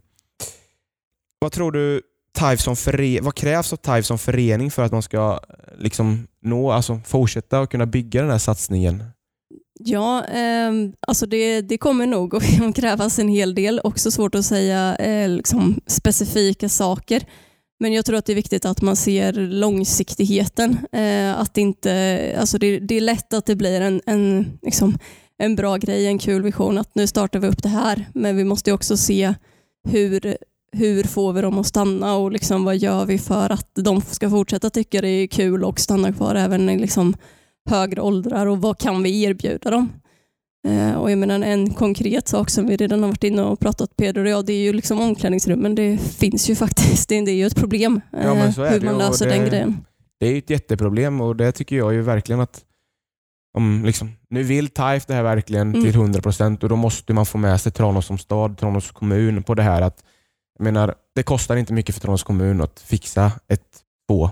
Vad 1.40 1.52
tror 1.52 1.72
du 1.72 2.02
som 2.58 2.76
vad 3.22 3.36
krävs 3.36 3.74
av 3.74 3.78
TIFE 3.78 4.04
som 4.04 4.18
förening 4.18 4.72
för 4.72 4.84
att 4.84 4.92
man 4.92 5.02
ska 5.02 5.40
liksom 5.78 6.28
nå, 6.42 6.72
alltså 6.72 7.00
fortsätta 7.06 7.60
och 7.60 7.72
kunna 7.72 7.86
bygga 7.86 8.22
den 8.22 8.32
här 8.32 8.38
satsningen? 8.38 9.04
Ja, 9.80 10.26
eh, 10.26 10.72
alltså 11.08 11.26
det, 11.26 11.62
det 11.62 11.78
kommer 11.78 12.08
nog 12.08 12.36
att 12.36 12.76
krävas 12.76 13.20
en 13.20 13.28
hel 13.28 13.56
del. 13.56 13.82
Också 13.84 14.12
svårt 14.12 14.36
att 14.36 14.46
säga 14.46 14.96
eh, 14.96 15.30
liksom 15.30 15.82
specifika 15.88 16.70
saker. 16.70 17.24
Men 17.80 17.94
jag 17.94 18.06
tror 18.06 18.18
att 18.18 18.26
det 18.26 18.34
är 18.34 18.36
viktigt 18.36 18.66
att 18.66 18.82
man 18.82 18.96
ser 18.96 19.34
långsiktigheten. 19.34 20.78
Eh, 20.92 21.40
att 21.40 21.58
inte, 21.58 22.36
alltså 22.40 22.58
det, 22.58 22.80
det, 22.80 22.96
är 22.96 23.02
lätt 23.02 23.34
att 23.34 23.46
det 23.46 23.56
blir 23.56 23.82
en, 23.82 24.02
en, 24.06 24.46
liksom, 24.62 24.98
en 25.38 25.56
bra 25.56 25.78
grej, 25.78 26.08
en 26.08 26.20
kul 26.20 26.44
vision 26.44 26.78
att 26.78 26.96
nu 26.96 27.08
startar 27.08 27.40
vi 27.40 27.48
upp 27.48 27.64
det 27.64 27.70
här. 27.70 28.06
Men 28.14 28.38
vi 28.38 28.44
måste 28.44 28.72
också 28.72 28.98
se 28.98 29.34
hur, 29.90 30.38
hur 30.72 31.04
får 31.04 31.34
vi 31.34 31.42
dem 31.42 31.60
att 31.60 31.68
stanna 31.68 32.16
och 32.16 32.32
liksom 32.32 32.64
vad 32.64 32.78
gör 32.78 33.06
vi 33.06 33.18
för 33.18 33.50
att 33.50 33.70
de 33.76 34.02
ska 34.02 34.30
fortsätta 34.30 34.70
tycka 34.70 35.02
det 35.02 35.08
är 35.08 35.28
kul 35.28 35.64
och 35.64 35.80
stanna 35.80 36.14
kvar 36.14 36.36
även 36.36 36.66
liksom, 36.66 37.16
högre 37.70 38.02
åldrar 38.02 38.46
och 38.46 38.62
vad 38.62 38.78
kan 38.78 39.04
vi 39.04 39.24
erbjuda 39.24 39.70
dem? 39.70 39.90
Eh, 40.68 40.94
och 40.94 41.12
jag 41.12 41.18
menar, 41.18 41.42
en 41.42 41.74
konkret 41.74 42.28
sak 42.28 42.50
som 42.50 42.68
vi 42.68 42.78
redan 42.78 43.02
har 43.04 43.10
varit 43.10 43.24
inne 43.24 43.42
och 43.42 43.60
pratat 43.60 43.96
Peder 43.96 44.24
och 44.24 44.30
jag, 44.30 44.46
det 44.46 44.54
är 44.54 44.62
ju 44.62 44.74
liksom 44.74 45.00
omklädningsrummen. 45.02 45.76
Det 45.76 45.98
finns 45.98 46.50
ju 46.50 46.56
faktiskt, 46.56 47.10
det 47.10 47.16
är 47.16 47.30
ju 47.34 47.46
ett 47.46 47.56
problem 47.56 48.02
ja, 48.12 48.20
eh, 48.20 48.72
hur 48.72 48.82
man 48.82 48.98
löser 48.98 49.26
det, 49.26 49.32
den 49.32 49.50
grejen. 49.50 49.78
Det 50.20 50.28
är 50.28 50.38
ett 50.38 50.50
jätteproblem 50.50 51.22
och 51.22 51.36
det 51.36 51.52
tycker 51.52 51.76
jag 51.76 51.94
ju 51.94 52.02
verkligen 52.02 52.42
att 52.42 52.66
om 53.58 53.84
liksom, 53.86 54.12
nu 54.30 54.44
vill 54.44 54.68
TAIF 54.68 55.06
det 55.06 55.14
här 55.14 55.24
verkligen 55.24 55.76
Mm. 55.76 55.84
till 55.84 55.96
100% 55.96 56.64
och 56.64 56.70
då 56.70 56.76
måste 56.76 57.14
man 57.14 57.26
få 57.26 57.38
med 57.38 57.62
sig 57.62 57.72
Tranås 57.72 58.06
som 58.06 58.18
stad, 58.18 58.58
Tranås 58.58 58.92
kommun 58.92 59.44
på 59.44 59.56
det 59.56 59.64
här. 59.64 59.82
att 59.82 60.04
jag 60.58 60.64
menar, 60.64 60.96
Det 61.16 61.24
kostar 61.24 61.56
inte 61.56 61.74
mycket 61.74 61.96
för 61.96 62.02
Tranås 62.02 62.24
kommun 62.24 62.62
att 62.62 62.80
fixa 62.80 63.32
ett 63.48 63.68
två 64.10 64.30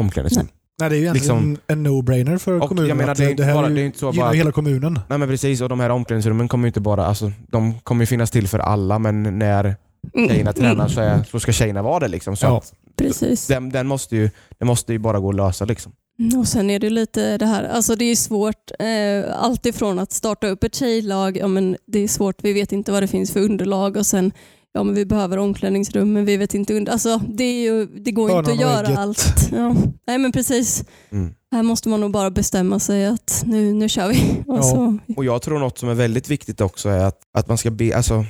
omklädningsrum. 0.00 0.46
Nej, 0.46 0.54
det 0.88 0.96
är 0.96 0.98
ju 0.98 1.02
egentligen 1.02 1.36
Liksom- 1.44 1.58
en 1.66 1.86
no-brainer 1.86 2.38
för 2.38 2.60
Och 2.60 2.68
kommunen. 2.68 2.88
jag 2.88 2.96
menar, 2.96 3.14
det 3.14 3.24
är 3.24 3.30
inte 3.30 3.44
här 3.44 3.54
bara- 3.54 3.66
är 3.66 3.70
ju- 3.70 3.74
det 3.76 3.80
är 3.82 3.86
inte 3.86 3.98
så 3.98 4.10
gynnar 4.10 4.26
bara- 4.26 4.32
hela 4.32 4.52
kommunen. 4.52 4.98
Nej 5.08 5.18
men 5.18 5.28
precis, 5.28 5.60
och 5.60 5.68
de 5.68 5.80
här 5.80 5.90
omklädningsrummen 5.90 6.48
kommer 6.48 6.64
ju 6.64 6.68
inte 6.68 6.80
bara, 6.80 7.06
alltså, 7.06 7.32
de 7.48 7.74
kommer 7.80 8.02
ju 8.02 8.06
finnas 8.06 8.30
till 8.30 8.48
för 8.48 8.58
alla 8.58 8.98
men 8.98 9.38
när 9.38 9.76
Mm. 10.14 10.28
tjejerna 10.28 10.52
tränar 10.52 10.88
så, 10.88 11.00
är, 11.00 11.24
så 11.30 11.40
ska 11.40 11.52
tjejerna 11.52 11.82
vara 11.82 11.98
det. 12.00 12.08
Liksom. 12.08 12.36
Så 12.36 12.46
Ja. 12.46 12.56
att 12.58 12.72
Precis. 12.96 13.46
den, 13.46 13.70
den 13.70 13.86
måste 13.86 14.16
ju, 14.16 14.30
det 14.58 14.64
måste 14.64 14.92
ju 14.92 14.98
bara 14.98 15.18
gå 15.20 15.28
att 15.28 15.34
lösa. 15.34 15.64
Liksom. 15.64 15.92
Mm, 16.18 16.38
Och 16.40 16.48
Sen 16.48 16.70
är 16.70 16.78
det 16.78 16.90
lite 16.90 17.38
det 17.38 17.46
här, 17.46 17.64
alltså 17.64 17.94
det 17.96 18.04
är 18.04 18.16
svårt, 18.16 18.70
eh, 18.78 19.42
allt 19.44 19.66
ifrån 19.66 19.98
att 19.98 20.12
starta 20.12 20.46
upp 20.46 20.64
ett 20.64 20.74
tjejlag, 20.74 21.36
ja, 21.36 21.46
men 21.46 21.76
det 21.86 21.98
är 21.98 22.08
svårt, 22.08 22.36
vi 22.42 22.52
vet 22.52 22.72
inte 22.72 22.92
vad 22.92 23.02
det 23.02 23.06
finns 23.06 23.30
för 23.32 23.40
underlag 23.40 23.96
och 23.96 24.06
sen 24.06 24.32
ja, 24.72 24.82
men 24.82 24.94
vi 24.94 25.04
behöver 25.06 25.36
omklädningsrum 25.36 26.12
men 26.12 26.24
vi 26.24 26.36
vet 26.36 26.54
inte 26.54 26.74
under, 26.74 26.92
alltså 26.92 27.18
det, 27.18 27.44
är 27.44 27.62
ju, 27.62 27.86
det 27.86 28.10
går 28.12 28.30
ju 28.30 28.38
inte 28.38 28.50
att 28.52 28.60
göra 28.60 28.86
ägget. 28.86 28.98
allt. 28.98 29.48
Ja. 29.52 29.74
Nej 30.06 30.18
men 30.18 30.32
precis, 30.32 30.84
Mm. 31.10 31.34
här 31.52 31.62
måste 31.62 31.88
man 31.88 32.00
nog 32.00 32.10
bara 32.10 32.30
bestämma 32.30 32.78
sig 32.78 33.06
att 33.06 33.42
nu, 33.46 33.72
nu 33.72 33.88
kör 33.88 34.08
vi. 34.08 34.42
Och 34.46 34.56
Ja. 34.58 34.62
så, 34.62 34.98
Och 35.16 35.24
Jag 35.24 35.42
tror 35.42 35.58
något 35.58 35.78
som 35.78 35.88
är 35.88 35.94
väldigt 35.94 36.28
viktigt 36.28 36.60
också 36.60 36.88
är 36.88 37.04
att, 37.04 37.18
att, 37.38 37.48
man, 37.48 37.58
ska 37.58 37.70
be, 37.70 37.96
alltså, 37.96 38.24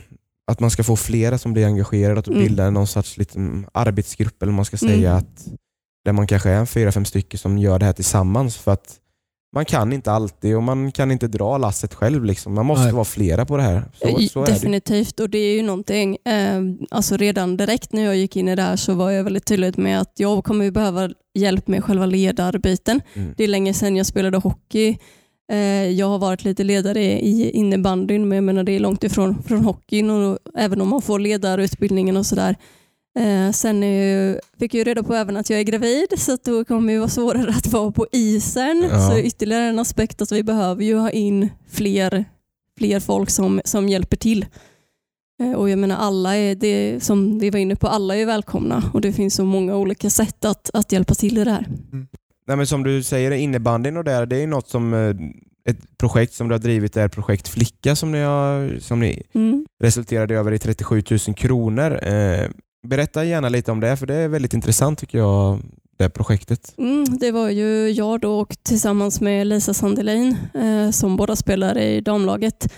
att 0.46 0.60
man 0.60 0.70
ska 0.70 0.84
få 0.84 0.96
flera 0.96 1.38
som 1.38 1.52
blir 1.52 1.66
engagerade, 1.66 2.20
att 2.20 2.28
Mm. 2.28 2.38
bilda 2.40 2.70
någon 2.70 2.86
sorts 2.86 3.18
liten 3.18 3.66
arbetsgrupp 3.74 4.42
eller 4.42 4.52
man 4.52 4.64
ska 4.64 4.76
säga. 4.76 5.10
Mm. 5.10 5.18
Att, 5.18 5.46
där 6.04 6.12
man 6.12 6.26
kanske 6.26 6.50
är 6.50 6.56
en 6.56 6.66
fyra, 6.66 6.92
fem 6.92 7.04
stycken 7.04 7.38
som 7.38 7.58
gör 7.58 7.78
det 7.78 7.84
här 7.84 7.92
tillsammans. 7.92 8.56
För 8.56 8.72
att 8.72 8.96
man 9.54 9.64
kan 9.64 9.92
inte 9.92 10.12
alltid 10.12 10.56
och 10.56 10.62
man 10.62 10.92
kan 10.92 11.10
inte 11.10 11.28
dra 11.28 11.58
lasset 11.58 11.94
själv. 11.94 12.24
Liksom. 12.24 12.54
Man 12.54 12.66
måste 12.66 12.84
Nej. 12.84 12.92
vara 12.92 13.04
flera 13.04 13.46
på 13.46 13.56
det 13.56 13.62
här. 13.62 13.82
Så, 13.94 14.18
så 14.28 14.42
är 14.42 14.46
det. 14.46 14.52
Definitivt 14.52 15.20
och 15.20 15.30
det 15.30 15.38
är 15.38 15.56
ju 15.56 15.62
någonting, 15.62 16.16
eh, 16.24 16.60
alltså 16.90 17.16
redan 17.16 17.56
direkt 17.56 17.92
när 17.92 18.02
jag 18.02 18.16
gick 18.16 18.36
in 18.36 18.48
i 18.48 18.56
det 18.56 18.62
här 18.62 18.76
så 18.76 18.94
var 18.94 19.10
jag 19.10 19.24
väldigt 19.24 19.46
tydlig 19.46 19.78
med 19.78 20.00
att 20.00 20.12
jag 20.16 20.44
kommer 20.44 20.70
behöva 20.70 21.10
hjälp 21.34 21.68
med 21.68 21.84
själva 21.84 22.06
ledarbiten. 22.06 23.00
Mm. 23.14 23.34
Det 23.36 23.44
är 23.44 23.48
länge 23.48 23.74
sedan 23.74 23.96
jag 23.96 24.06
spelade 24.06 24.38
hockey. 24.38 24.98
Eh, 25.52 25.90
jag 25.90 26.06
har 26.06 26.18
varit 26.18 26.44
lite 26.44 26.64
ledare 26.64 27.02
i 27.02 27.50
innebandyn 27.50 28.28
men 28.28 28.36
jag 28.36 28.44
menar 28.44 28.64
det 28.64 28.72
är 28.72 28.80
långt 28.80 29.04
ifrån 29.04 29.42
från 29.42 29.64
hockeyn 29.64 30.10
och 30.10 30.38
även 30.56 30.80
om 30.80 30.88
man 30.88 31.02
får 31.02 31.18
ledarutbildningen 31.18 32.16
och 32.16 32.26
sådär. 32.26 32.56
Eh, 33.18 33.50
sen 33.52 33.82
ju, 33.82 34.38
fick 34.58 34.74
jag 34.74 34.86
reda 34.86 35.02
på 35.02 35.14
även 35.14 35.36
att 35.36 35.50
jag 35.50 35.60
är 35.60 35.64
gravid 35.64 36.06
så 36.16 36.36
då 36.44 36.64
kommer 36.64 36.92
det 36.92 36.98
vara 36.98 37.08
svårare 37.08 37.48
att 37.50 37.66
vara 37.66 37.92
på 37.92 38.06
isen. 38.12 38.88
Ja. 38.90 39.10
Så 39.10 39.18
ytterligare 39.18 39.64
en 39.64 39.78
aspekt 39.78 40.22
att 40.22 40.32
vi 40.32 40.42
behöver 40.42 40.84
ju 40.84 40.96
ha 40.96 41.10
in 41.10 41.48
fler, 41.70 42.24
fler 42.78 43.00
folk 43.00 43.30
som, 43.30 43.60
som 43.64 43.88
hjälper 43.88 44.16
till. 44.16 44.46
Eh, 45.42 45.52
Och 45.52 45.70
jag 45.70 45.78
menar 45.78 45.96
alla 45.96 46.36
är, 46.36 46.54
det, 46.54 47.02
som 47.04 47.38
vi 47.38 47.50
var 47.50 47.58
inne 47.58 47.76
på, 47.76 47.86
alla 47.86 48.16
är 48.16 48.26
välkomna 48.26 48.90
och 48.94 49.00
det 49.00 49.12
finns 49.12 49.34
så 49.34 49.44
många 49.44 49.76
olika 49.76 50.10
sätt 50.10 50.44
att, 50.44 50.70
att 50.74 50.92
hjälpa 50.92 51.14
till 51.14 51.38
i 51.38 51.44
det 51.44 51.50
här. 51.50 51.66
Nej, 52.46 52.56
men 52.56 52.66
som 52.66 52.82
du 52.82 53.02
säger, 53.02 53.30
innebandyn 53.30 53.96
och 53.96 54.04
där, 54.04 54.26
det 54.26 54.36
är 54.42 54.46
något 54.46 54.68
som 54.68 54.94
eh, 54.94 55.16
ett 55.72 55.98
projekt 55.98 56.34
som 56.34 56.48
du 56.48 56.54
har 56.54 56.58
drivit 56.60 56.96
är 56.96 57.08
projekt 57.08 57.48
Flicka 57.48 57.96
som 57.96 58.12
ni, 58.12 58.20
har, 58.22 58.78
som 58.80 59.00
ni 59.00 59.22
Mm. 59.34 59.66
resulterade 59.82 60.34
över 60.34 60.52
i 60.52 60.58
37 60.58 61.02
000 61.10 61.18
kronor. 61.36 61.98
Eh, 62.02 62.48
berätta 62.82 63.24
gärna 63.24 63.48
lite 63.48 63.72
om 63.72 63.80
det, 63.80 63.96
för 63.96 64.06
det 64.06 64.14
är 64.14 64.28
väldigt 64.28 64.54
intressant 64.54 64.98
tycker 64.98 65.18
jag, 65.18 65.58
det 65.96 66.10
projektet. 66.10 66.74
Mm, 66.78 67.04
det 67.04 67.30
var 67.30 67.50
ju 67.50 67.90
jag 67.90 68.20
då 68.20 68.40
och 68.40 68.56
tillsammans 68.62 69.20
med 69.20 69.46
Lisa 69.46 69.74
Sandelin 69.74 70.36
eh, 70.54 70.90
som 70.90 71.16
båda 71.16 71.36
spelar 71.36 71.78
i 71.78 72.00
damlaget. 72.00 72.72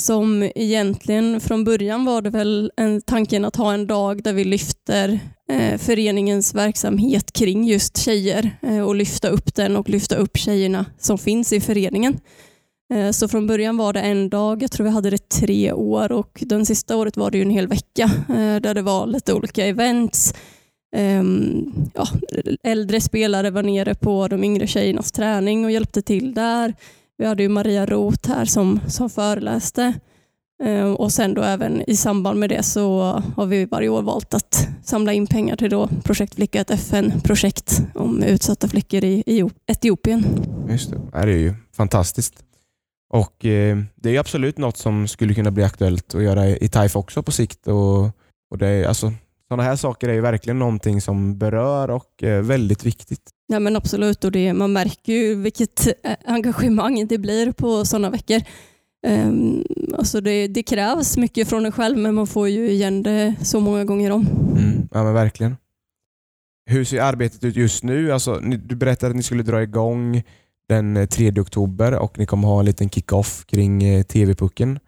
Som 0.00 0.50
egentligen 0.54 1.40
från 1.40 1.64
början 1.64 2.04
var 2.04 2.22
det 2.22 2.30
väl 2.30 2.72
en 2.76 3.02
tanken 3.02 3.44
att 3.44 3.56
ha 3.56 3.72
en 3.72 3.86
dag 3.86 4.22
där 4.22 4.32
vi 4.32 4.44
lyfter 4.44 5.20
eh, 5.50 5.78
föreningens 5.78 6.54
verksamhet 6.54 7.32
kring 7.32 7.64
just 7.64 7.96
tjejer 7.96 8.50
eh, 8.62 8.80
och 8.80 8.94
lyfta 8.94 9.28
upp 9.28 9.54
den 9.54 9.76
och 9.76 9.88
lyfta 9.88 10.16
upp 10.16 10.36
tjejerna 10.36 10.86
som 10.98 11.18
finns 11.18 11.52
i 11.52 11.60
föreningen. 11.60 12.20
Eh, 12.94 13.10
så 13.10 13.28
från 13.28 13.46
början 13.46 13.76
var 13.76 13.92
det 13.92 14.00
en 14.00 14.28
dag, 14.28 14.62
jag 14.62 14.70
tror 14.70 14.84
vi 14.84 14.90
hade 14.90 15.10
det 15.10 15.28
tre 15.28 15.72
år 15.72 16.12
och 16.12 16.42
den 16.46 16.66
sista 16.66 16.96
året 16.96 17.16
var 17.16 17.30
det 17.30 17.38
ju 17.38 17.42
en 17.42 17.50
hel 17.50 17.68
vecka 17.68 18.10
eh, 18.28 18.56
där 18.56 18.74
det 18.74 18.82
var 18.82 19.06
lite 19.06 19.34
olika 19.34 19.66
events. 19.66 20.34
Ehm, 20.96 21.72
ja, 21.94 22.08
äldre 22.62 23.00
spelare 23.00 23.50
var 23.50 23.62
nere 23.62 23.94
på 23.94 24.28
de 24.28 24.44
yngre 24.44 24.66
tjejernas 24.66 25.12
träning 25.12 25.64
och 25.64 25.70
hjälpte 25.70 26.02
till 26.02 26.34
där. 26.34 26.74
Vi 27.18 27.26
hade 27.26 27.42
ju 27.42 27.48
Maria 27.48 27.86
Roth 27.86 28.30
här 28.30 28.44
som, 28.44 28.80
som 28.88 29.10
föreläste. 29.10 29.92
Ehm, 30.62 30.96
och 30.96 31.12
sen 31.12 31.34
då 31.34 31.42
även 31.42 31.90
i 31.90 31.96
samband 31.96 32.40
med 32.40 32.50
det 32.50 32.62
så 32.62 33.00
har 33.36 33.46
vi 33.46 33.64
varje 33.64 33.88
år 33.88 34.02
valt 34.02 34.34
att 34.34 34.68
samla 34.84 35.12
in 35.12 35.26
pengar 35.26 35.56
till 35.56 35.70
då 35.70 35.88
Projekt 36.04 36.34
Flicka, 36.34 36.60
ett 36.60 36.70
FN-projekt 36.70 37.82
om 37.94 38.22
utsatta 38.22 38.68
flickor 38.68 39.04
i, 39.04 39.48
Etiopien. 39.66 40.24
Just 40.70 40.90
det. 40.90 41.00
Det 41.12 41.18
är 41.18 41.26
ju 41.26 41.54
fantastiskt. 41.76 42.47
Och 43.10 43.44
eh, 43.44 43.78
Det 43.94 44.16
är 44.16 44.20
absolut 44.20 44.58
något 44.58 44.76
som 44.76 45.08
skulle 45.08 45.34
kunna 45.34 45.50
bli 45.50 45.64
aktuellt 45.64 46.14
att 46.14 46.22
göra 46.22 46.48
i 46.48 46.68
TAIF 46.68 46.96
också 46.96 47.22
på 47.22 47.32
sikt. 47.32 47.66
Och, 47.66 48.04
och 48.50 48.58
det 48.58 48.66
är, 48.66 48.84
alltså, 48.84 49.12
sådana 49.48 49.62
här 49.62 49.76
saker 49.76 50.08
är 50.08 50.12
ju 50.12 50.20
verkligen 50.20 50.58
någonting 50.58 51.00
som 51.00 51.38
berör 51.38 51.90
och 51.90 52.22
är 52.22 52.40
väldigt 52.40 52.84
viktigt. 52.84 53.30
Ja 53.46 53.58
men 53.58 53.76
absolut 53.76 54.24
och 54.24 54.32
det, 54.32 54.52
man 54.52 54.72
märker 54.72 55.12
ju 55.12 55.34
vilket 55.34 55.86
eh, 55.86 56.16
engagemang 56.24 57.06
det 57.06 57.18
blir 57.18 57.52
på 57.52 57.84
sådana 57.84 58.10
veckor. 58.10 58.40
Um, 59.06 59.64
alltså 59.98 60.20
det, 60.20 60.48
det 60.48 60.62
krävs 60.62 61.16
mycket 61.16 61.48
från 61.48 61.66
en 61.66 61.72
själv 61.72 61.98
men 61.98 62.14
man 62.14 62.26
får 62.26 62.48
ju 62.48 62.70
igen 62.70 63.02
det 63.02 63.34
så 63.42 63.60
många 63.60 63.84
gånger 63.84 64.10
om. 64.10 64.26
Mm. 64.56 64.88
Ja 64.92 65.04
men 65.04 65.14
verkligen. 65.14 65.56
Hur 66.70 66.84
ser 66.84 67.00
arbetet 67.00 67.44
ut 67.44 67.56
just 67.56 67.84
nu? 67.84 68.12
Alltså, 68.12 68.40
du 68.40 68.76
berättade 68.76 69.10
att 69.10 69.16
ni 69.16 69.22
skulle 69.22 69.42
dra 69.42 69.62
igång 69.62 70.22
den 70.68 70.96
eh, 70.96 71.06
3 71.06 71.32
oktober 71.40 71.92
och 71.98 72.18
ni 72.18 72.26
kommer 72.26 72.48
ha 72.48 72.58
en 72.60 72.64
liten 72.66 72.90
kick-off 72.90 73.44
kring 73.46 73.82
eh, 73.82 74.02
TV-pucken. 74.02 74.78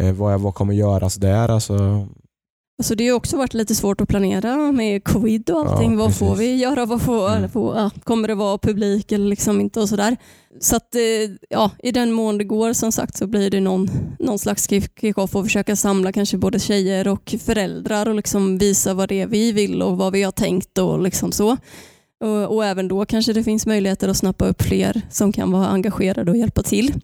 Eh, 0.00 0.12
vad, 0.12 0.40
vad 0.40 0.54
kommer 0.54 0.74
göras 0.74 1.14
där? 1.14 1.48
Alltså, 1.48 2.06
Alltså 2.78 2.94
det 2.94 3.08
har 3.08 3.16
också 3.16 3.36
varit 3.36 3.54
lite 3.54 3.74
svårt 3.74 4.00
att 4.00 4.08
planera 4.08 4.72
med 4.72 5.04
covid 5.04 5.50
och 5.50 5.60
allting. 5.60 5.92
Ja, 5.92 5.98
vad 5.98 6.16
får 6.16 6.36
vi 6.36 6.56
göra? 6.56 6.86
Vad 6.86 7.02
får, 7.02 7.30
Mm. 7.36 7.50
får, 7.50 7.76
ja, 7.76 7.90
kommer 8.04 8.28
det 8.28 8.34
vara 8.34 8.58
publik 8.58 9.12
eller 9.12 9.26
liksom 9.28 9.60
inte 9.60 9.80
och 9.80 9.88
sådär. 9.88 10.16
Så 10.60 10.76
att, 10.76 10.94
eh, 10.94 11.00
ja, 11.50 11.70
i 11.78 11.92
den 11.92 12.12
mån 12.12 12.38
det 12.38 12.44
går 12.44 12.72
som 12.72 12.92
sagt 12.92 13.16
så 13.18 13.26
blir 13.26 13.50
det 13.50 13.60
någon, 13.60 13.90
någon 14.18 14.38
slags 14.38 14.68
kick-off 14.68 15.36
och 15.36 15.44
försöka 15.44 15.76
samla 15.76 16.12
kanske 16.12 16.36
både 16.38 16.58
tjejer 16.60 17.08
och 17.08 17.34
föräldrar 17.44 18.08
och 18.08 18.14
liksom 18.14 18.58
visa 18.58 18.94
vad 18.94 19.08
det 19.08 19.20
är 19.20 19.26
vi 19.26 19.52
vill 19.52 19.82
och 19.82 19.96
vad 19.98 20.12
vi 20.12 20.22
har 20.22 20.32
tänkt 20.32 20.78
och 20.78 21.02
liksom 21.02 21.32
så. 21.32 21.56
Och, 22.20 22.54
och 22.56 22.64
även 22.64 22.88
då 22.88 23.04
kanske 23.04 23.32
det 23.32 23.44
finns 23.44 23.66
möjligheter 23.66 24.08
att 24.08 24.16
snappa 24.16 24.46
upp 24.46 24.62
fler 24.62 25.02
som 25.10 25.32
kan 25.32 25.52
vara 25.52 25.66
engagerade 25.66 26.30
och 26.30 26.36
hjälpa 26.36 26.62
till. 26.62 26.94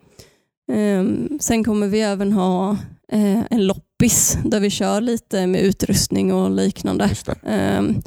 Ehm, 0.72 1.38
sen 1.40 1.64
kommer 1.64 1.86
vi 1.86 2.00
även 2.00 2.32
ha 2.32 2.70
eh, 3.12 3.42
en 3.50 3.66
loppis 3.66 4.38
där 4.44 4.60
vi 4.60 4.70
kör 4.70 5.00
lite 5.00 5.46
med 5.46 5.60
utrustning 5.60 6.32
och 6.32 6.50
liknande. 6.50 7.10
Ehm, 7.46 8.02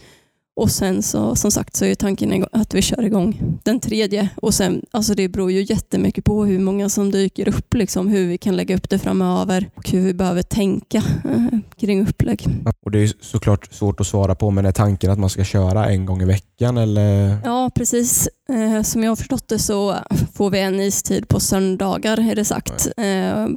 och 0.60 0.72
sen 0.72 1.04
så 1.04 1.36
som 1.36 1.52
sagt 1.52 1.76
så 1.76 1.86
är 1.86 1.96
tanken 1.96 2.46
att 2.52 2.74
vi 2.74 2.82
kör 2.82 3.04
igång 3.04 3.42
den 3.64 3.80
tredje 3.80 4.30
och 4.36 4.54
sen, 4.54 4.86
alltså 4.92 5.14
det 5.16 5.28
beror 5.28 5.52
ju 5.52 5.62
jättemycket 5.64 6.24
på 6.26 6.46
hur 6.46 6.60
många 6.60 6.90
som 6.90 7.12
dyker 7.12 7.48
upp, 7.48 7.74
liksom, 7.74 8.08
hur 8.08 8.28
vi 8.28 8.38
kan 8.38 8.56
lägga 8.56 8.76
upp 8.76 8.90
det 8.90 9.00
framöver 9.00 9.70
och 9.76 9.90
hur 9.90 10.02
vi 10.02 10.14
behöver 10.14 10.42
tänka 10.42 10.98
eh, 10.98 11.60
kring 11.78 12.08
upplägg. 12.08 12.48
Och 12.86 12.92
Det 12.92 13.00
är 13.00 13.12
såklart 13.22 13.74
svårt 13.74 14.00
att 14.00 14.08
svara 14.08 14.36
på, 14.36 14.52
men 14.52 14.66
är 14.66 14.72
tanken 14.72 15.12
att 15.12 15.20
man 15.20 15.30
ska 15.30 15.44
köra 15.44 15.90
en 15.90 16.06
gång 16.06 16.22
i 16.22 16.26
veckan? 16.26 16.78
Eller? 16.78 17.38
Ja, 17.44 17.72
precis. 17.76 18.30
Eh, 18.50 18.84
som 18.84 19.04
jag 19.04 19.12
har 19.12 19.16
förstått 19.16 19.48
det 19.48 19.60
så 19.60 19.96
får 20.34 20.50
vi 20.50 20.60
en 20.60 20.80
istid 20.80 21.28
på 21.28 21.40
söndagar 21.40 22.32
är 22.32 22.36
det 22.36 22.46
sagt. 22.46 22.88
Eh, 22.98 23.48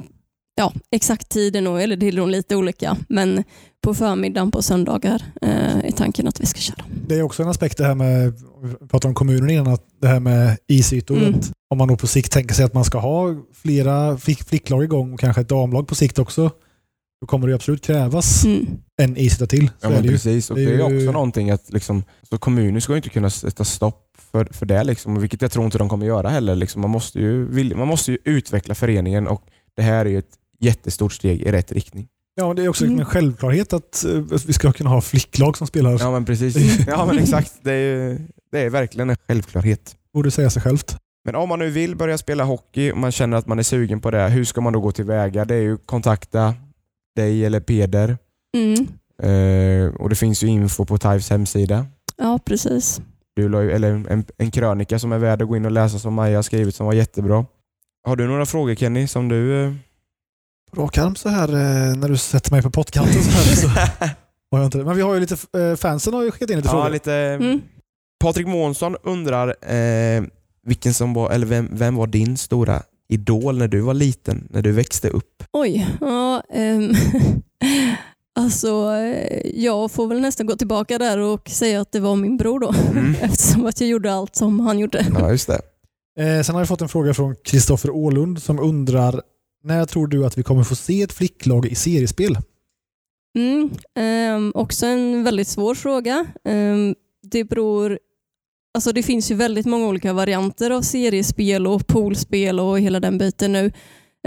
ja, 0.55 0.73
exakt 0.91 1.29
tiden 1.29 1.63
nog, 1.63 1.81
eller 1.81 1.95
det 1.95 2.07
är 2.07 2.11
nog 2.13 2.29
lite 2.29 2.55
olika, 2.55 2.97
men 3.09 3.43
på 3.83 3.93
förmiddagen 3.93 4.51
på 4.51 4.61
söndagar 4.61 5.23
eh, 5.41 5.77
är 5.85 5.91
tanken 5.91 6.27
att 6.27 6.39
vi 6.41 6.45
ska 6.45 6.59
köra. 6.59 6.85
Det 7.07 7.15
är 7.15 7.21
också 7.23 7.43
en 7.43 7.49
aspekt 7.49 7.77
det 7.77 7.85
här 7.85 7.95
med, 7.95 8.33
vi 8.63 8.87
pratade 8.87 9.07
om 9.09 9.15
kommunen 9.15 9.49
innan, 9.49 9.67
att 9.67 9.85
det 10.01 10.07
här 10.07 10.19
med 10.19 10.57
isytor. 10.67 11.17
Mm. 11.17 11.39
Om 11.69 11.77
man 11.77 11.87
då 11.87 11.97
på 11.97 12.07
sikt 12.07 12.31
tänker 12.31 12.55
sig 12.55 12.65
att 12.65 12.73
man 12.73 12.85
ska 12.85 12.97
ha 12.97 13.35
flera 13.53 14.17
flick, 14.17 14.43
flicklag 14.43 14.83
igång 14.83 15.13
och 15.13 15.19
kanske 15.19 15.41
ett 15.41 15.49
damlag 15.49 15.87
på 15.87 15.95
sikt 15.95 16.19
också, 16.19 16.51
då 17.21 17.27
kommer 17.27 17.47
det 17.47 17.55
absolut 17.55 17.85
krävas 17.85 18.45
Mm. 18.45 18.65
en 19.01 19.17
isyta 19.17 19.45
till. 19.47 19.67
Så 19.67 19.73
Ja, 19.81 19.87
är 19.87 19.93
men 19.93 20.01
det 20.01 20.07
ju. 20.07 20.13
precis. 20.13 20.49
Och 20.49 20.55
Det 20.57 20.65
det 20.65 20.71
är 20.83 20.89
ju- 20.89 20.97
också 20.99 21.11
någonting 21.11 21.49
att 21.51 21.73
liksom, 21.73 22.03
så 22.29 22.37
kommunen 22.37 22.81
ska 22.81 22.93
ju 22.93 22.97
inte 22.97 23.09
kunna 23.09 23.29
sätta 23.29 23.63
stopp 23.63 24.17
för, 24.31 24.45
för 24.51 24.65
det, 24.65 24.83
liksom, 24.83 25.19
vilket 25.19 25.41
jag 25.41 25.51
tror 25.51 25.65
inte 25.65 25.77
de 25.77 25.89
kommer 25.89 26.05
göra 26.05 26.29
heller. 26.29 26.55
Liksom. 26.55 26.81
Man, 26.81 26.89
måste 26.91 27.19
ju, 27.19 27.47
man 27.75 27.87
måste 27.87 28.11
ju 28.11 28.17
utveckla 28.25 28.75
föreningen 28.75 29.27
och 29.27 29.41
det 29.75 29.81
här 29.81 30.05
är 30.05 30.09
ju 30.09 30.17
ett 30.17 30.33
jättestort 30.63 31.13
steg 31.13 31.41
i 31.41 31.51
rätt 31.51 31.71
riktning. 31.71 32.07
Ja, 32.35 32.53
det 32.53 32.63
är 32.63 32.67
också 32.67 32.85
Mm. 32.85 32.99
en 32.99 33.05
självklarhet 33.05 33.73
att, 33.73 34.05
eh, 34.05 34.11
vi 34.47 34.53
ska 34.53 34.71
kunna 34.71 34.89
ha 34.89 35.01
flicklag 35.01 35.57
som 35.57 35.67
spelar. 35.67 35.97
Ja 35.99 36.11
men 36.11 36.25
precis. 36.25 36.79
Ja 36.87 37.05
men 37.05 37.17
exakt. 37.17 37.53
Det 37.61 37.71
är, 37.73 38.19
det 38.51 38.59
är 38.59 38.69
verkligen 38.69 39.09
en 39.09 39.15
självklarhet. 39.27 39.95
Borde 40.13 40.31
säga 40.31 40.49
sig 40.49 40.61
självt. 40.61 40.97
Men 41.25 41.35
om 41.35 41.49
man 41.49 41.59
nu 41.59 41.69
vill 41.69 41.95
börja 41.95 42.17
spela 42.17 42.43
hockey 42.43 42.91
och 42.91 42.97
man 42.97 43.11
känner 43.11 43.37
att 43.37 43.47
man 43.47 43.59
är 43.59 43.63
sugen 43.63 44.01
på 44.01 44.11
det, 44.11 44.29
hur 44.29 44.45
ska 44.45 44.61
man 44.61 44.73
då 44.73 44.79
gå 44.79 44.91
tillväga? 44.91 45.45
Det 45.45 45.55
är 45.55 45.61
ju 45.61 45.77
kontakta 45.77 46.55
dig 47.15 47.45
eller 47.45 47.59
Peder. 47.59 48.17
Mm. 48.57 48.87
Eh, 49.23 49.93
och 49.95 50.09
Det 50.09 50.15
finns 50.15 50.43
ju 50.43 50.47
info 50.47 50.85
på 50.85 50.97
TIFes 50.97 51.29
hemsida. 51.29 51.85
Ja, 52.17 52.39
precis. 52.45 53.01
Du 53.35 53.49
la 53.49 53.61
ju, 53.61 53.71
eller 53.71 53.91
en, 53.91 54.25
en 54.37 54.51
krönika 54.51 54.99
som 54.99 55.11
är 55.11 55.17
värd 55.17 55.41
att 55.41 55.47
gå 55.47 55.55
in 55.57 55.65
och 55.65 55.71
läsa 55.71 55.99
som 55.99 56.13
Maja 56.13 56.37
har 56.37 56.43
skrivit 56.43 56.75
som 56.75 56.85
var 56.85 56.93
jättebra. 56.93 57.45
Har 58.07 58.15
du 58.15 58.27
några 58.27 58.45
frågor 58.45 58.75
Kenny 58.75 59.07
som 59.07 59.29
du... 59.29 59.73
Eh... 60.77 60.81
Rak 60.81 60.97
arm 60.97 61.15
så 61.15 61.29
här 61.29 61.49
eh, 61.49 61.95
när 61.95 62.09
du 62.09 62.17
sätter 62.17 62.51
mig 62.51 62.61
på 62.61 62.71
pottkanten 62.71 63.23
så 63.23 63.29
här 63.29 63.55
så 63.55 63.67
har 64.51 64.59
jag 64.59 64.65
inte 64.67 64.77
det. 64.77 64.85
Men 64.85 64.95
vi 64.95 65.01
har 65.01 65.13
ju 65.13 65.19
lite, 65.19 65.59
eh, 65.59 65.75
fansen 65.75 66.13
har 66.13 66.23
ju 66.23 66.31
skickat 66.31 66.49
in 66.49 66.57
lite 66.57 66.67
ja, 66.67 66.71
frågor. 66.71 66.89
lite... 66.89 67.13
Mm. 67.13 67.61
Patrik 68.23 68.47
Månsson 68.47 68.95
undrar 69.03 69.73
eh, 69.75 70.23
vilken 70.65 70.93
som 70.93 71.13
var, 71.13 71.31
eller 71.31 71.45
vem, 71.45 71.69
vem 71.71 71.95
var 71.95 72.07
din 72.07 72.37
stora 72.37 72.81
idol 73.09 73.57
när 73.57 73.67
du 73.67 73.81
var 73.81 73.93
liten, 73.93 74.47
när 74.49 74.61
du 74.61 74.71
växte 74.71 75.09
upp? 75.09 75.43
Oj, 75.51 75.87
ja. 76.01 76.43
ehm, 76.53 76.93
alltså, 78.39 78.91
eh, 78.91 79.51
jag 79.55 79.91
får 79.91 80.07
väl 80.07 80.21
nästan 80.21 80.45
gå 80.45 80.55
tillbaka 80.55 80.97
där 80.97 81.17
och 81.17 81.49
säga 81.49 81.81
att 81.81 81.91
det 81.91 81.99
var 81.99 82.15
min 82.15 82.37
bror 82.37 82.59
då. 82.59 82.73
Mm. 82.91 83.15
Eftersom 83.21 83.65
att 83.65 83.81
jag 83.81 83.89
gjorde 83.89 84.13
allt 84.13 84.35
som 84.35 84.59
han 84.59 84.79
gjorde. 84.79 85.05
Ja, 85.19 85.31
just 85.31 85.47
det. 85.47 85.61
Eh, 86.19 86.43
sen 86.43 86.55
har 86.55 86.59
vi 86.59 86.67
fått 86.67 86.81
en 86.81 86.89
fråga 86.89 87.13
från 87.13 87.35
Kristoffer 87.45 87.89
Ålund 87.89 88.41
som 88.41 88.59
undrar 88.59 89.21
när 89.63 89.85
tror 89.85 90.07
du 90.07 90.25
att 90.25 90.37
vi 90.37 90.43
kommer 90.43 90.63
få 90.63 90.75
se 90.75 91.01
ett 91.01 91.13
flicklag 91.13 91.65
i 91.65 91.75
seriespel? 91.75 92.37
Mm, 93.37 93.69
ehm, 93.95 94.51
också 94.55 94.85
en 94.85 95.23
väldigt 95.23 95.47
svår 95.47 95.75
fråga. 95.75 96.25
Ehm, 96.45 96.95
det 97.31 97.43
beror 97.43 97.99
Alltså 98.75 98.91
det 98.91 99.03
finns 99.03 99.31
ju 99.31 99.35
väldigt 99.35 99.65
många 99.65 99.87
olika 99.87 100.13
varianter 100.13 100.71
av 100.71 100.81
seriespel 100.81 101.67
och 101.67 101.87
poolspel 101.87 102.59
och 102.59 102.79
hela 102.79 102.99
den 102.99 103.17
biten 103.17 103.51
nu. 103.51 103.71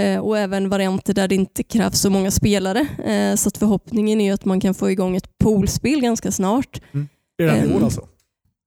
Eh, 0.01 0.18
och 0.18 0.39
även 0.39 0.68
varianter 0.68 1.14
där 1.14 1.28
det 1.28 1.34
inte 1.34 1.62
krävs 1.62 2.01
så 2.01 2.11
många 2.11 2.30
spelare. 2.30 2.87
Eh, 3.05 3.37
så 3.37 3.49
att 3.49 3.59
förhoppningen 3.59 4.20
är 4.20 4.32
att 4.32 4.45
man 4.45 4.61
kan 4.61 4.74
få 4.74 4.91
igång 4.91 5.16
ett 5.16 5.39
poolspel 5.39 6.01
ganska 6.01 6.32
snart. 6.32 6.80
Redan 7.39 7.57
i 7.57 7.61
Ehm, 7.61 7.76
år 7.76 7.84
alltså? 7.84 8.09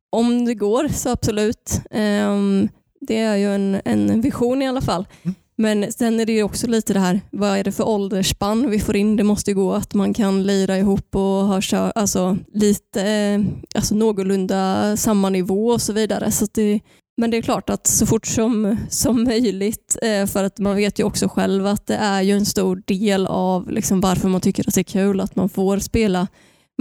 Om 0.09 0.45
det 0.45 0.53
går 0.53 0.87
så 0.87 1.09
absolut. 1.09 1.81
Ehm, 1.91 2.69
det 3.01 3.17
är 3.17 3.35
ju 3.35 3.55
en, 3.55 3.81
en 3.85 4.21
vision 4.21 4.61
i 4.61 4.67
alla 4.67 4.81
fall. 4.81 5.07
Mm. 5.23 5.35
Men 5.61 5.91
sen 5.91 6.19
är 6.19 6.25
det 6.25 6.33
ju 6.33 6.43
också 6.43 6.67
lite 6.67 6.93
det 6.93 6.99
här, 6.99 7.21
vad 7.31 7.57
är 7.57 7.63
det 7.63 7.71
för 7.71 7.87
åldersspann 7.87 8.69
vi 8.69 8.79
får 8.79 8.95
in? 8.95 9.15
Det 9.15 9.23
måste 9.23 9.51
ju 9.51 9.55
gå 9.55 9.73
att 9.73 9.93
man 9.93 10.13
kan 10.13 10.43
lira 10.43 10.77
ihop 10.77 11.15
och 11.15 11.21
ha 11.21 11.61
kör, 11.61 11.91
alltså, 11.95 12.37
lite, 12.53 13.01
eh, 13.01 13.41
alltså 13.75 13.95
någorlunda 13.95 14.97
samma 14.97 15.29
nivå 15.29 15.67
och 15.67 15.81
så 15.81 15.93
vidare. 15.93 16.31
Så 16.31 16.43
att 16.43 16.53
det, 16.53 16.79
men 17.17 17.31
det 17.31 17.37
är 17.37 17.41
klart 17.41 17.69
att 17.69 17.87
så 17.87 18.05
fort 18.05 18.25
som, 18.25 18.77
som 18.89 19.23
möjligt, 19.23 19.97
eh, 20.01 20.25
för 20.25 20.43
att 20.43 20.59
man 20.59 20.75
vet 20.75 20.99
ju 20.99 21.03
också 21.03 21.27
själv 21.27 21.67
att 21.67 21.87
det 21.87 21.95
är 21.95 22.21
ju 22.21 22.33
en 22.33 22.45
stor 22.45 22.83
del 22.85 23.27
av 23.27 23.71
liksom 23.71 24.01
varför 24.01 24.29
man 24.29 24.41
tycker 24.41 24.67
att 24.67 24.75
det 24.75 24.81
är 24.81 24.83
kul 24.83 25.19
att 25.19 25.35
man 25.35 25.49
får 25.49 25.79
spela 25.79 26.27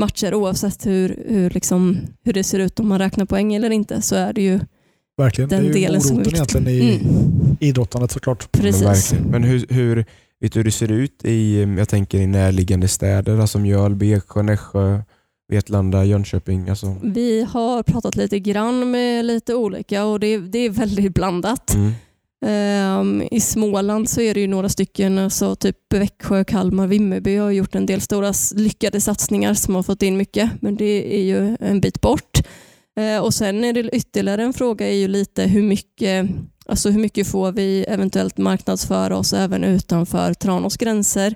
matcher 0.01 0.35
oavsett 0.35 0.87
hur, 0.87 1.24
hur, 1.29 1.51
liksom, 1.51 1.99
hur 2.24 2.33
det 2.33 2.45
ser 2.45 2.59
ut 2.59 2.81
om 2.81 2.89
man 2.89 2.99
räknar 2.99 3.24
poäng 3.24 3.55
eller 3.55 3.70
inte 3.70 4.03
så 4.03 4.14
är 4.14 4.33
det 4.33 4.43
ju 4.43 4.61
Verkligen. 5.19 5.49
den 5.51 5.62
det 5.62 5.69
är 5.71 5.75
ju 5.75 5.81
delen 5.81 6.01
som 6.01 6.11
är 6.11 6.25
moroten 6.25 6.35
egentligen 6.35 6.69
i 6.69 6.97
Mm, 7.05 7.57
idrottandet 7.61 8.11
såklart. 8.12 8.53
precis. 8.53 9.12
Men. 9.12 9.23
Men 9.31 9.45
hur, 9.45 9.66
hur, 9.69 10.05
vet 10.41 10.53
du 10.53 10.59
hur 10.59 10.64
det 10.64 10.71
ser 10.71 10.93
ut 10.93 11.25
i, 11.25 11.62
jag 11.79 11.89
tänker 11.89 12.19
i 12.19 12.27
närliggande 12.27 12.89
städer, 12.89 13.39
alltså 13.39 13.59
Mjölby, 13.59 14.12
Eksjö, 14.14 14.43
Nässjö, 14.43 14.99
Vetlanda, 15.53 16.05
Jönköping? 16.05 16.69
Alltså. 16.69 16.97
Vi 17.03 17.47
har 17.51 17.83
pratat 17.83 18.16
lite 18.16 18.39
grann 18.39 18.91
med 18.91 19.25
lite 19.25 19.55
olika 19.55 20.05
och 20.05 20.21
det, 20.21 20.39
det 20.39 20.59
är 20.59 20.71
väldigt 20.71 21.14
blandat. 21.14 21.75
Mm. 21.75 21.93
Ehm, 22.47 23.23
I 23.31 23.41
Småland 23.41 24.09
så 24.09 24.21
är 24.21 24.35
det 24.35 24.41
ju 24.41 24.47
några 24.47 24.69
stycken, 24.69 25.19
alltså 25.19 25.55
typ 25.57 25.77
Växjö, 25.95 26.45
Kalmar, 26.45 26.87
Vimmerby 26.87 27.37
har 27.37 27.51
gjort 27.51 27.75
en 27.75 27.87
del 27.87 28.01
stora 28.01 28.33
lyckade 28.55 29.01
satsningar 29.01 29.55
som 29.55 29.75
har 29.75 29.83
fått 29.83 30.03
in 30.03 30.16
mycket, 30.16 30.51
men 30.61 30.77
det 30.77 31.16
är 31.16 31.23
ju 31.23 31.57
en 31.61 31.81
bit 31.81 32.01
bort. 32.01 32.39
Eh, 32.99 33.24
och 33.24 33.34
Sen 33.34 33.64
är 33.64 33.72
det 33.72 33.96
ytterligare 33.96 34.42
en 34.42 34.53
fråga 34.53 34.88
är 34.88 34.94
ju 34.94 35.09
lite 35.09 35.42
hur 35.42 35.62
mycket, 35.62 36.28
alltså 36.66 36.90
hur 36.90 37.01
mycket 37.01 37.26
får 37.26 37.53
vi 37.53 37.84
eventuellt 37.88 38.38
marknadsföra 38.38 39.16
oss 39.16 39.32
även 39.32 39.64
utanför 39.64 40.34
Tranås 40.34 40.76
gränser? 40.76 41.34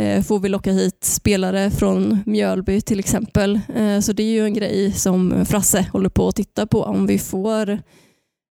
Eh, 0.00 0.22
får 0.22 0.38
vi 0.38 0.48
locka 0.48 0.72
hit 0.72 1.04
spelare 1.04 1.70
från 1.70 2.18
Mjölby 2.26 2.80
till 2.80 2.98
exempel? 2.98 3.60
Eh, 3.76 4.00
så 4.00 4.12
det 4.12 4.22
är 4.22 4.32
ju 4.32 4.44
en 4.44 4.54
grej 4.54 4.92
som 4.92 5.46
Frasse 5.46 5.86
håller 5.92 6.08
på 6.08 6.28
att 6.28 6.36
titta 6.36 6.66
på. 6.66 6.82
Om 6.82 7.06
vi 7.06 7.18
får 7.18 7.78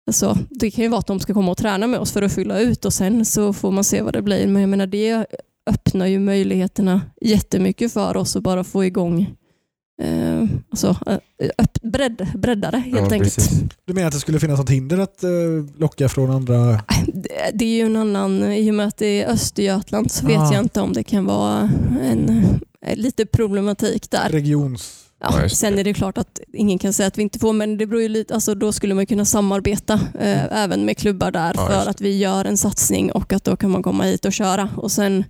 Alltså, 0.08 0.38
det 0.50 0.72
kan 0.72 0.84
ju 0.84 0.90
vara 0.90 1.00
att 1.00 1.08
de 1.08 1.20
ska 1.20 1.34
komma 1.34 1.52
och 1.52 1.58
träna 1.58 1.88
med 1.88 2.00
oss 2.00 2.12
för 2.12 2.22
att 2.22 2.34
fylla 2.34 2.60
ut 2.60 2.86
och 2.86 2.94
sen 2.94 3.26
så 3.26 3.54
får 3.54 3.72
man 3.72 3.84
se 3.84 4.02
vad 4.02 4.14
det 4.14 4.22
blir. 4.22 4.48
Men 4.48 4.62
jag 4.62 4.70
menar 4.70 4.88
det 4.88 5.26
öppnar 5.70 6.06
ju 6.06 6.20
möjligheterna 6.20 7.02
jättemycket 7.22 7.94
för 7.94 8.18
oss 8.18 8.36
att 8.36 8.44
bara 8.44 8.64
få 8.64 8.86
igång 8.86 9.36
eh, 10.02 10.44
alltså, 10.70 10.88
eh, 11.08 11.50
öpp, 11.58 11.82
bredd, 11.82 12.28
breddare 12.36 12.78
helt 12.78 12.96
Ja, 12.98 13.02
enkelt. 13.04 13.36
precis. 13.36 13.62
Du 13.86 13.94
menar 13.94 14.08
att 14.08 14.14
det 14.14 14.20
skulle 14.20 14.40
finnas 14.40 14.60
något 14.60 14.70
hinder 14.70 14.98
att 14.98 15.24
eh, 15.24 15.30
locka 15.78 16.10
från 16.10 16.30
andra? 16.32 16.56
Det, 17.08 17.52
det 17.54 17.66
är 17.66 17.76
ju 17.78 17.86
en 17.86 17.96
annan, 17.96 18.44
i 18.54 18.72
och 18.72 18.76
med 18.76 18.88
att 18.88 18.98
det 18.98 19.24
är 19.24 19.30
Östergötland 19.30 20.12
så 20.12 20.28
vet 20.28 20.38
Ah. 20.40 20.54
jag 20.54 20.64
inte 20.64 20.82
om 20.82 20.94
det 20.94 21.04
kan 21.04 21.26
vara 21.26 21.70
en, 22.02 22.46
eh, 22.86 22.96
lite 22.98 23.26
problematik 23.26 24.12
där. 24.12 24.30
Regions... 24.30 25.00
Ja, 25.26 25.50
sen 25.50 25.80
är 25.80 25.84
det 25.84 25.94
klart 25.94 26.18
att 26.18 26.40
ingen 26.54 26.80
kan 26.80 26.94
säga 26.94 27.08
att 27.08 27.18
vi 27.18 27.22
inte 27.22 27.40
får, 27.40 27.54
men 27.54 27.78
det 27.78 27.86
beror 27.86 28.02
ju 28.02 28.10
lite, 28.10 28.34
alltså 28.34 28.56
då 28.56 28.72
skulle 28.72 28.94
man 28.96 29.06
kunna 29.06 29.26
samarbeta 29.26 29.94
eh, 30.20 30.64
även 30.64 30.86
med 30.86 30.98
klubbar 30.98 31.32
där 31.32 31.54
Ja, 31.58 31.68
för 31.68 31.90
att 31.90 32.02
vi 32.02 32.18
gör 32.18 32.46
en 32.46 32.58
satsning 32.58 33.12
och 33.12 33.34
att 33.34 33.44
då 33.44 33.56
kan 33.56 33.72
man 33.72 33.84
komma 33.84 34.04
hit 34.04 34.26
och 34.26 34.34
köra. 34.34 34.70
Och 34.76 34.92
sen 34.92 35.24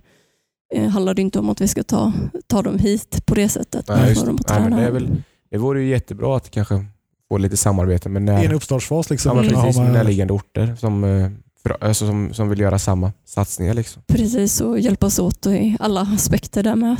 eh, 0.74 0.88
handlar 0.88 1.14
det 1.14 1.22
inte 1.22 1.38
om 1.38 1.48
att 1.50 1.60
vi 1.60 1.68
ska 1.68 1.82
ta, 1.82 2.12
ta 2.46 2.62
dem 2.62 2.78
hit 2.78 3.26
på 3.26 3.34
det 3.34 3.48
sättet. 3.48 3.88
Nej, 3.88 4.08
just 4.08 4.20
att 4.20 4.26
Nej, 4.26 4.34
men 4.34 4.44
träna. 4.44 4.76
det, 4.76 4.86
är 4.86 4.90
väl, 4.90 5.22
det 5.50 5.58
vore 5.58 5.82
ju 5.82 5.88
jättebra 5.88 6.36
att 6.36 6.50
kanske 6.50 6.84
få 7.28 7.38
lite 7.38 7.56
samarbete 7.56 8.08
med, 8.08 8.22
I 8.22 8.24
när, 8.24 8.44
en 8.44 8.52
uppstartsfas 8.52 9.10
liksom. 9.10 9.36
ja, 9.36 9.42
precis, 9.42 9.76
med 9.76 9.86
med- 9.86 9.92
närliggande 9.94 10.32
orter 10.32 10.76
som, 10.80 11.04
eh, 11.04 11.30
för, 11.62 11.76
alltså, 11.80 12.06
som, 12.06 12.34
som 12.34 12.48
vill 12.48 12.60
göra 12.60 12.78
samma 12.78 13.12
satsningar. 13.24 13.74
Liksom. 13.74 14.02
Precis, 14.06 14.60
och 14.60 14.80
hjälpas 14.80 15.18
åt 15.18 15.46
i 15.46 15.76
alla 15.80 16.00
aspekter 16.00 16.62
där 16.62 16.76
med. 16.76 16.96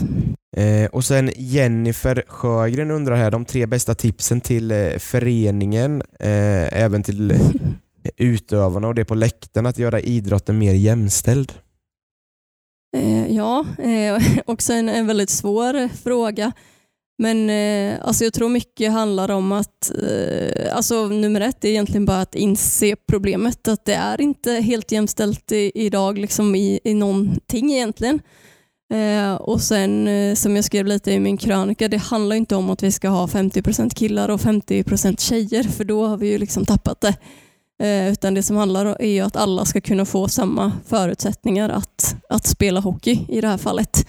Eh, 0.57 0.87
och 0.91 1.05
sen 1.05 1.31
Jennifer 1.37 2.25
Sjögren 2.29 2.91
undrar 2.91 3.17
här, 3.17 3.31
de 3.31 3.45
tre 3.45 3.67
bästa 3.67 3.95
tipsen 3.95 4.41
till 4.41 4.71
eh, 4.71 4.89
föreningen, 4.99 6.03
eh, 6.21 6.83
även 6.83 7.03
till 7.03 7.35
utövarna 8.17 8.89
och 8.89 8.95
det 8.95 9.05
på 9.05 9.15
läktaren, 9.15 9.67
att 9.67 9.79
göra 9.79 10.01
idrotten 10.01 10.59
mer 10.59 10.73
jämställd. 10.75 11.53
Eh, 12.95 13.33
ja, 13.37 13.67
eh, 13.79 14.23
också 14.47 14.73
en, 14.73 14.89
en 14.89 15.07
väldigt 15.07 15.31
svår 15.31 15.89
fråga. 15.89 16.53
Men 17.19 17.51
eh, 17.51 17.99
alltså 18.03 18.25
jag 18.25 18.33
tror 18.33 18.49
mycket 18.49 18.93
handlar 18.93 19.31
om 19.31 19.53
att, 19.53 19.93
eh, 20.03 20.77
alltså 20.77 21.09
nummer 21.09 21.41
ett 21.41 21.65
är 21.65 21.69
egentligen 21.69 22.07
bara 22.07 22.21
att 22.21 22.35
inse 22.35 22.97
problemet, 23.09 23.69
att 23.69 23.85
det 23.85 23.95
är 23.95 24.21
inte 24.21 24.53
helt 24.53 24.93
jämställt 24.93 25.53
i, 25.53 25.73
idag 25.75 26.19
liksom 26.19 26.55
i, 26.55 26.81
i 26.85 26.95
någonting 26.95 27.73
egentligen. 27.73 28.21
Eh, 28.93 29.35
och 29.35 29.61
sen 29.61 30.09
eh, 30.09 30.35
som 30.35 30.57
jag 30.57 30.65
skrev 30.65 30.87
lite 30.87 31.13
i 31.13 31.21
min 31.21 31.37
krönika, 31.37 31.89
det 31.89 31.97
handlar 31.97 32.37
inte 32.37 32.57
om 32.57 32.71
att 32.71 32.83
vi 32.83 32.93
ska 32.93 33.09
ha 33.09 33.27
50% 33.27 33.95
killar 33.95 34.29
och 34.29 34.41
50% 34.41 35.21
tjejer, 35.21 35.63
för 35.63 35.85
då 35.85 36.07
har 36.07 36.17
vi 36.17 36.29
ju 36.29 36.39
liksom 36.39 36.65
tappat 36.65 37.01
det. 37.01 37.17
Eh, 37.83 38.13
utan 38.13 38.35
det 38.35 38.43
som 38.43 38.57
handlar 38.57 38.87
om 38.87 38.97
är 39.01 39.09
ju 39.09 39.21
att 39.21 39.37
alla 39.37 39.65
ska 39.65 39.81
kunna 39.81 40.05
få 40.05 40.29
samma 40.29 40.73
förutsättningar 40.87 41.69
att, 41.69 42.17
att 42.29 42.47
spela 42.47 42.81
hockey 42.81 43.25
i 43.29 43.41
det 43.41 43.49
här 43.49 43.59
fallet. 43.59 44.07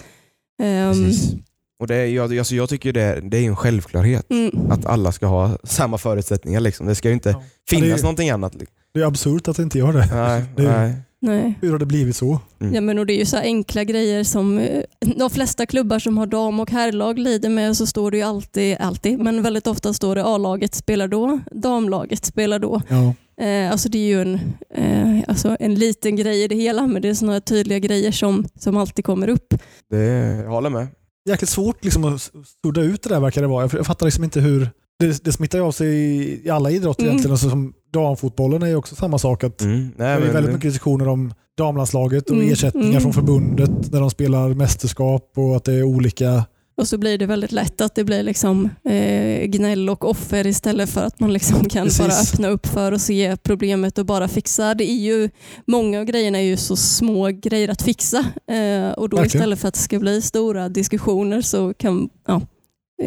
Ehm, 0.63 0.93
Precis. 0.93 1.33
Och 1.79 1.87
det, 1.87 1.95
är- 1.95 2.05
jag, 2.05 2.37
alltså 2.37 2.55
jag 2.55 2.69
tycker 2.69 2.93
det, 2.93 3.19
det 3.23 3.37
är 3.37 3.43
en 3.43 3.55
självklarhet 3.55 4.31
mm, 4.31 4.71
att 4.71 4.85
alla 4.85 5.11
ska 5.11 5.25
ha 5.25 5.57
samma 5.63 5.97
förutsättningar. 5.97 6.59
Liksom. 6.59 6.85
Det 6.87 6.95
ska 6.95 7.07
ju 7.07 7.13
inte 7.13 7.29
Ja. 7.29 7.43
finnas 7.69 7.87
Ja, 7.89 7.95
det 7.95 7.99
är- 7.99 8.03
någonting 8.03 8.29
annat. 8.29 8.55
Det 8.93 8.99
är 9.01 9.05
absurt 9.05 9.47
att 9.47 9.55
det 9.57 9.63
inte 9.63 9.77
gör 9.77 9.93
det. 9.93 10.09
Nej, 10.13 10.43
Det 10.55 10.63
är- 10.65 10.87
nej. 10.87 10.93
Nej. 11.25 11.53
Hur 11.61 11.71
har 11.71 11.79
det 11.79 11.85
blivit 11.85 12.15
så? 12.15 12.39
Mm. 12.61 12.73
Ja, 12.73 12.81
men 12.81 12.99
och 12.99 13.05
det 13.05 13.13
är 13.13 13.17
ju 13.17 13.25
så 13.25 13.35
här 13.37 13.43
enkla 13.43 13.83
grejer 13.83 14.23
som 14.23 14.57
eh, 14.57 14.83
de 15.17 15.29
flesta 15.29 15.65
klubbar 15.65 15.99
som 15.99 16.17
har 16.17 16.25
dam 16.27 16.59
och 16.59 16.71
herrlag 16.71 17.19
lider 17.19 17.49
med 17.49 17.77
så 17.77 17.85
står 17.85 18.11
det 18.11 18.17
ju 18.17 18.23
alltid, 18.23 18.77
alltid, 18.79 19.19
men 19.19 19.41
väldigt 19.43 19.67
ofta 19.67 19.93
står 19.93 20.15
det 20.15 20.23
A-laget 20.25 20.75
spelar 20.75 21.07
då, 21.07 21.39
damlaget 21.51 22.25
spelar 22.25 22.59
då. 22.59 22.81
Ja. 22.87 23.13
Eh, 23.45 23.71
alltså 23.71 23.89
det 23.89 23.97
är 23.97 24.07
ju 24.07 24.21
en, 24.21 24.39
eh, 24.75 25.23
alltså 25.27 25.57
en 25.59 25.75
liten 25.75 26.15
grej 26.15 26.43
i 26.43 26.47
det 26.47 26.55
hela, 26.55 26.87
men 26.87 27.01
det 27.01 27.09
är 27.09 27.13
sådana 27.13 27.41
tydliga 27.41 27.79
grejer 27.79 28.11
som, 28.11 28.45
som 28.59 28.77
alltid 28.77 29.05
kommer 29.05 29.27
upp. 29.29 29.53
Det, 29.89 29.97
jag 30.43 30.49
håller 30.49 30.69
med. 30.69 30.87
Jäkligt 31.29 31.49
svårt 31.49 31.83
liksom 31.83 32.05
att 32.05 32.31
sudda 32.65 32.81
ut 32.81 33.03
det 33.03 33.09
där 33.09 33.19
verkar 33.19 33.41
det 33.41 33.47
vara. 33.47 33.69
Jag- 33.73 33.85
fattar 33.85 34.05
liksom 34.05 34.23
inte 34.23 34.39
hur... 34.39 34.69
Det, 34.99 35.23
det 35.23 35.31
smittar 35.31 35.57
ju 35.57 35.63
av 35.63 35.71
sig 35.71 35.87
i, 35.87 36.41
i 36.45 36.49
alla 36.49 36.71
idrotter 36.71 37.03
Mm. 37.03 37.11
egentligen. 37.11 37.31
Alltså, 37.31 37.49
som 37.49 37.73
damfotbollen 37.99 38.63
är 38.63 38.67
ju 38.67 38.75
också 38.75 38.95
samma 38.95 39.17
sak. 39.19 39.43
Att 39.43 39.61
Mm. 39.61 39.91
det 39.97 40.03
Nej, 40.03 40.13
är 40.13 40.19
men, 40.19 40.33
väldigt 40.33 40.53
mycket 40.53 40.69
diskussioner 40.71 41.07
om 41.07 41.33
damlandslaget 41.57 42.29
och 42.29 42.35
Mm, 42.35 42.51
ersättningar 42.51 42.89
mm. 42.89 43.01
från 43.01 43.13
förbundet 43.13 43.91
när 43.91 43.99
de 43.99 44.09
spelar 44.09 44.49
mästerskap 44.53 45.31
och 45.35 45.55
att 45.55 45.63
det 45.63 45.73
är 45.73 45.83
olika 45.83 46.45
Och 46.77 46.87
så 46.87 46.97
blir 46.97 47.17
det 47.17 47.25
väldigt 47.25 47.51
lätt 47.51 47.81
att 47.81 47.95
det 47.95 48.03
blir 48.03 48.23
liksom 48.23 48.69
eh, 48.89 49.45
gnäll 49.45 49.89
och 49.89 50.09
offer 50.09 50.47
istället 50.47 50.89
för 50.89 51.01
att 51.03 51.19
man 51.19 51.33
liksom 51.33 51.69
kan 51.69 51.83
Precis. 51.85 51.99
bara 51.99 52.11
öppna 52.11 52.47
upp 52.47 52.67
för 52.67 52.91
att 52.91 53.01
se 53.01 53.37
problemet 53.43 53.97
och 53.97 54.05
bara 54.05 54.27
fixa. 54.27 54.73
Det 54.73 54.83
är 54.91 54.99
ju, 54.99 55.29
många 55.67 55.99
av 55.99 56.05
grejerna 56.05 56.37
är 56.37 56.43
ju 56.43 56.57
så 56.57 56.75
små 56.75 57.27
grejer 57.27 57.69
att 57.69 57.81
fixa 57.81 58.17
eh, 58.51 58.91
och 58.91 59.09
då 59.09 59.17
Verkligen. 59.17 59.25
istället 59.41 59.59
för 59.59 59.67
att 59.67 59.73
det 59.73 59.79
ska 59.79 59.99
bli 59.99 60.21
stora 60.21 60.69
diskussioner 60.69 61.41
så 61.41 61.73
kan, 61.73 62.09
ja, 62.27 62.41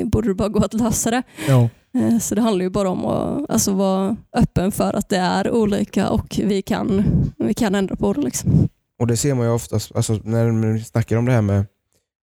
borde 0.04 0.28
det 0.28 0.34
bara 0.34 0.48
gå 0.48 0.58
att 0.64 0.74
lösa 0.74 1.10
det. 1.10 1.22
Ja. 1.48 1.68
Eh, 1.94 2.18
Så 2.18 2.34
det 2.34 2.40
handlar 2.40 2.62
ju 2.64 2.70
bara 2.70 2.88
om 2.90 3.04
att 3.06 3.50
alltså, 3.50 3.72
vara 3.72 4.16
öppen 4.32 4.72
för 4.72 4.92
att 4.96 5.08
det 5.08 5.16
är 5.16 5.50
olika 5.50 6.08
och 6.10 6.40
vi 6.44 6.62
kan, 6.62 7.04
vi 7.36 7.54
kan 7.54 7.74
ändra 7.74 7.96
på 7.96 8.12
det. 8.12 8.20
Liksom. 8.20 8.68
Och 9.00 9.06
det 9.06 9.16
ser 9.16 9.34
man 9.34 9.46
ju 9.46 9.52
oftast, 9.52 9.96
alltså, 9.96 10.20
när 10.24 10.72
vi 10.72 10.84
snackar 10.84 11.16
om 11.16 11.24
det 11.24 11.32
här 11.32 11.42
med 11.42 11.64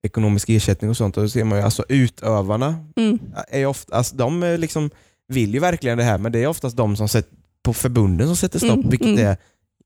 ekonomisk 0.04 0.50
ersättning 0.50 0.90
och 0.90 0.98
sånt, 0.98 1.16
då 1.16 1.30
ser 1.30 1.44
man 1.44 1.58
ju 1.58 1.64
alltså 1.64 1.84
utövarna, 1.90 2.76
Mm. 2.96 3.20
är 3.48 3.60
ju 3.60 3.66
ofta, 3.66 3.96
alltså, 3.96 4.16
de 4.16 4.44
är 4.44 4.58
liksom, 4.58 4.90
vill 5.28 5.54
ju 5.54 5.60
verkligen 5.60 5.98
det 5.98 6.04
här, 6.04 6.18
men 6.18 6.32
det 6.32 6.40
är 6.44 6.48
oftast 6.48 6.78
de 6.78 6.96
som 6.96 7.08
sätter, 7.08 7.36
på 7.64 7.74
förbunden 7.74 8.28
som 8.28 8.36
sätter 8.36 8.60
stopp, 8.60 8.78
Mm, 8.78 8.90
vilket 8.90 9.08
mm. 9.08 9.28
är 9.28 9.38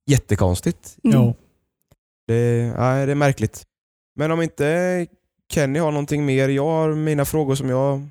jättekonstigt. 0.07 0.97
Mm. 1.03 1.17
Ja. 1.21 1.33
Det, 2.27 2.57
ja, 2.77 3.05
det 3.05 3.11
är 3.11 3.15
märkligt. 3.15 3.63
Men 4.15 4.31
om 4.31 4.41
inte 4.41 5.07
Kenny 5.53 5.79
har 5.79 5.91
någonting 5.91 6.25
mer, 6.25 6.49
jag 6.49 6.65
har 6.65 6.93
mina 6.95 7.25
frågor 7.25 7.55
som 7.55 7.69
jag 7.69 8.07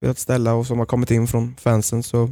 velat 0.00 0.18
ställa 0.18 0.54
och 0.54 0.66
som 0.66 0.78
har 0.78 0.86
kommit 0.86 1.10
in 1.10 1.26
från 1.26 1.54
fansen 1.60 2.02
så 2.02 2.30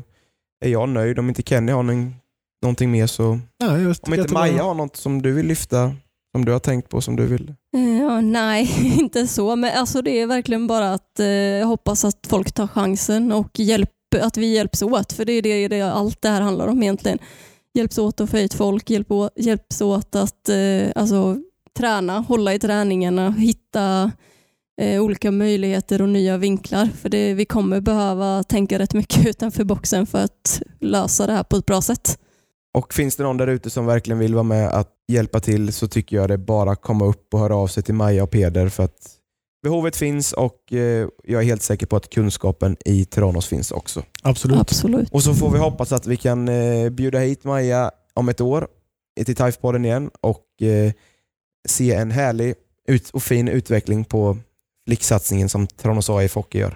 är 0.65 0.69
jag 0.69 0.89
nöjd. 0.89 1.19
Om 1.19 1.29
inte 1.29 1.43
Kenny 1.43 1.73
har 1.73 1.83
någon, 1.83 2.15
någonting 2.63 2.91
mer 2.91 3.07
så... 3.07 3.39
Nej, 3.61 3.83
jag 3.83 3.97
Om 4.03 4.15
inte 4.15 4.33
Maja 4.33 4.63
har 4.63 4.75
något 4.75 4.97
som 4.97 5.23
du 5.23 5.33
vill 5.33 5.47
lyfta, 5.47 5.95
som 6.35 6.45
du 6.45 6.53
har 6.53 6.59
tänkt 6.59 6.89
på, 6.89 7.01
som 7.01 7.17
du 7.17 7.27
vill... 7.27 7.55
Eh, 7.77 8.01
Ja, 8.01 8.21
nej, 8.21 8.71
inte 9.01 9.27
så. 9.27 9.57
Men 9.57 9.79
alltså 9.79 10.03
det 10.03 10.21
är 10.21 10.27
verkligen 10.27 10.67
bara 10.67 10.93
att 10.93 11.21
eh, 11.21 11.69
hoppas 11.69 12.05
att 12.05 12.27
folk 12.29 12.53
tar 12.53 12.67
chansen 12.67 13.33
och 13.33 13.59
hjälp, 13.59 13.91
att 14.21 14.37
vi 14.37 14.55
hjälps 14.55 14.83
åt. 14.83 15.13
För 15.13 15.25
det 15.25 15.33
är 15.33 15.43
det, 15.43 15.69
det 15.69 15.81
allt 15.83 16.23
det 16.23 16.29
här 16.29 16.41
handlar 16.41 16.67
om 16.67 16.83
egentligen. 16.83 17.19
Hjälps 17.75 17.99
åt 17.99 18.21
att 18.21 18.31
få 18.31 18.37
hit 18.37 18.55
folk, 18.55 18.91
hjälp, 18.91 19.11
å- 19.11 19.31
hjälps 19.37 19.81
åt 19.81 20.15
att 20.15 20.49
eh, 20.49 20.89
alltså, 20.95 21.37
träna, 21.79 22.19
hålla 22.19 22.55
i 22.55 22.59
träningarna, 22.59 23.31
hitta 23.31 24.13
eh, 24.81 25.03
olika 25.03 25.31
möjligheter 25.31 26.03
och 26.03 26.09
nya 26.09 26.37
vinklar. 26.37 26.87
För 26.87 27.09
det, 27.09 27.35
vi 27.35 27.45
kommer 27.45 27.81
behöva 27.81 28.43
tänka 28.43 28.79
rätt 28.79 28.95
mycket 28.95 29.27
utanför 29.27 29.65
boxen 29.65 30.07
för 30.07 30.25
att 30.25 30.63
lösa 30.81 31.27
det 31.27 31.33
här 31.33 31.43
på 31.43 31.57
ett 31.57 31.67
bra 31.67 31.83
sätt. 31.83 32.19
Och 32.75 32.95
finns 32.95 33.17
det 33.17 33.23
någon 33.23 33.37
där 33.37 33.47
ute 33.47 33.71
som 33.71 33.87
verkligen 33.87 34.19
vill 34.19 34.35
vara 34.35 34.43
med 34.43 34.69
att 34.69 34.89
hjälpa 35.09 35.41
till 35.41 35.73
så 35.73 35.89
tycker 35.89 36.17
jag 36.17 36.29
det 36.29 36.35
är 36.35 36.39
bara 36.39 36.71
att 36.73 36.83
komma 36.83 37.05
upp 37.05 37.35
och 37.35 37.41
höra 37.41 37.57
av 37.57 37.67
sig 37.67 37.83
till 37.83 37.95
Maja 37.95 38.23
och 38.23 38.31
Peder 38.31 38.69
för 38.69 38.85
att 38.85 39.11
behovet 39.63 39.97
finns 39.97 40.33
och 40.33 40.73
eh, 40.73 41.09
jag 41.25 41.43
är 41.43 41.47
helt 41.47 41.63
säker 41.63 41.87
på 41.87 41.97
att 41.97 42.11
kunskapen 42.11 42.77
i 42.85 43.05
Tranås 43.05 43.47
finns 43.47 43.71
också. 43.71 44.03
Absolut. 44.23 44.59
Absolut. 44.59 45.11
Och 45.11 45.23
så 45.23 45.35
får 45.35 45.51
vi 45.51 45.59
hoppas 45.59 45.93
att 45.93 46.07
vi 46.07 46.17
kan 46.17 46.49
eh, 46.49 46.91
bjuda 46.91 47.19
hit 47.19 47.45
Maja 47.45 47.91
om 48.15 48.29
ett 48.29 48.41
år 48.41 48.69
till 49.25 49.37
TIFE-podden 49.37 49.85
igen 49.85 50.11
och 50.21 50.63
eh, 50.63 50.93
se 51.69 51.93
en 51.93 52.11
härlig 52.11 52.55
och 53.13 53.23
fin 53.23 53.49
utveckling 53.49 54.05
på 54.05 54.37
flicksatsningen 54.91 55.49
som 55.49 55.67
Tranås 55.67 56.11
AIF 56.11 56.35
Hockey 56.35 56.59
gör. 56.59 56.75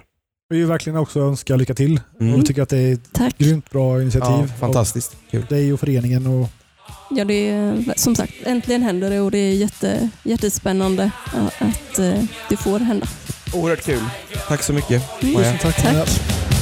Vi 0.49 0.57
vill 0.57 0.67
verkligen 0.67 0.97
också 0.99 1.19
önska 1.19 1.55
lycka 1.55 1.73
till. 1.73 1.99
Mm. 2.19 2.39
Vi 2.39 2.43
tycker 2.45 2.61
att 2.61 2.69
det 2.69 2.77
är 2.77 2.93
ett 2.93 3.13
Tack. 3.13 3.37
grymt 3.37 3.69
bra 3.69 4.01
initiativ. 4.01 4.47
Ja, 4.49 4.55
fantastiskt 4.59 5.15
kul. 5.31 5.45
Dig 5.49 5.73
och 5.73 5.79
föreningen. 5.79 6.27
Och, 6.27 6.49
Ja, 7.09 7.25
det 7.25 7.49
är, 7.49 7.93
som 7.95 8.15
sagt, 8.15 8.33
äntligen 8.45 8.83
händer 8.83 9.09
det 9.09 9.19
och 9.19 9.31
det 9.31 9.37
är 9.37 9.53
jätte, 9.53 10.09
jättespännande 10.23 11.11
att 11.59 11.99
eh, 11.99 12.23
det 12.49 12.57
får 12.57 12.79
hända. 12.79 13.07
Oerhört 13.53 13.85
kul. 13.85 14.03
Tack 14.47 14.63
så 14.63 14.73
mycket 14.73 15.23
Mm. 15.23 15.57
Tack. 15.61 15.75
Tack. 15.83 16.54